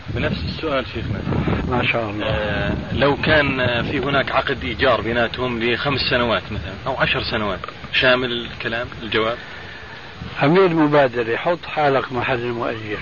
بنفس 0.08 0.44
السؤال 0.44 0.86
شيخنا. 0.94 1.20
ما 1.68 1.84
شاء 1.92 2.10
الله. 2.10 2.26
آه 2.26 2.72
لو 2.92 3.16
كان 3.16 3.82
في 3.90 3.98
هناك 3.98 4.32
عقد 4.32 4.64
إيجار 4.64 5.00
بيناتهم 5.00 5.62
لخمس 5.62 6.00
سنوات 6.10 6.42
مثلا 6.50 6.74
أو 6.86 6.96
عشر 6.96 7.22
سنوات 7.22 7.60
شامل 7.92 8.32
الكلام 8.32 8.86
الجواب؟ 9.02 9.38
أمير 10.42 10.66
المبادرة 10.66 11.36
حط 11.36 11.66
حالك 11.66 12.12
محل 12.12 12.38
المؤجر 12.38 12.98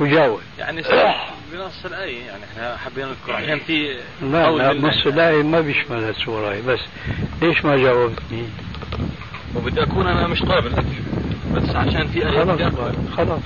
وجاوب 0.00 0.40
يعني 0.58 0.82
بنص 1.52 1.84
الآية 1.84 2.24
يعني 2.26 2.44
إحنا 2.44 2.76
حبينا 2.76 3.08
نذكر. 3.08 3.32
عشان 3.32 3.58
في 3.58 3.96
لا 4.22 4.50
لا 4.50 4.72
نص 4.72 5.06
الآية 5.06 5.42
ما 5.42 5.60
بيشمل 5.60 5.98
السورة 5.98 6.60
بس 6.66 6.80
ليش 7.42 7.64
ما 7.64 7.76
جاوبتني؟ 7.76 8.44
وبدي 9.56 9.82
أكون 9.82 10.06
أنا 10.06 10.26
مش 10.26 10.42
قابل 10.42 10.70
بس 11.54 11.76
عشان 11.76 12.06
في 12.06 12.26
آية 12.26 12.44
خلاص 12.44 12.60
خلاص. 13.16 13.40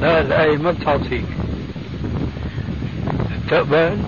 لا 0.00 0.20
الآية 0.20 0.56
ما 0.56 0.70
بتعطيك. 0.70 1.24
تقبل؟ 3.50 3.98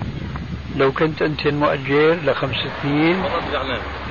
لو 0.77 0.91
كنت 0.91 1.21
أنت 1.21 1.45
المؤجر 1.45 2.17
لخمس 2.25 2.55
سنين 2.83 3.23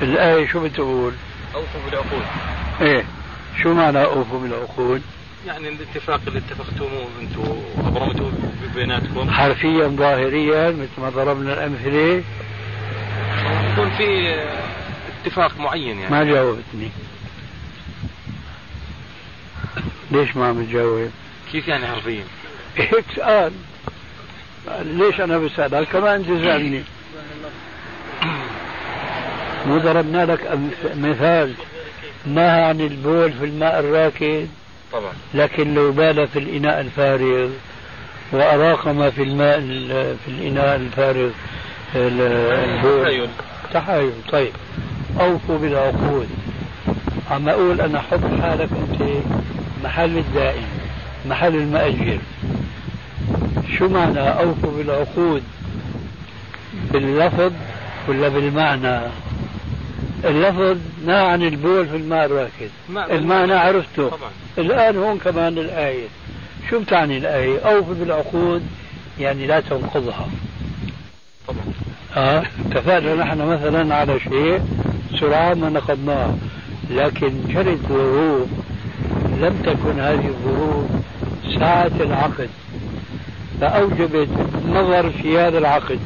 الآية 0.01 0.47
شو 0.47 0.59
بتقول؟ 0.63 1.13
أوفوا 1.55 1.79
بالعقود. 1.85 2.23
إيه 2.81 3.03
شو 3.63 3.73
معنى 3.73 4.03
أوفوا 4.03 4.39
بالعقود؟ 4.39 5.01
يعني 5.47 5.69
الاتفاق 5.69 6.21
اللي 6.27 6.39
اتفقتموه 6.39 7.07
أنتم 7.21 7.61
ابرمتوا 7.87 8.31
بيناتكم؟ 8.75 9.29
حرفيا 9.29 9.87
ظاهريا 9.87 10.71
مثل 10.71 11.01
ما 11.01 11.09
ضربنا 11.09 11.53
الأمثلة. 11.53 12.23
يكون 13.71 13.89
في 13.97 14.35
اتفاق 15.25 15.59
معين 15.59 15.99
يعني. 15.99 16.11
ما 16.11 16.23
جاوبتني. 16.23 16.89
ليش 20.11 20.35
ما 20.35 20.47
عم 20.47 20.65
تجاوب؟ 20.65 21.11
كيف 21.51 21.67
يعني 21.67 21.87
حرفيا؟ 21.87 22.23
هيك 22.77 23.05
سؤال. 23.15 23.53
ليش 24.81 25.21
أنا 25.21 25.37
بسألك 25.37 25.87
كمان 25.87 26.15
انت 26.15 26.27
سألني 26.27 26.83
مو 29.67 29.77
ضربنا 29.77 30.25
لك 30.25 30.59
مثال. 30.95 31.53
نهى 32.25 32.61
عن 32.61 32.81
البول 32.81 33.33
في 33.33 33.45
الماء 33.45 33.79
الراكد؟ 33.79 34.47
طبعا. 34.93 35.11
لكن 35.33 35.73
لو 35.73 35.91
بال 35.91 36.27
في 36.27 36.39
الإناء 36.39 36.81
الفارغ 36.81 37.49
وأراق 38.31 38.87
ما 38.87 39.09
في 39.09 39.23
الماء 39.23 39.59
في 40.25 40.27
الإناء 40.27 40.75
الفارغ 40.75 41.29
البول. 41.95 43.27
تحايل 43.73 44.11
طيب. 44.31 44.51
أوفوا 45.19 45.57
بالعقود 45.57 46.29
عم 47.31 47.49
أقول 47.49 47.81
أنا 47.81 48.01
حط 48.01 48.19
حالك 48.41 48.69
أنت 48.71 49.09
محل 49.83 50.17
الدائن 50.17 50.65
محل 51.25 51.55
المأجر 51.55 52.17
شو 53.77 53.87
معنى 53.87 54.19
أوفوا 54.19 54.71
بالعقود 54.77 55.43
باللفظ 56.91 57.51
ولا 58.07 58.27
بالمعنى؟ 58.27 58.99
اللفظ 60.25 60.77
نهى 61.05 61.25
عن 61.25 61.41
البول 61.41 61.87
في 61.87 61.95
الماء 61.95 62.25
الراكد 62.25 62.69
المعنى 63.11 63.53
عرفته. 63.53 64.09
طبعا. 64.09 64.29
الآن 64.57 64.97
هون 64.97 65.17
كمان 65.17 65.57
الآية. 65.57 66.07
شو 66.69 66.79
بتعني 66.79 67.17
الآية؟ 67.17 67.59
أوفي 67.59 67.93
بالعقود 67.93 68.63
يعني 69.19 69.47
لا 69.47 69.59
تنقضها. 69.59 70.27
طبعا. 71.47 71.63
آه 72.15 72.43
اتفقنا 72.65 73.15
نحن 73.15 73.41
مثلا 73.41 73.95
على 73.95 74.19
شيء 74.19 74.61
سرعان 75.19 75.59
ما 75.59 75.69
نقضناه 75.69 76.35
لكن 76.89 77.33
جرت 77.47 77.79
ظروف 77.89 78.47
لم 79.41 79.61
تكن 79.65 79.99
هذه 79.99 80.27
الظروف 80.27 80.85
ساعة 81.59 81.91
العقد. 81.99 82.49
فأوجبت 83.61 84.29
نظر 84.67 85.09
في 85.09 85.39
هذا 85.39 85.57
العقد. 85.57 85.99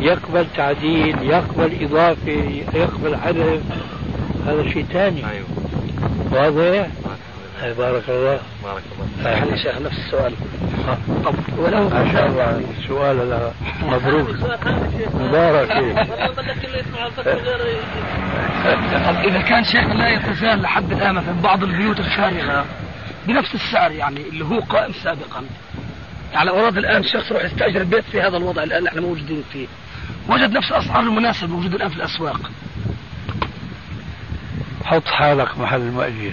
يقبل 0.00 0.46
تعديل 0.56 1.22
يقبل 1.22 1.84
إضافة 1.84 2.62
يقبل 2.74 3.16
حذف 3.16 3.62
هذا 4.46 4.70
شيء 4.72 4.84
ثاني 4.92 5.30
أيوه. 5.30 5.46
واضح؟ 6.32 6.86
بارك 7.78 8.08
الله 8.08 8.40
بارك 8.64 8.82
الله. 9.18 9.30
يعني 9.30 9.58
شيخ 9.62 9.80
نفس 9.80 9.98
السؤال. 9.98 10.34
طب 11.24 11.34
ولو 11.58 11.88
ما 11.88 12.12
شاء 12.12 12.26
الله 12.26 12.62
سؤال 12.88 13.50
مبروك 13.82 14.28
مبارك 15.14 15.68
طب 19.06 19.16
إذا 19.24 19.40
كان 19.40 19.64
شيخ 19.64 19.84
لا 19.84 20.08
يتزال 20.08 20.62
لحد 20.62 20.92
الآن 20.92 21.14
مثلا 21.14 21.40
بعض 21.42 21.62
البيوت 21.62 22.00
الفارغه 22.00 22.64
بنفس 23.26 23.54
السعر 23.54 23.90
يعني 23.90 24.20
اللي 24.20 24.44
هو 24.44 24.60
قائم 24.60 24.92
سابقا 24.92 25.44
يعني 26.32 26.50
اراد 26.50 26.78
الآن 26.78 27.02
شخص 27.02 27.30
يروح 27.30 27.44
يستأجر 27.44 27.80
البيت 27.80 28.04
في 28.04 28.20
هذا 28.20 28.36
الوضع 28.36 28.62
الآن 28.62 28.86
إحنا 28.86 29.00
موجودين 29.00 29.44
فيه. 29.52 29.66
وجد 30.28 30.52
نفس 30.52 30.70
الأسعار 30.70 31.00
المناسبه 31.00 31.46
موجودة 31.46 31.76
الآن 31.76 31.88
في 31.88 31.96
الأسواق. 31.96 32.50
حط 34.84 35.06
حالك 35.06 35.58
محل 35.58 35.80
المؤجر 35.80 36.32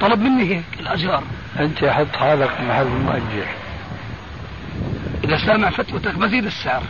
طلب 0.00 0.20
مني 0.20 0.56
هيك 0.56 0.80
الأجار. 0.80 1.22
أنت 1.60 1.84
حط 1.84 2.16
حالك 2.16 2.60
محل 2.60 2.86
المؤجر 2.86 3.46
إذا 5.24 5.46
سامع 5.46 5.70
فتوتك 5.70 6.14
بزيد 6.14 6.44
السعر. 6.44 6.82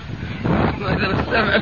اذا 0.80 1.24
سامع 1.30 1.58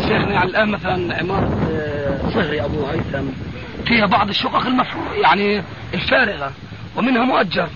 شيخنا 0.00 0.32
يعني 0.32 0.50
الآن 0.50 0.68
مثلا 0.68 1.18
عمارة 1.18 1.68
آه، 1.72 2.30
صهري 2.34 2.64
أبو 2.64 2.86
هيثم. 2.86 3.47
فيها 3.88 4.06
بعض 4.06 4.28
الشقق 4.28 4.66
المفروض 4.66 5.04
يعني 5.14 5.62
الفارغة 5.94 6.52
ومنها 6.96 7.24
مؤجر. 7.24 7.68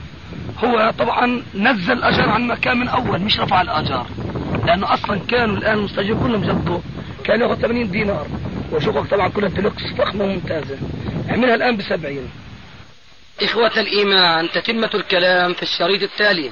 هو 0.65 0.93
طبعا 0.99 1.43
نزل 1.55 1.93
الآجار 1.93 2.29
عن 2.29 2.47
مكان 2.47 2.77
من 2.77 2.89
أول 2.89 3.21
مش 3.21 3.41
رفع 3.41 3.61
الآجار. 3.61 4.07
لأنه 4.67 4.95
أصلا 4.95 5.21
كانوا 5.29 5.57
الآن 5.57 5.79
المستاجرين 5.79 6.21
كلهم 6.21 6.45
جنبه 6.45 6.83
كان 7.25 7.41
ياخذ 7.41 7.61
80 7.61 7.91
دينار. 7.91 8.27
وشقق 8.73 9.07
طبعا 9.11 9.29
كلها 9.29 9.49
ديلوكس 9.49 9.83
فخمة 9.99 10.25
وممتازه 10.25 10.79
عملها 11.29 11.55
الآن 11.55 11.77
ب 11.77 11.83
70 11.83 12.31
إخوة 13.43 13.81
الإيمان 13.81 14.49
تتمة 14.51 14.91
الكلام 14.95 15.53
في 15.53 15.63
الشريط 15.63 16.03
التالي. 16.03 16.51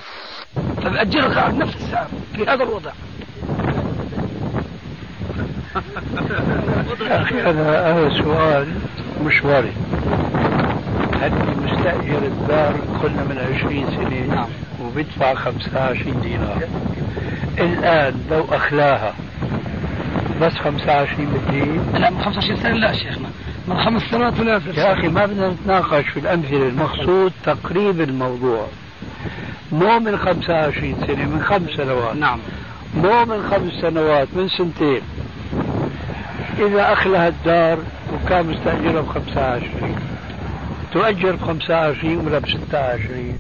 فبأجرها 0.76 1.48
نفس 1.52 1.76
السعر 1.76 2.08
في 2.36 2.42
هذا 2.42 2.62
الوضع. 2.62 2.92
أنا 5.76 7.90
هذا 7.90 8.22
سؤال 8.22 8.66
مشواري. 9.24 9.72
هدي 11.14 11.34
مستأجر 11.64 12.18
الدار 12.18 12.74
قلنا 13.02 13.24
من 13.24 13.38
عشرين 13.38 13.86
سنة 13.86 14.34
نعم. 14.34 14.46
وبدفع 14.82 15.34
خمسة 15.34 15.80
عشرين 15.80 16.20
دينار؟ 16.20 16.62
الآن 17.58 18.14
لو 18.30 18.44
أخلاها 18.52 19.14
بس 20.40 20.52
25 20.52 21.26
بالدين؟ 21.26 21.82
لا 21.94 22.10
من 22.10 22.22
25 22.22 22.56
سنة 22.56 22.74
لا 22.74 22.92
شيخنا. 22.92 23.28
من 23.68 23.78
خمس 23.78 24.02
سنوات 24.02 24.40
ولا 24.40 24.60
يا 24.76 24.92
أخي 24.92 25.08
ما 25.08 25.26
بدنا 25.26 25.48
نتناقش 25.48 26.08
في 26.08 26.20
الأمثلة 26.20 26.68
المقصود 26.68 27.32
تقريب 27.44 28.00
الموضوع. 28.00 28.66
مو 29.72 29.98
من 29.98 30.16
25 30.16 30.94
سنة 31.06 31.24
من 31.24 31.42
خمس 31.42 31.70
سنوات. 31.76 32.16
نعم. 32.16 32.38
مو 32.96 33.24
من 33.24 33.42
خمس 33.50 33.72
سنوات 33.82 34.28
من 34.36 34.48
سنتين. 34.48 35.00
إذا 36.60 36.92
أخلها 36.92 37.28
الدار 37.28 37.78
وكان 38.14 38.46
مستأجرها 38.46 39.00
بخمسة 39.00 39.40
عشرين 39.40 39.96
تؤجر 40.92 41.36
بخمسة 41.36 41.74
عشرين 41.76 42.18
ولا 42.18 42.38
بستة 42.38 42.78
عشرين 42.78 43.38